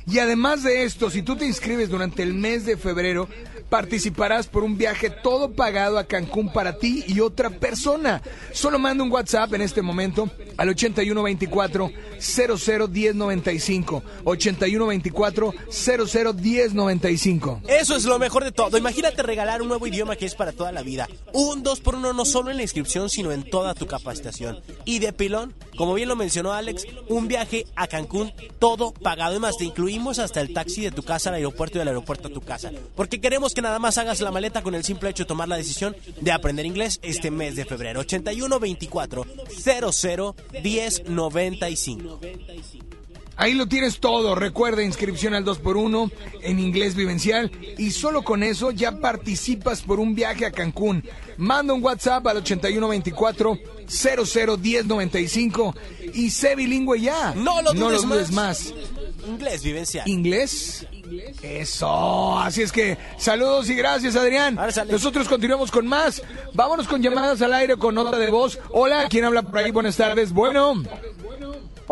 Y 0.07 0.19
además 0.19 0.63
de 0.63 0.83
esto, 0.83 1.09
si 1.09 1.21
tú 1.21 1.35
te 1.35 1.45
inscribes 1.45 1.89
durante 1.89 2.23
el 2.23 2.33
mes 2.33 2.65
de 2.65 2.77
febrero, 2.77 3.27
participarás 3.71 4.47
por 4.47 4.63
un 4.63 4.77
viaje 4.77 5.09
todo 5.09 5.53
pagado 5.53 5.97
a 5.97 6.03
Cancún 6.03 6.51
para 6.51 6.77
ti 6.77 7.05
y 7.07 7.21
otra 7.21 7.49
persona. 7.49 8.21
Solo 8.51 8.77
manda 8.77 9.03
un 9.03 9.11
WhatsApp 9.11 9.53
en 9.53 9.61
este 9.61 9.81
momento 9.81 10.29
al 10.57 10.69
8124 10.69 11.89
001095. 12.19 14.03
8124 14.25 15.53
001095. 15.69 17.61
Eso 17.67 17.95
es 17.95 18.03
lo 18.03 18.19
mejor 18.19 18.43
de 18.43 18.51
todo. 18.51 18.77
Imagínate 18.77 19.23
regalar 19.23 19.61
un 19.61 19.69
nuevo 19.69 19.87
idioma 19.87 20.17
que 20.17 20.25
es 20.25 20.35
para 20.35 20.51
toda 20.51 20.73
la 20.73 20.83
vida. 20.83 21.07
Un 21.31 21.63
2 21.63 21.79
por 21.79 21.95
1 21.95 22.11
no 22.11 22.25
solo 22.25 22.51
en 22.51 22.57
la 22.57 22.63
inscripción, 22.63 23.09
sino 23.09 23.31
en 23.31 23.49
toda 23.49 23.73
tu 23.73 23.87
capacitación. 23.87 24.59
Y 24.83 24.99
de 24.99 25.13
pilón, 25.13 25.55
como 25.77 25.93
bien 25.93 26.09
lo 26.09 26.17
mencionó 26.17 26.51
Alex, 26.51 26.85
un 27.07 27.29
viaje 27.29 27.65
a 27.75 27.87
Cancún 27.87 28.33
todo 28.59 28.91
pagado. 28.91 29.31
Además, 29.31 29.55
te 29.57 29.63
incluimos 29.91 30.19
hasta 30.19 30.41
el 30.41 30.53
taxi 30.53 30.81
de 30.81 30.91
tu 30.91 31.03
casa 31.03 31.29
al 31.29 31.35
aeropuerto 31.35 31.77
y 31.77 31.79
del 31.79 31.89
aeropuerto 31.89 32.29
a 32.29 32.31
tu 32.31 32.41
casa. 32.41 32.71
Porque 32.95 33.19
queremos 33.19 33.53
que 33.53 33.61
nada 33.61 33.77
más 33.77 33.97
hagas 33.97 34.21
la 34.21 34.31
maleta 34.31 34.63
con 34.63 34.73
el 34.73 34.83
simple 34.83 35.09
hecho 35.09 35.23
de 35.23 35.27
tomar 35.27 35.47
la 35.47 35.57
decisión 35.57 35.95
de 36.19 36.31
aprender 36.31 36.65
inglés 36.65 36.99
este 37.03 37.29
mes 37.29 37.55
de 37.55 37.65
febrero. 37.65 37.99
81 37.99 38.59
24 38.59 39.25
00 39.49 40.35
10 40.63 41.09
95. 41.09 42.19
Ahí 43.37 43.53
lo 43.53 43.67
tienes 43.67 43.99
todo. 43.99 44.35
Recuerda 44.35 44.83
inscripción 44.83 45.33
al 45.33 45.45
2x1 45.45 46.11
en 46.41 46.59
inglés 46.59 46.95
vivencial 46.95 47.51
y 47.77 47.91
solo 47.91 48.23
con 48.23 48.43
eso 48.43 48.71
ya 48.71 48.99
participas 48.99 49.81
por 49.81 49.99
un 49.99 50.13
viaje 50.13 50.45
a 50.45 50.51
Cancún. 50.51 51.03
Manda 51.37 51.73
un 51.73 51.83
WhatsApp 51.83 52.25
al 52.27 52.37
8124 52.37 53.59
001095 53.87 55.75
y 56.13 56.29
sé 56.29 56.55
bilingüe 56.55 57.01
ya. 57.01 57.33
No 57.35 57.61
lo 57.61 57.73
dudes, 57.73 58.03
dudes 58.03 58.31
más. 58.31 58.73
Inglés 59.27 59.63
vivencial. 59.63 60.07
¿Inglés? 60.07 60.85
Eso, 61.41 62.39
así 62.39 62.61
es 62.61 62.71
que 62.71 62.97
saludos 63.17 63.69
y 63.69 63.75
gracias 63.75 64.15
Adrián. 64.15 64.57
Nosotros 64.89 65.27
continuamos 65.27 65.71
con 65.71 65.85
más. 65.87 66.21
Vámonos 66.53 66.87
con 66.87 67.01
llamadas 67.01 67.41
al 67.41 67.53
aire 67.53 67.75
con 67.75 67.95
nota 67.95 68.17
de 68.17 68.29
voz. 68.29 68.59
Hola, 68.69 69.07
¿quién 69.09 69.25
habla 69.25 69.41
por 69.41 69.57
ahí? 69.57 69.71
Buenas 69.71 69.97
tardes. 69.97 70.31
Bueno. 70.31 70.83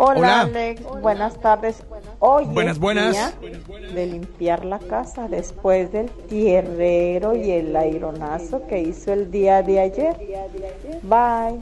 Hola, 0.01 0.19
Hola. 0.19 0.41
Alex, 0.43 0.81
buenas 1.01 1.41
tardes. 1.41 1.84
Hoy 2.19 2.45
Buenas, 2.45 2.76
es 2.77 2.80
buenas. 2.80 3.11
día 3.11 3.34
de 3.93 4.07
limpiar 4.07 4.63
la 4.63 4.80
casa 4.80 5.27
después 5.27 5.91
del 5.91 6.09
tierrero 6.30 7.35
y 7.35 7.51
el 7.51 7.76
aironazo 7.76 8.65
que 8.67 8.80
hizo 8.80 9.11
el 9.11 9.30
día 9.30 9.61
de 9.61 9.81
ayer. 9.81 10.15
Bye. 11.03 11.59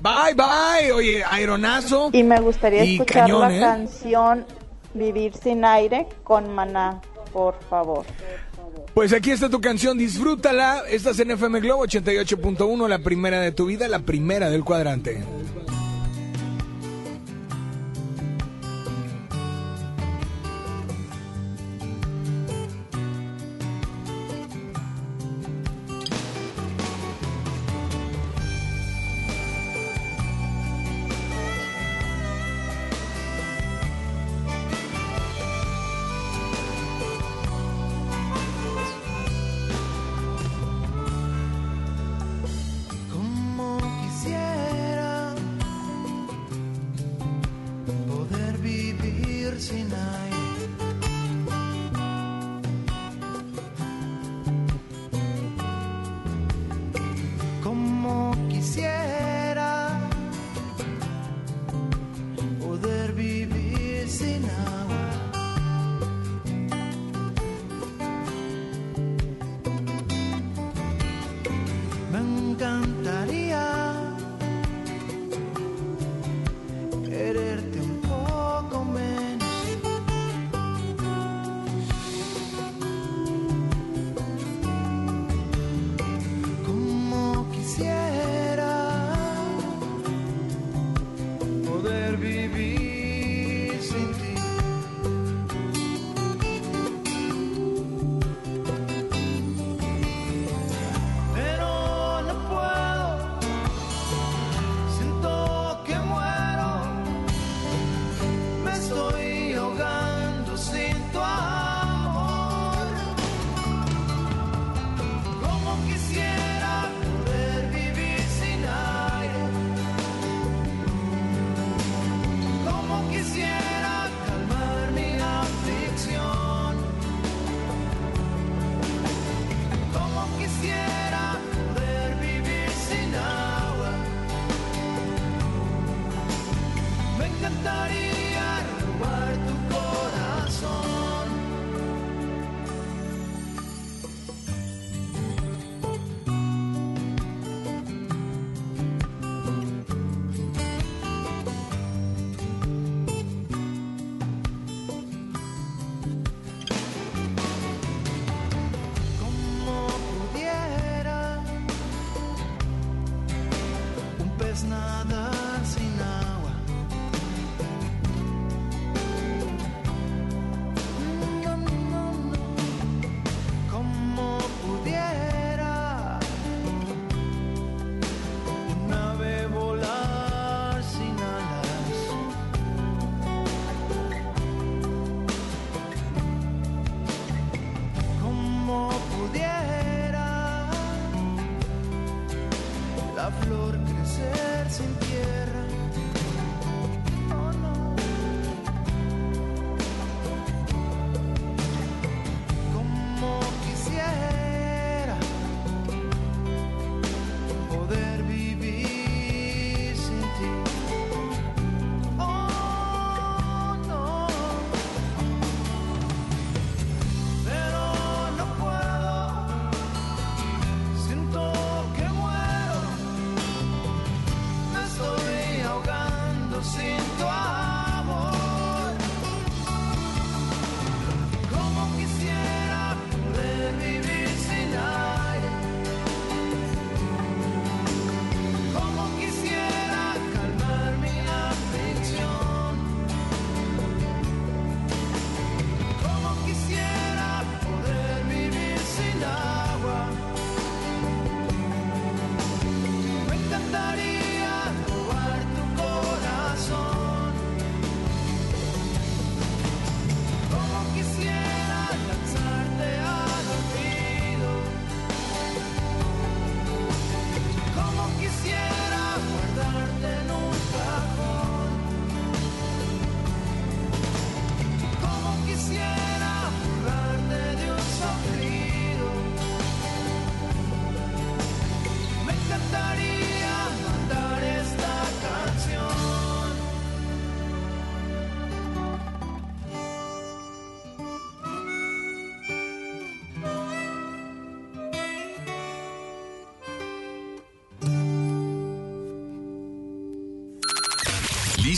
Bye, 0.00 0.34
bye. 0.36 0.92
Oye, 0.92 1.24
aeronazo. 1.24 2.10
Y 2.12 2.22
me 2.22 2.38
gustaría 2.38 2.84
Y 2.84 2.92
escuchar 2.94 3.22
cañón, 3.24 3.40
la 3.40 3.56
¿eh? 3.56 3.60
canción 3.60 4.46
Vivir 4.94 5.34
sin 5.34 5.64
aire 5.64 6.06
con 6.22 6.52
Maná, 6.54 7.00
por 7.32 7.58
favor. 7.68 8.04
Pues 8.94 9.12
aquí 9.12 9.32
está 9.32 9.48
tu 9.48 9.60
canción, 9.60 9.98
disfrútala. 9.98 10.84
Estás 10.88 11.18
en 11.18 11.32
FM 11.32 11.58
Globo 11.58 11.86
88.1, 11.86 12.86
la 12.86 13.00
primera 13.00 13.40
de 13.40 13.50
tu 13.50 13.66
vida, 13.66 13.88
la 13.88 13.98
primera 13.98 14.48
del 14.48 14.64
cuadrante. 14.64 15.24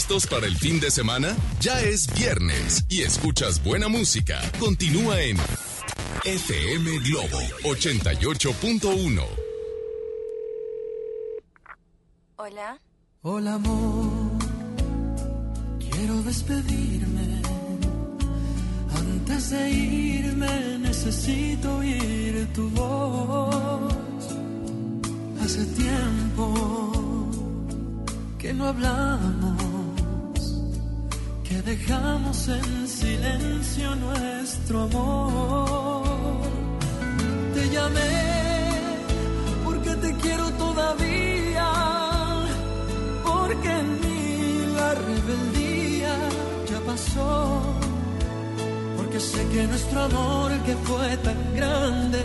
¿Listos 0.03 0.27
para 0.27 0.49
el 0.49 0.57
fin 0.57 0.81
de 0.81 0.91
semana? 0.91 1.37
Ya 1.61 1.81
es 1.81 2.13
viernes 2.13 2.85
y 2.89 3.03
escuchas 3.03 3.63
buena 3.63 3.87
música. 3.87 4.43
Continúa 4.59 5.21
en 5.21 5.37
FM 6.25 6.99
Globo 7.09 7.39
88.1. 7.63 9.25
Hola. 12.35 12.81
Hola 13.23 13.55
amor, 13.55 14.39
quiero 15.79 16.21
despedirme. 16.25 17.41
Antes 18.97 19.51
de 19.51 19.71
irme 19.71 20.79
necesito 20.81 21.77
oír 21.77 22.49
tu 22.53 22.69
voz. 22.71 23.95
Hace 25.45 25.65
tiempo 25.67 27.13
que 28.43 28.53
no 28.53 28.67
hablamos, 28.67 29.62
que 31.53 31.63
dejamos 31.63 32.49
en 32.49 32.89
silencio 32.89 33.95
nuestro 33.97 34.83
amor. 34.85 36.41
Te 37.55 37.69
llamé 37.75 38.15
porque 39.65 39.91
te 40.05 40.15
quiero 40.23 40.47
todavía, 40.65 41.69
porque 43.23 43.71
en 43.83 43.89
mí 44.03 44.75
la 44.79 44.95
rebeldía 44.95 46.15
ya 46.71 46.81
pasó, 46.91 47.63
porque 48.97 49.21
sé 49.21 49.47
que 49.53 49.67
nuestro 49.67 50.05
amor 50.05 50.51
que 50.67 50.75
fue 50.87 51.17
tan 51.19 51.41
grande 51.55 52.21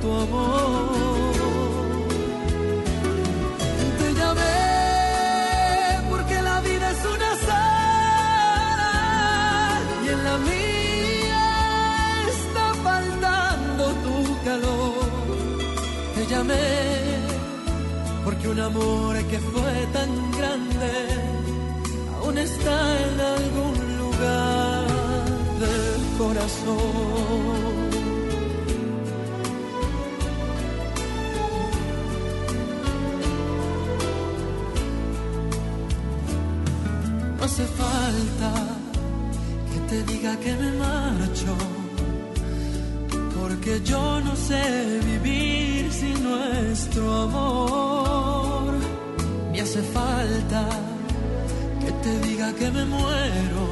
tu 0.00 0.12
amor. 0.12 1.34
Te 3.98 4.08
llamé 4.20 4.58
porque 6.10 6.36
la 6.42 6.60
vida 6.60 6.90
es 6.90 7.02
una 7.16 7.30
sala 7.48 8.92
y 10.04 10.06
en 10.14 10.20
la 10.28 10.36
mía 10.50 11.46
está 12.36 12.66
faltando 12.86 13.84
tu 14.04 14.16
calor. 14.44 15.08
Te 16.14 16.22
llamé 16.26 16.68
porque 18.24 18.48
un 18.48 18.60
amor 18.60 19.16
que 19.30 19.38
fue 19.38 19.86
tan 19.92 20.10
grande 20.38 20.92
aún 22.20 22.36
está 22.38 22.76
en 23.06 23.20
algún 23.20 23.76
lugar 24.02 24.86
del 25.62 26.00
corazón. 26.18 27.87
Hace 37.48 37.66
falta 37.82 38.52
que 39.70 39.78
te 39.90 39.98
diga 40.12 40.32
que 40.44 40.52
me 40.62 40.70
marcho, 40.86 41.52
porque 43.38 43.80
yo 43.90 44.20
no 44.20 44.34
sé 44.36 44.64
vivir 45.12 45.90
sin 45.90 46.16
nuestro 46.30 47.04
amor. 47.22 48.74
Me 49.50 49.60
hace 49.62 49.82
falta 49.98 50.62
que 51.82 51.90
te 52.04 52.12
diga 52.28 52.52
que 52.58 52.70
me 52.70 52.84
muero, 52.84 53.64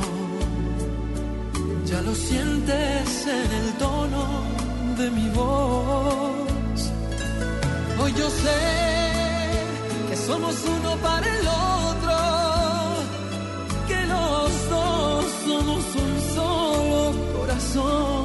ya 1.90 2.00
lo 2.00 2.14
sientes 2.14 3.26
en 3.40 3.50
el 3.60 3.68
tono 3.84 4.24
de 5.00 5.06
mi 5.16 5.28
voz. 5.40 6.80
Hoy 8.00 8.12
yo 8.20 8.28
sé 8.42 8.60
que 10.08 10.16
somos 10.28 10.54
uno 10.76 10.90
para 11.08 11.26
el 11.38 11.46
otro 11.46 11.75
corazón. 17.76 18.24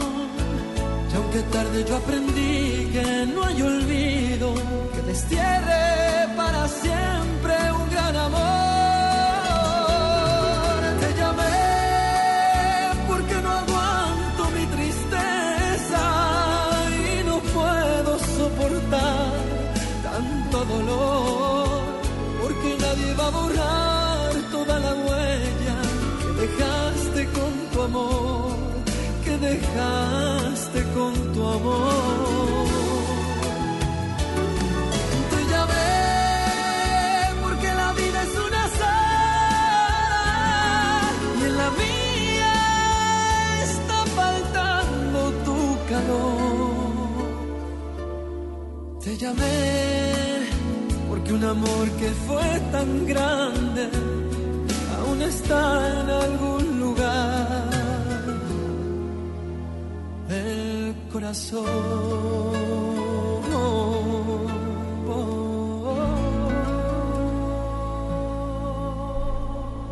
Y 1.11 1.15
aunque 1.15 1.41
tarde 1.51 1.85
yo 1.87 1.97
aprendí 1.97 2.89
que 2.93 3.25
no 3.33 3.43
hay 3.43 3.61
olvido 3.61 4.53
que 4.93 5.01
destierre 5.01 6.27
para 6.37 6.67
siempre 6.67 7.53
un 7.79 7.89
gran 7.89 8.15
amor. 8.15 8.41
Te 11.01 11.13
llamé 11.19 11.59
porque 13.07 13.35
no 13.41 13.49
aguanto 13.49 14.41
mi 14.55 14.65
tristeza 14.75 16.03
y 16.89 17.23
no 17.25 17.39
puedo 17.39 18.19
soportar 18.37 19.31
tanto 20.03 20.65
dolor, 20.65 21.81
porque 22.41 22.69
nadie 22.79 23.13
va 23.15 23.27
a 23.27 23.31
borrar 23.31 24.33
toda 24.51 24.79
la 24.79 24.93
huella 24.93 25.77
que 26.21 26.27
dejaste 26.41 27.21
con 27.37 27.51
tu 27.71 27.81
amor, 27.81 28.50
dejaste 29.41 30.79
con 30.95 31.13
tu 31.33 31.41
amor. 31.47 32.67
Te 35.31 35.39
llamé 35.51 35.93
porque 37.43 37.69
la 37.81 37.89
vida 38.01 38.19
es 38.27 38.33
una 38.47 38.63
sala 38.81 40.19
y 41.39 41.41
en 41.49 41.53
la 41.61 41.69
mía 41.81 42.53
está 43.67 43.97
faltando 44.19 45.19
tu 45.47 45.59
calor. 45.91 47.25
Te 49.03 49.11
llamé 49.17 49.57
porque 51.09 51.29
un 51.33 51.43
amor 51.43 51.85
que 51.99 52.09
fue 52.27 52.49
tan 52.71 52.89
grande 53.07 53.83
aún 54.99 55.19
está 55.23 55.61
en 55.99 56.09
algún 56.09 56.79
lugar 56.79 57.40
corazón. 61.11 61.65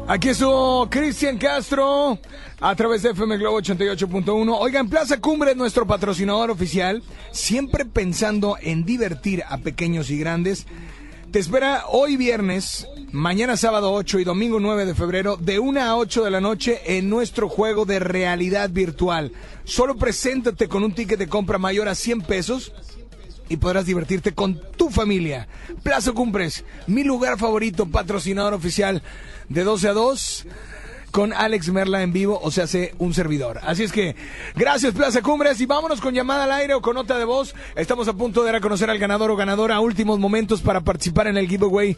Aquí 0.07 0.29
estuvo 0.29 0.89
Cristian 0.89 1.37
Castro 1.37 2.17
a 2.59 2.75
través 2.75 3.03
de 3.03 3.11
FM 3.11 3.37
Globo 3.37 3.61
88.1. 3.61 4.57
Oigan, 4.59 4.89
Plaza 4.89 5.19
Cumbre 5.19 5.51
es 5.51 5.57
nuestro 5.57 5.85
patrocinador 5.85 6.49
oficial, 6.49 7.03
siempre 7.31 7.85
pensando 7.85 8.57
en 8.59 8.85
divertir 8.85 9.43
a 9.47 9.59
pequeños 9.59 10.09
y 10.09 10.17
grandes. 10.17 10.65
Te 11.31 11.37
espera 11.37 11.83
hoy 11.89 12.17
viernes, 12.17 12.87
mañana 13.11 13.55
sábado 13.55 13.93
8 13.93 14.17
y 14.17 14.23
domingo 14.23 14.59
9 14.59 14.87
de 14.87 14.95
febrero, 14.95 15.37
de 15.37 15.59
1 15.59 15.79
a 15.79 15.95
8 15.95 16.23
de 16.23 16.31
la 16.31 16.41
noche 16.41 16.81
en 16.85 17.07
nuestro 17.07 17.49
juego 17.49 17.85
de 17.85 17.99
realidad 17.99 18.71
virtual. 18.71 19.31
Solo 19.63 19.95
preséntate 19.95 20.67
con 20.67 20.83
un 20.83 20.95
ticket 20.95 21.19
de 21.19 21.27
compra 21.27 21.59
mayor 21.59 21.87
a 21.87 21.93
100 21.93 22.21
pesos 22.21 22.73
y 23.47 23.57
podrás 23.57 23.85
divertirte 23.85 24.33
con 24.33 24.59
tu 24.75 24.89
familia. 24.89 25.47
Plaza 25.83 26.13
Cumbres, 26.13 26.65
mi 26.87 27.03
lugar 27.03 27.37
favorito, 27.37 27.85
patrocinador 27.85 28.55
oficial 28.55 29.03
de 29.49 29.63
12 29.63 29.87
a 29.87 29.93
2 29.93 30.47
con 31.11 31.33
Alex 31.33 31.69
Merla 31.69 32.03
en 32.03 32.13
vivo, 32.13 32.39
o 32.41 32.51
sea, 32.51 32.65
hace 32.65 32.93
un 32.97 33.13
servidor. 33.13 33.59
Así 33.63 33.83
es 33.83 33.91
que, 33.91 34.15
gracias 34.55 34.93
Plaza 34.93 35.21
Cumbres 35.21 35.59
y 35.61 35.65
vámonos 35.65 36.01
con 36.01 36.13
llamada 36.13 36.43
al 36.45 36.51
aire 36.51 36.73
o 36.73 36.81
con 36.81 36.95
nota 36.95 37.17
de 37.17 37.25
voz. 37.25 37.55
Estamos 37.75 38.07
a 38.07 38.13
punto 38.13 38.41
de 38.41 38.47
dar 38.47 38.55
a 38.55 38.61
conocer 38.61 38.89
al 38.89 38.99
ganador 38.99 39.31
o 39.31 39.35
ganadora 39.35 39.79
últimos 39.79 40.19
momentos 40.19 40.61
para 40.61 40.81
participar 40.81 41.27
en 41.27 41.37
el 41.37 41.47
giveaway. 41.47 41.97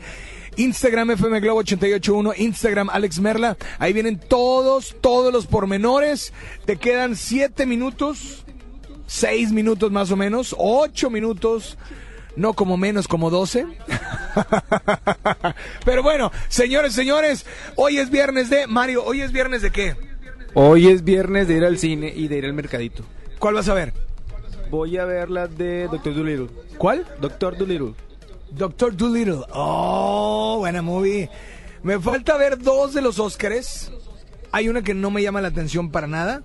Instagram 0.58 1.12
FM 1.12 1.40
Globo 1.40 1.60
881, 1.60 2.34
Instagram 2.38 2.90
Alex 2.90 3.20
Merla. 3.20 3.58
Ahí 3.80 3.94
vienen 3.94 4.20
todos, 4.20 4.96
todos 5.02 5.32
los 5.32 5.48
pormenores. 5.48 6.34
Te 6.66 6.78
quedan 6.78 7.16
7 7.16 7.66
minutos, 7.66 8.46
6 9.08 9.52
minutos 9.52 9.92
más 9.92 10.12
o 10.12 10.18
menos, 10.18 10.56
8 10.58 11.10
minutos 11.10 11.78
no 12.36 12.54
como 12.54 12.78
menos, 12.78 13.08
como 13.08 13.30
12. 13.30 13.66
Pero 15.86 16.04
bueno, 16.04 16.32
señores, 16.48 16.94
señores, 16.94 17.46
hoy 17.76 17.98
es 17.98 18.10
viernes 18.10 18.50
de 18.50 18.68
Mario, 18.68 19.04
hoy 19.04 19.22
es 19.22 19.32
viernes 19.32 19.62
de 19.62 19.72
qué? 19.72 19.96
Hoy 20.54 20.88
es 20.88 21.04
viernes 21.04 21.48
de 21.48 21.56
ir 21.56 21.64
al 21.64 21.78
cine 21.78 22.12
y 22.16 22.28
de 22.28 22.38
ir 22.38 22.46
al 22.46 22.54
mercadito. 22.54 23.04
¿Cuál 23.40 23.56
vas 23.56 23.70
a 23.70 23.74
ver? 23.74 23.94
Voy 24.70 24.98
a 24.98 25.06
ver 25.06 25.30
la 25.30 25.48
de 25.48 25.88
Doctor 25.88 26.14
Dolittle. 26.14 26.48
¿Cuál? 26.78 27.06
Doctor 27.20 27.58
Dolittle. 27.58 27.94
Doctor 28.52 28.96
Dolittle. 28.96 29.42
Oh, 29.54 30.58
buena 30.60 30.82
movie. 30.82 31.30
Me 31.84 32.00
falta 32.00 32.38
ver 32.38 32.60
dos 32.60 32.94
de 32.94 33.02
los 33.02 33.20
Óscares. 33.20 33.92
Hay 34.52 34.70
una 34.70 34.82
que 34.82 34.94
no 34.94 35.10
me 35.10 35.22
llama 35.22 35.42
la 35.42 35.48
atención 35.48 35.90
para 35.90 36.08
nada. 36.08 36.44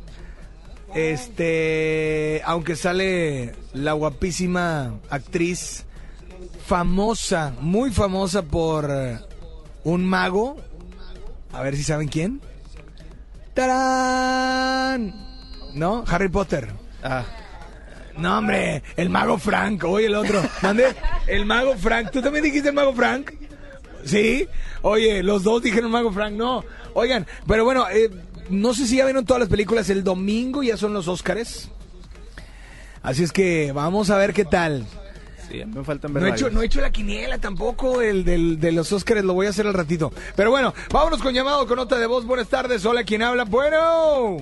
Este, 0.97 2.41
aunque 2.47 2.75
sale 2.75 3.55
la 3.75 3.93
guapísima 3.93 4.95
actriz 5.11 5.85
famosa, 6.65 7.53
muy 7.61 7.91
famosa 7.91 8.41
por 8.41 8.89
eh, 8.91 9.19
un 9.85 10.07
mago. 10.07 10.57
A 11.53 11.61
ver 11.61 11.77
si 11.77 11.83
saben 11.83 12.09
quién. 12.09 12.41
¡Tarán! 13.53 15.15
¿No? 15.75 16.03
Harry 16.09 16.31
Potter. 16.31 16.73
Ah. 17.03 17.27
No, 18.17 18.39
hombre, 18.39 18.83
el 18.97 19.11
mago 19.11 19.37
Frank. 19.37 19.85
Oye, 19.85 20.07
el 20.07 20.15
otro. 20.15 20.43
¿Mande? 20.63 20.95
El 21.27 21.45
mago 21.45 21.77
Frank. 21.77 22.11
¿Tú 22.11 22.23
también 22.23 22.45
dijiste 22.45 22.71
el 22.71 22.75
mago 22.75 22.95
Frank? 22.95 23.33
¿Sí? 24.07 24.49
Oye, 24.81 25.23
los 25.23 25.43
dos 25.43 25.63
dijeron 25.63 25.91
mago 25.91 26.11
Frank. 26.11 26.33
No. 26.33 26.65
Oigan, 26.95 27.27
pero 27.47 27.67
bueno, 27.67 27.87
eh, 27.91 28.11
no 28.49 28.75
sé 28.75 28.87
si 28.87 28.97
ya 28.97 29.05
vieron 29.05 29.25
todas 29.25 29.41
las 29.41 29.49
películas. 29.49 29.91
El 29.91 30.05
domingo 30.05 30.63
ya 30.63 30.77
son 30.77 30.93
los 30.93 31.09
Óscares. 31.09 31.71
Así 33.03 33.23
es 33.23 33.33
que 33.33 33.73
vamos 33.73 34.11
a 34.11 34.19
ver 34.19 34.33
qué 34.33 34.45
tal. 34.45 34.87
Sí, 35.49 35.65
me 35.65 35.85
faltan 35.85 36.13
ver 36.13 36.23
No 36.25 36.29
he, 36.29 36.33
hecho, 36.33 36.51
no 36.51 36.63
he 36.63 36.67
hecho 36.67 36.81
la 36.81 36.91
quiniela 36.91 37.39
tampoco, 37.39 38.01
el 38.01 38.25
del, 38.25 38.59
de 38.59 38.73
los 38.73 38.91
Óscares, 38.91 39.23
lo 39.23 39.33
voy 39.35 39.47
a 39.47 39.51
hacer 39.51 39.67
al 39.67 39.75
ratito. 39.75 40.13
Pero 40.35 40.51
bueno, 40.51 40.75
vámonos 40.91 41.23
con 41.23 41.33
llamado 41.33 41.67
con 41.67 41.77
nota 41.77 41.99
de 41.99 42.07
voz. 42.07 42.27
Buenas 42.27 42.49
tardes, 42.49 42.85
hola, 42.85 43.05
¿quién 43.05 43.23
habla? 43.23 43.45
Bueno. 43.45 44.39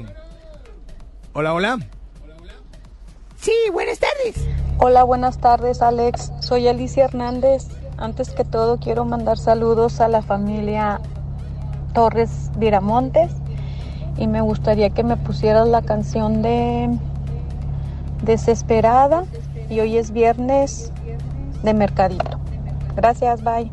Hola, 1.34 1.52
hola. 1.52 1.78
Sí, 3.38 3.52
buenas 3.72 3.98
tardes. 3.98 4.46
Hola, 4.78 5.04
buenas 5.04 5.38
tardes, 5.38 5.82
Alex. 5.82 6.32
Soy 6.40 6.66
Alicia 6.66 7.04
Hernández. 7.04 7.66
Antes 7.98 8.30
que 8.30 8.44
todo, 8.44 8.78
quiero 8.78 9.04
mandar 9.04 9.36
saludos 9.36 10.00
a 10.00 10.08
la 10.08 10.22
familia 10.22 11.00
Torres 11.92 12.50
Viramontes 12.56 13.30
y 14.16 14.26
me 14.26 14.40
gustaría 14.40 14.90
que 14.90 15.02
me 15.02 15.16
pusieras 15.16 15.68
la 15.68 15.82
canción 15.82 16.42
de 16.42 16.90
Desesperada 18.22 19.24
y 19.68 19.80
hoy 19.80 19.96
es 19.96 20.12
viernes 20.12 20.92
de 21.62 21.74
Mercadito. 21.74 22.40
Gracias, 22.96 23.42
bye. 23.42 23.70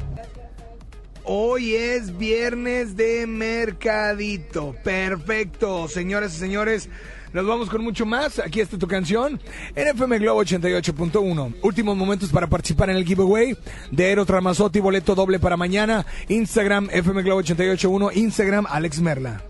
Hoy 1.24 1.76
es 1.76 2.18
viernes 2.18 2.98
de 2.98 3.28
mercadito. 3.28 4.76
Perfecto, 4.84 5.88
señoras 5.88 6.34
y 6.36 6.40
señores. 6.40 6.90
Nos 7.32 7.46
vamos 7.46 7.70
con 7.70 7.84
mucho 7.84 8.06
más. 8.06 8.40
Aquí 8.40 8.60
está 8.60 8.78
tu 8.78 8.88
canción 8.88 9.40
en 9.76 9.88
FM 9.88 10.20
Globo 10.20 10.44
88.1. 10.44 11.56
Últimos 11.62 11.96
momentos 11.96 12.30
para 12.32 12.48
participar 12.48 12.90
en 12.90 12.98
el 12.98 13.06
giveaway 13.06 13.56
de 13.92 14.12
Ero 14.12 14.26
Tramazotti, 14.26 14.80
boleto 14.80 15.14
doble 15.16 15.40
para 15.40 15.56
mañana. 15.56 16.06
Instagram 16.28 16.90
FM 16.92 17.22
Globo 17.22 17.42
88.1, 17.42 18.16
Instagram 18.16 18.66
Alex 18.68 19.00
Merla. 19.00 19.44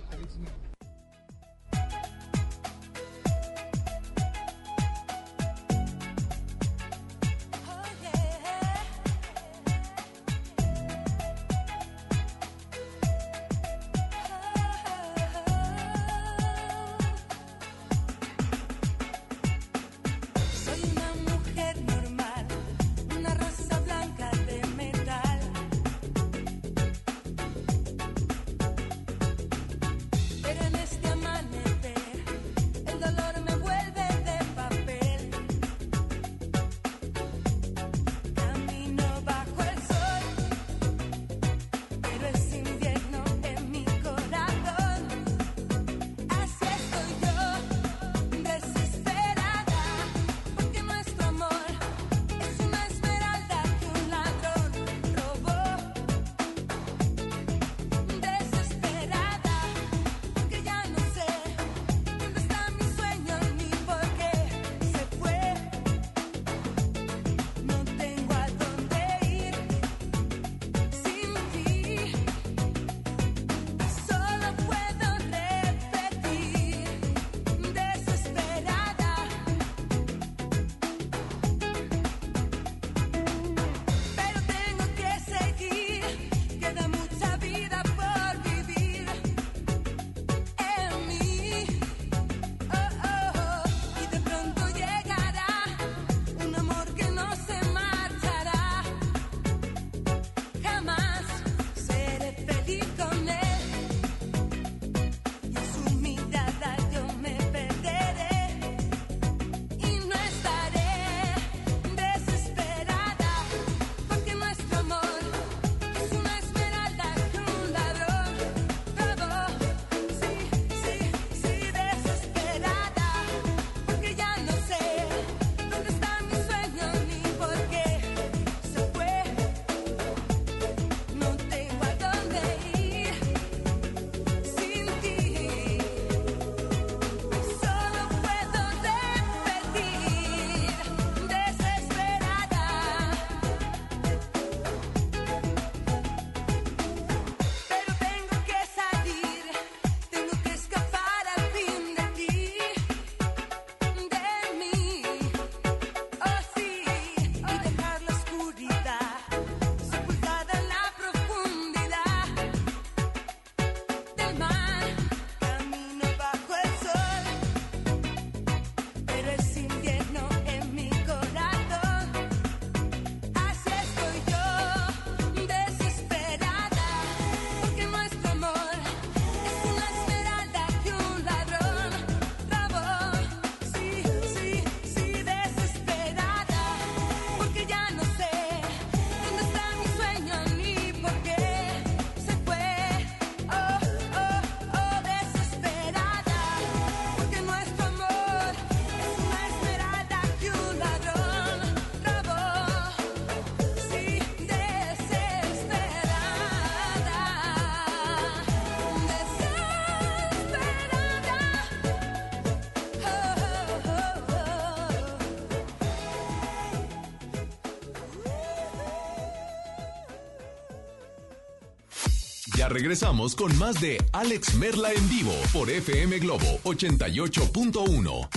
Regresamos 222.74 223.36
con 223.36 223.58
más 223.58 223.80
de 223.82 223.98
Alex 224.14 224.56
Merla 224.56 224.92
en 224.92 225.10
vivo 225.10 225.34
por 225.54 225.70
FM 225.70 226.20
Globo 226.20 226.60
88.1. 226.64 228.30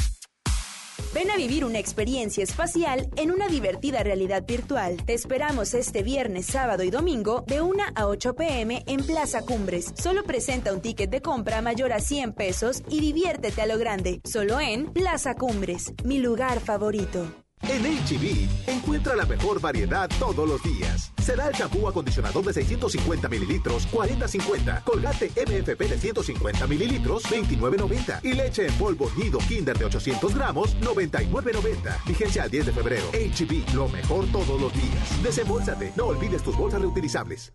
Ven 1.13 1.31
a 1.31 1.37
vivir 1.37 1.65
una 1.65 1.79
experiencia 1.79 2.43
espacial 2.43 3.09
en 3.17 3.31
una 3.31 3.47
divertida 3.47 4.03
realidad 4.03 4.45
virtual. 4.47 4.97
Te 5.05 5.15
esperamos 5.15 5.75
este 5.75 6.03
viernes, 6.03 6.47
sábado 6.47 6.83
y 6.83 6.91
domingo 6.91 7.45
de 7.47 7.61
1 7.63 7.85
a 7.95 8.07
8 8.07 8.35
pm 8.35 8.83
en 8.87 9.05
Plaza 9.05 9.43
Cumbres. 9.43 9.93
Solo 9.97 10.25
presenta 10.25 10.73
un 10.73 10.81
ticket 10.81 11.11
de 11.11 11.23
compra 11.23 11.63
mayor 11.63 11.93
a 11.93 12.01
100 12.01 12.33
pesos 12.33 12.83
y 12.89 13.01
diviértete 13.01 13.63
a 13.63 13.67
lo 13.67 13.79
grande. 13.79 14.21
Solo 14.25 14.59
en 14.59 14.93
Plaza 14.93 15.37
Cumbres, 15.37 15.93
mi 16.05 16.19
lugar 16.19 16.59
favorito. 16.61 17.33
En 17.63 17.83
HB, 17.83 18.69
encuentra 18.69 19.17
la 19.17 19.25
mejor 19.25 19.61
variedad 19.61 20.11
todos 20.19 20.49
los 20.49 20.63
días. 20.63 20.94
Será 21.25 21.49
el 21.49 21.55
champú 21.55 21.89
acondicionador 21.89 22.45
de 22.45 22.53
650 22.53 23.31
mililitros, 23.31 23.89
40.50. 23.91 24.85
Colgate 24.85 25.29
MFP 25.29 25.81
de 25.89 25.99
150 25.99 26.67
mililitros, 26.67 27.23
29.90. 27.25 28.21
Y 28.25 28.35
leche 28.35 28.67
en 28.67 28.75
polvo 28.75 29.11
nido 29.17 29.39
Kinder 29.39 29.79
de 29.79 29.87
800 29.87 30.35
gramos, 30.35 30.77
99.90. 30.83 32.05
Vigencia 32.07 32.43
al 32.43 32.51
10 32.51 32.67
de 32.67 32.73
febrero. 32.73 33.07
HB, 33.13 33.75
lo 33.75 33.89
mejor 33.89 34.27
todos 34.33 34.61
los 34.61 34.71
días. 34.75 35.23
Desembolsate, 35.23 35.95
no 35.97 36.09
olvides 36.09 36.43
tus 36.43 36.55
bolsas 36.59 36.83
reutilizables. 36.83 37.55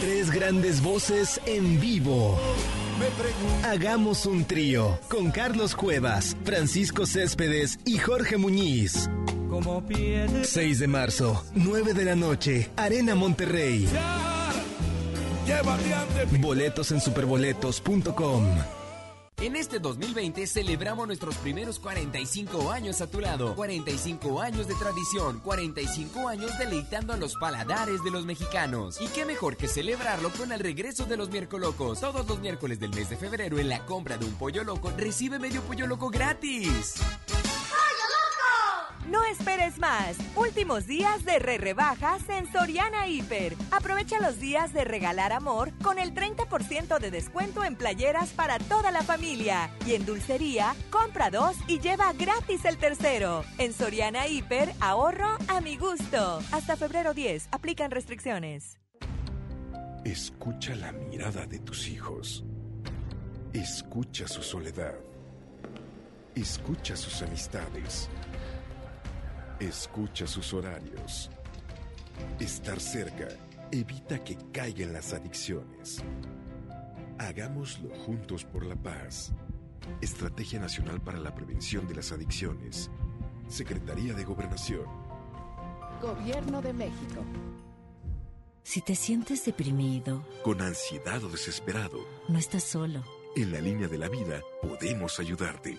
Tres 0.00 0.30
grandes 0.30 0.82
voces 0.82 1.38
en 1.44 1.78
vivo. 1.78 2.38
Hagamos 3.64 4.24
un 4.24 4.46
trío 4.46 4.98
con 5.10 5.30
Carlos 5.30 5.76
Cuevas, 5.76 6.34
Francisco 6.44 7.04
Céspedes 7.04 7.78
y 7.84 7.98
Jorge 7.98 8.38
Muñiz. 8.38 9.10
6 10.42 10.78
de 10.78 10.86
marzo, 10.86 11.44
9 11.54 11.94
de 11.94 12.04
la 12.04 12.14
noche, 12.16 12.70
Arena 12.76 13.14
Monterrey. 13.14 13.88
Boletos 16.40 16.90
en 16.92 17.00
superboletos.com. 17.00 18.44
En 19.38 19.54
este 19.54 19.78
2020 19.78 20.46
celebramos 20.46 21.06
nuestros 21.06 21.36
primeros 21.36 21.78
45 21.78 22.72
años 22.72 23.02
a 23.02 23.06
tu 23.06 23.20
lado. 23.20 23.54
45 23.54 24.40
años 24.40 24.66
de 24.66 24.74
tradición, 24.74 25.40
45 25.40 26.28
años 26.28 26.58
deleitando 26.58 27.12
a 27.12 27.18
los 27.18 27.34
paladares 27.36 28.02
de 28.02 28.10
los 28.10 28.24
mexicanos. 28.24 28.98
Y 28.98 29.08
qué 29.08 29.26
mejor 29.26 29.58
que 29.58 29.68
celebrarlo 29.68 30.30
con 30.30 30.52
el 30.52 30.60
regreso 30.60 31.04
de 31.04 31.18
los 31.18 31.28
miércoles 31.28 31.66
locos. 31.66 32.00
Todos 32.00 32.26
los 32.26 32.40
miércoles 32.40 32.80
del 32.80 32.90
mes 32.94 33.10
de 33.10 33.16
febrero 33.16 33.58
en 33.58 33.68
la 33.68 33.84
compra 33.84 34.16
de 34.16 34.24
un 34.24 34.32
pollo 34.36 34.64
loco 34.64 34.90
recibe 34.96 35.38
medio 35.38 35.60
pollo 35.62 35.86
loco 35.86 36.08
gratis. 36.08 36.94
No 39.10 39.22
esperes 39.24 39.78
más. 39.78 40.16
Últimos 40.34 40.86
días 40.86 41.24
de 41.24 41.38
re 41.38 41.58
rebajas 41.58 42.28
en 42.28 42.50
Soriana 42.50 43.06
Hiper. 43.06 43.54
Aprovecha 43.70 44.18
los 44.20 44.40
días 44.40 44.72
de 44.72 44.84
regalar 44.84 45.32
amor 45.32 45.72
con 45.82 45.98
el 45.98 46.12
30% 46.12 46.98
de 46.98 47.10
descuento 47.12 47.62
en 47.62 47.76
playeras 47.76 48.30
para 48.30 48.58
toda 48.58 48.90
la 48.90 49.02
familia. 49.02 49.70
Y 49.86 49.94
en 49.94 50.04
dulcería, 50.04 50.74
compra 50.90 51.30
dos 51.30 51.56
y 51.68 51.78
lleva 51.78 52.12
gratis 52.14 52.64
el 52.64 52.78
tercero. 52.78 53.44
En 53.58 53.72
Soriana 53.72 54.26
Hiper, 54.26 54.72
ahorro 54.80 55.36
a 55.46 55.60
mi 55.60 55.76
gusto. 55.76 56.40
Hasta 56.50 56.76
febrero 56.76 57.14
10, 57.14 57.48
aplican 57.52 57.92
restricciones. 57.92 58.78
Escucha 60.04 60.74
la 60.74 60.90
mirada 60.92 61.46
de 61.46 61.60
tus 61.60 61.88
hijos. 61.88 62.44
Escucha 63.52 64.26
su 64.26 64.42
soledad. 64.42 64.94
Escucha 66.34 66.96
sus 66.96 67.22
amistades. 67.22 68.10
Escucha 69.60 70.26
sus 70.26 70.52
horarios. 70.52 71.30
Estar 72.38 72.80
cerca 72.80 73.28
evita 73.70 74.22
que 74.22 74.36
caigan 74.52 74.92
las 74.92 75.12
adicciones. 75.12 76.02
Hagámoslo 77.18 77.88
juntos 78.04 78.44
por 78.44 78.64
la 78.66 78.76
paz. 78.76 79.32
Estrategia 80.00 80.60
Nacional 80.60 81.00
para 81.00 81.18
la 81.18 81.34
Prevención 81.34 81.86
de 81.86 81.94
las 81.94 82.12
Adicciones. 82.12 82.90
Secretaría 83.48 84.12
de 84.14 84.24
Gobernación. 84.24 84.84
Gobierno 86.02 86.60
de 86.60 86.72
México. 86.72 87.24
Si 88.62 88.80
te 88.82 88.94
sientes 88.96 89.44
deprimido, 89.44 90.26
Con 90.42 90.60
ansiedad 90.60 91.22
o 91.22 91.28
desesperado, 91.28 91.98
no 92.28 92.36
estás 92.38 92.64
solo. 92.64 93.02
en 93.36 93.52
la 93.52 93.60
línea 93.60 93.86
de 93.86 93.96
la 93.96 94.08
vida 94.08 94.40
podemos 94.60 95.20
ayudarte. 95.20 95.78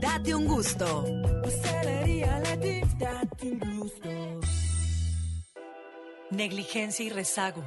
Date 0.00 0.34
un 0.34 0.46
gusto. 0.46 1.04
Negligencia 6.30 7.04
y 7.04 7.10
rezago. 7.10 7.62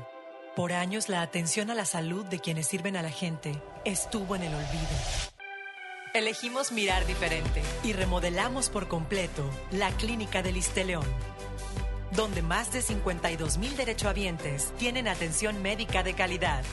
Por 0.56 0.73
años 0.73 1.10
la 1.10 1.22
atención 1.22 1.69
a 1.69 1.76
la 1.76 1.86
salud 1.86 2.26
de 2.26 2.40
quienes 2.40 2.68
sirven 2.68 2.98
a 2.98 3.02
la 3.02 3.11
gente 3.11 3.61
estuvo 3.84 4.36
en 4.36 4.44
el 4.44 4.53
olvido. 4.53 5.36
Elegimos 6.14 6.72
mirar 6.72 7.06
diferente 7.06 7.61
y 7.84 7.94
remodelamos 7.94 8.69
por 8.69 8.88
completo 8.88 9.44
la 9.72 9.91
Clínica 9.91 10.41
del 10.41 10.61
León, 10.88 11.06
donde 12.15 12.41
más 12.41 12.72
de 12.72 12.82
52 12.82 13.57
mil 13.57 13.76
derechohabientes 13.76 14.73
tienen 14.77 15.10
atención 15.10 15.61
médica 15.61 16.03
de 16.03 16.14
calidad. 16.14 16.64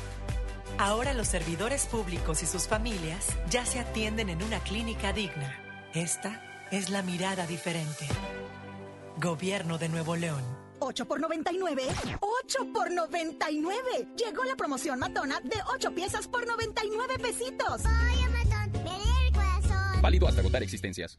Ahora 0.78 1.14
los 1.14 1.28
servidores 1.28 1.86
públicos 1.86 2.42
y 2.42 2.46
sus 2.46 2.66
familias 2.66 3.28
ya 3.50 3.64
se 3.64 3.80
atienden 3.80 4.28
en 4.28 4.42
una 4.42 4.60
clínica 4.60 5.12
digna. 5.12 5.58
Esta 5.94 6.42
es 6.70 6.90
la 6.90 7.02
mirada 7.02 7.46
diferente. 7.46 8.06
Gobierno 9.18 9.78
de 9.78 9.88
Nuevo 9.88 10.16
León. 10.16 10.42
8 10.80 11.06
por 11.06 11.20
99. 11.20 11.82
8 12.20 12.72
por 12.72 12.90
99. 12.90 14.08
Llegó 14.16 14.44
la 14.44 14.56
promoción 14.56 14.98
matona 14.98 15.40
de 15.40 15.56
8 15.74 15.94
piezas 15.94 16.26
por 16.26 16.46
99 16.46 17.18
pesitos. 17.18 17.82
Ay, 17.84 18.16
matón, 18.26 18.82
me 18.82 18.98
lee 18.98 19.26
el 19.26 19.32
corazón. 19.32 20.02
Válido 20.02 20.26
hasta 20.26 20.40
agotar 20.40 20.62
existencias. 20.62 21.18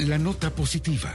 La 0.00 0.18
nota 0.18 0.50
positiva. 0.50 1.14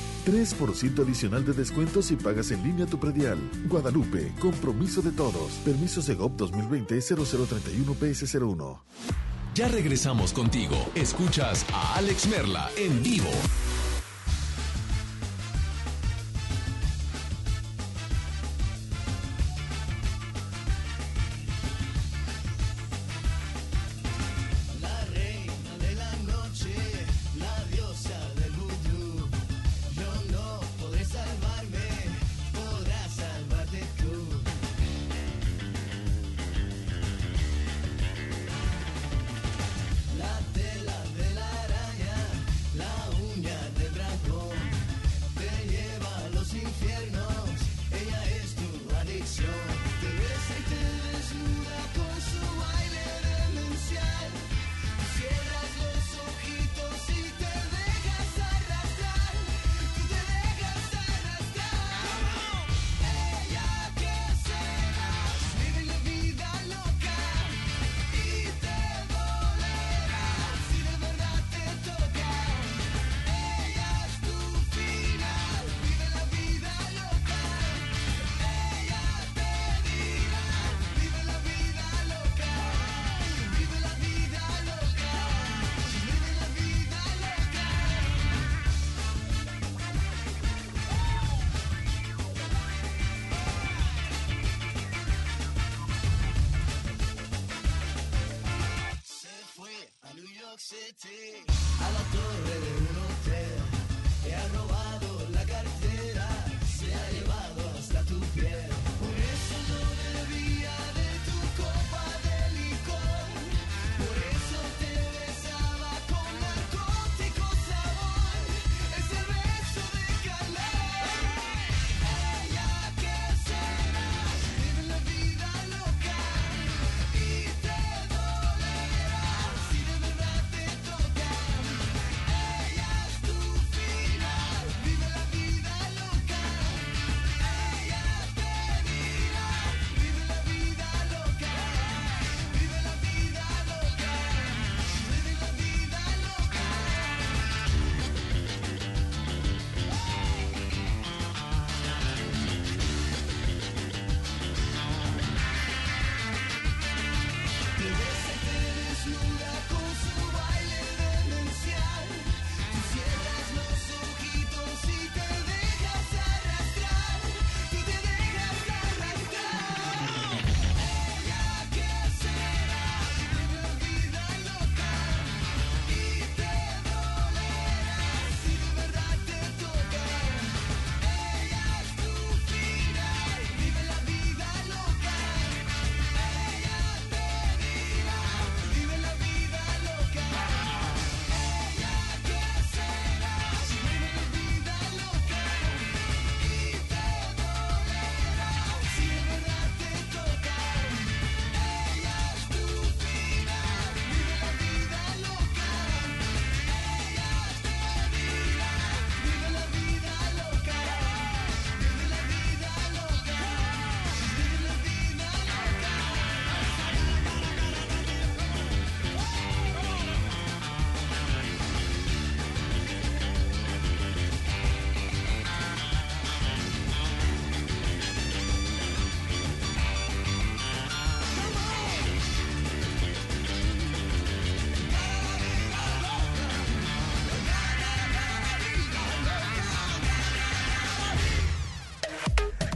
3% 0.25 1.03
adicional 1.03 1.45
de 1.45 1.53
descuento 1.53 2.01
si 2.01 2.15
pagas 2.15 2.51
en 2.51 2.63
línea 2.63 2.85
tu 2.85 2.99
predial. 2.99 3.37
Guadalupe, 3.67 4.33
compromiso 4.39 5.01
de 5.01 5.11
todos. 5.11 5.51
Permiso 5.65 6.01
Segov 6.01 6.35
2020 6.37 6.99
0031 7.01 7.95
PS01. 7.95 8.79
Ya 9.53 9.67
regresamos 9.67 10.31
contigo. 10.31 10.75
Escuchas 10.95 11.65
a 11.73 11.95
Alex 11.95 12.27
Merla 12.27 12.69
en 12.77 13.03
vivo. 13.03 13.31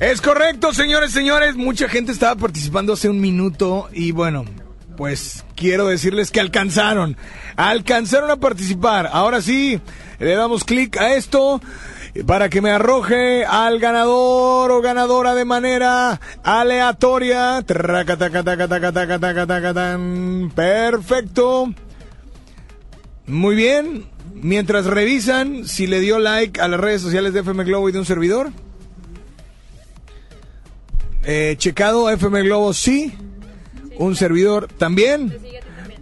Es 0.05 0.21
correcto, 0.21 0.71
señores, 0.71 1.11
señores. 1.11 1.55
Mucha 1.55 1.89
gente 1.89 2.11
estaba 2.11 2.35
participando 2.35 2.93
hace 2.93 3.09
un 3.09 3.19
minuto 3.19 3.89
y 3.91 4.11
bueno, 4.11 4.45
pues 4.95 5.43
quiero 5.55 5.87
decirles 5.87 6.29
que 6.29 6.39
alcanzaron. 6.39 7.17
Alcanzaron 7.55 8.29
a 8.29 8.35
participar. 8.35 9.09
Ahora 9.11 9.41
sí, 9.41 9.81
le 10.19 10.35
damos 10.35 10.63
clic 10.63 10.95
a 10.97 11.15
esto 11.15 11.59
para 12.27 12.49
que 12.49 12.61
me 12.61 12.69
arroje 12.69 13.45
al 13.45 13.79
ganador 13.79 14.69
o 14.69 14.79
ganadora 14.79 15.33
de 15.33 15.43
manera 15.43 16.21
aleatoria. 16.43 17.63
Perfecto. 20.53 21.73
Muy 23.25 23.55
bien. 23.55 24.05
Mientras 24.35 24.85
revisan 24.85 25.67
si 25.67 25.87
le 25.87 25.99
dio 25.99 26.19
like 26.19 26.61
a 26.61 26.67
las 26.67 26.79
redes 26.79 27.01
sociales 27.01 27.33
de 27.33 27.39
FM 27.39 27.63
Globo 27.63 27.89
y 27.89 27.91
de 27.91 27.97
un 27.97 28.05
servidor. 28.05 28.51
Eh, 31.27 31.55
checado 31.57 32.09
FM 32.09 32.43
Globo 32.43 32.73
sí. 32.73 33.13
Un 33.97 34.15
servidor 34.15 34.67
también. 34.77 35.33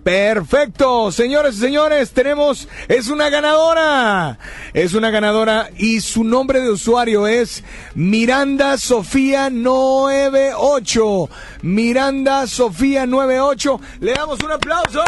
Perfecto, 0.04 1.14
señores 1.14 1.56
y 1.56 1.60
señores, 1.60 2.12
tenemos, 2.12 2.68
es 2.90 3.08
una 3.08 3.30
ganadora, 3.30 4.38
es 4.74 4.94
una 4.96 5.12
ganadora 5.12 5.70
y 5.78 6.02
su 6.02 6.26
nombre 6.26 6.60
de 6.60 6.72
usuario 6.72 7.26
es 7.26 7.64
Miranda 7.96 8.78
Sofía 8.78 9.50
98, 9.50 11.30
Miranda 11.62 12.48
Sofía 12.48 13.06
98, 13.06 13.80
le 14.02 14.14
damos 14.14 14.42
un 14.42 14.52
aplauso. 14.52 15.02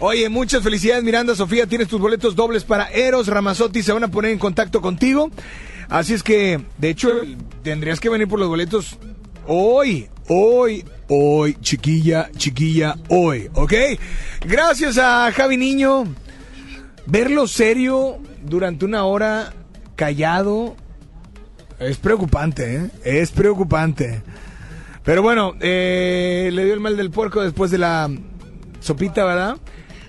Oye, 0.00 0.28
muchas 0.28 0.64
felicidades 0.64 1.04
Miranda 1.04 1.36
Sofía, 1.36 1.68
tienes 1.68 1.86
tus 1.86 2.00
boletos 2.00 2.34
dobles 2.34 2.64
para 2.64 2.90
Eros 2.90 3.28
Ramazotti, 3.28 3.84
se 3.84 3.92
van 3.92 4.02
a 4.02 4.08
poner 4.08 4.32
en 4.32 4.38
contacto 4.40 4.80
contigo, 4.80 5.30
así 5.90 6.14
es 6.14 6.22
que, 6.22 6.60
de 6.78 6.88
hecho, 6.88 7.10
tendrías 7.62 8.00
que 8.00 8.08
venir 8.08 8.28
por 8.28 8.38
los 8.38 8.48
boletos 8.48 8.98
hoy, 9.46 10.08
hoy, 10.28 10.84
hoy, 11.08 11.56
chiquilla, 11.60 12.30
chiquilla, 12.36 12.96
hoy, 13.08 13.50
¿ok? 13.54 13.74
Gracias 14.46 14.96
a 14.98 15.30
Javi 15.32 15.56
Niño. 15.56 16.04
Verlo 17.06 17.46
serio 17.48 18.18
durante 18.42 18.84
una 18.84 19.04
hora, 19.04 19.52
callado, 19.96 20.76
es 21.80 21.96
preocupante, 21.96 22.76
¿eh? 22.76 22.90
Es 23.04 23.32
preocupante. 23.32 24.22
Pero 25.02 25.22
bueno, 25.22 25.54
eh, 25.60 26.50
le 26.52 26.64
dio 26.64 26.74
el 26.74 26.80
mal 26.80 26.96
del 26.96 27.10
puerco 27.10 27.42
después 27.42 27.70
de 27.70 27.78
la 27.78 28.10
sopita, 28.80 29.24
¿verdad? 29.24 29.56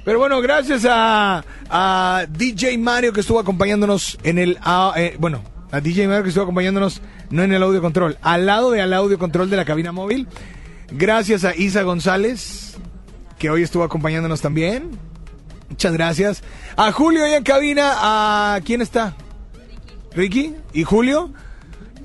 Pero 0.04 0.20
bueno, 0.20 0.42
gracias 0.42 0.86
a, 0.88 1.44
DJ 2.30 2.78
Mario 2.78 3.14
que 3.14 3.22
estuvo 3.22 3.40
acompañándonos 3.40 4.18
en 4.24 4.38
el... 4.38 4.60
eh, 4.98 5.16
bueno, 5.18 5.42
a 5.72 5.82
DJ 5.82 6.08
Mario 6.08 6.24
que 6.24 6.30
estuvo 6.30 6.44
acompañándonos 6.44 7.02
no 7.30 7.44
en 7.44 7.54
el 7.54 7.64
audio 7.64 7.82
control, 7.82 8.18
al 8.22 8.46
lado 8.46 8.72
del 8.72 8.94
audio 8.94 9.18
control 9.18 9.50
de 9.50 9.58
la 9.58 9.66
cabina 9.66 9.92
móvil. 9.92 10.28
Gracias 10.92 11.46
a 11.46 11.56
Isa 11.56 11.84
González, 11.84 12.78
que 13.40 13.50
hoy 13.50 13.64
estuvo 13.64 13.84
acompañándonos 13.84 14.42
también. 14.42 14.92
Muchas 15.70 15.94
gracias. 15.94 16.44
A 16.76 16.92
Julio 16.92 17.24
ahí 17.24 17.34
en 17.34 17.44
cabina, 17.44 17.94
a 18.56 18.60
quién 18.66 18.82
está? 18.82 19.16
Ricky 20.14 20.56
y 20.74 20.84
Julio. 20.84 21.32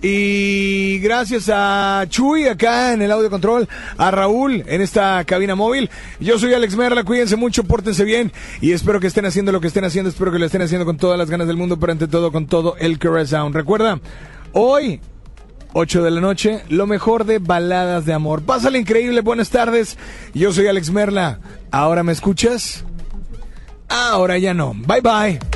Y 0.08 1.00
gracias 1.00 1.50
a 1.52 2.04
Chuy 2.08 2.46
acá 2.46 2.92
en 2.92 3.02
el 3.02 3.10
audio 3.10 3.28
control, 3.28 3.68
a 3.98 4.12
Raúl 4.12 4.62
en 4.68 4.80
esta 4.80 5.24
cabina 5.24 5.56
móvil. 5.56 5.90
Yo 6.20 6.38
soy 6.38 6.54
Alex 6.54 6.76
Merla, 6.76 7.02
cuídense 7.02 7.34
mucho, 7.34 7.64
pórtense 7.64 8.04
bien 8.04 8.30
y 8.60 8.70
espero 8.70 9.00
que 9.00 9.08
estén 9.08 9.26
haciendo 9.26 9.50
lo 9.50 9.60
que 9.60 9.66
estén 9.66 9.84
haciendo, 9.84 10.08
espero 10.08 10.30
que 10.30 10.38
lo 10.38 10.46
estén 10.46 10.62
haciendo 10.62 10.86
con 10.86 10.96
todas 10.96 11.18
las 11.18 11.28
ganas 11.28 11.48
del 11.48 11.56
mundo, 11.56 11.80
pero 11.80 11.90
ante 11.90 12.06
todo 12.06 12.30
con 12.30 12.46
todo 12.46 12.76
el 12.78 13.00
Caress 13.00 13.30
Sound. 13.30 13.56
Recuerda, 13.56 13.98
hoy 14.52 15.00
8 15.72 16.04
de 16.04 16.10
la 16.12 16.20
noche, 16.20 16.62
lo 16.68 16.86
mejor 16.86 17.24
de 17.24 17.40
baladas 17.40 18.06
de 18.06 18.12
amor. 18.12 18.42
Pásale 18.42 18.78
increíble, 18.78 19.22
buenas 19.22 19.50
tardes. 19.50 19.98
Yo 20.34 20.52
soy 20.52 20.68
Alex 20.68 20.88
Merla. 20.90 21.40
¿Ahora 21.72 22.04
me 22.04 22.12
escuchas? 22.12 22.84
Ahora 23.88 24.38
ya 24.38 24.54
no. 24.54 24.72
Bye 24.72 25.00
bye. 25.00 25.55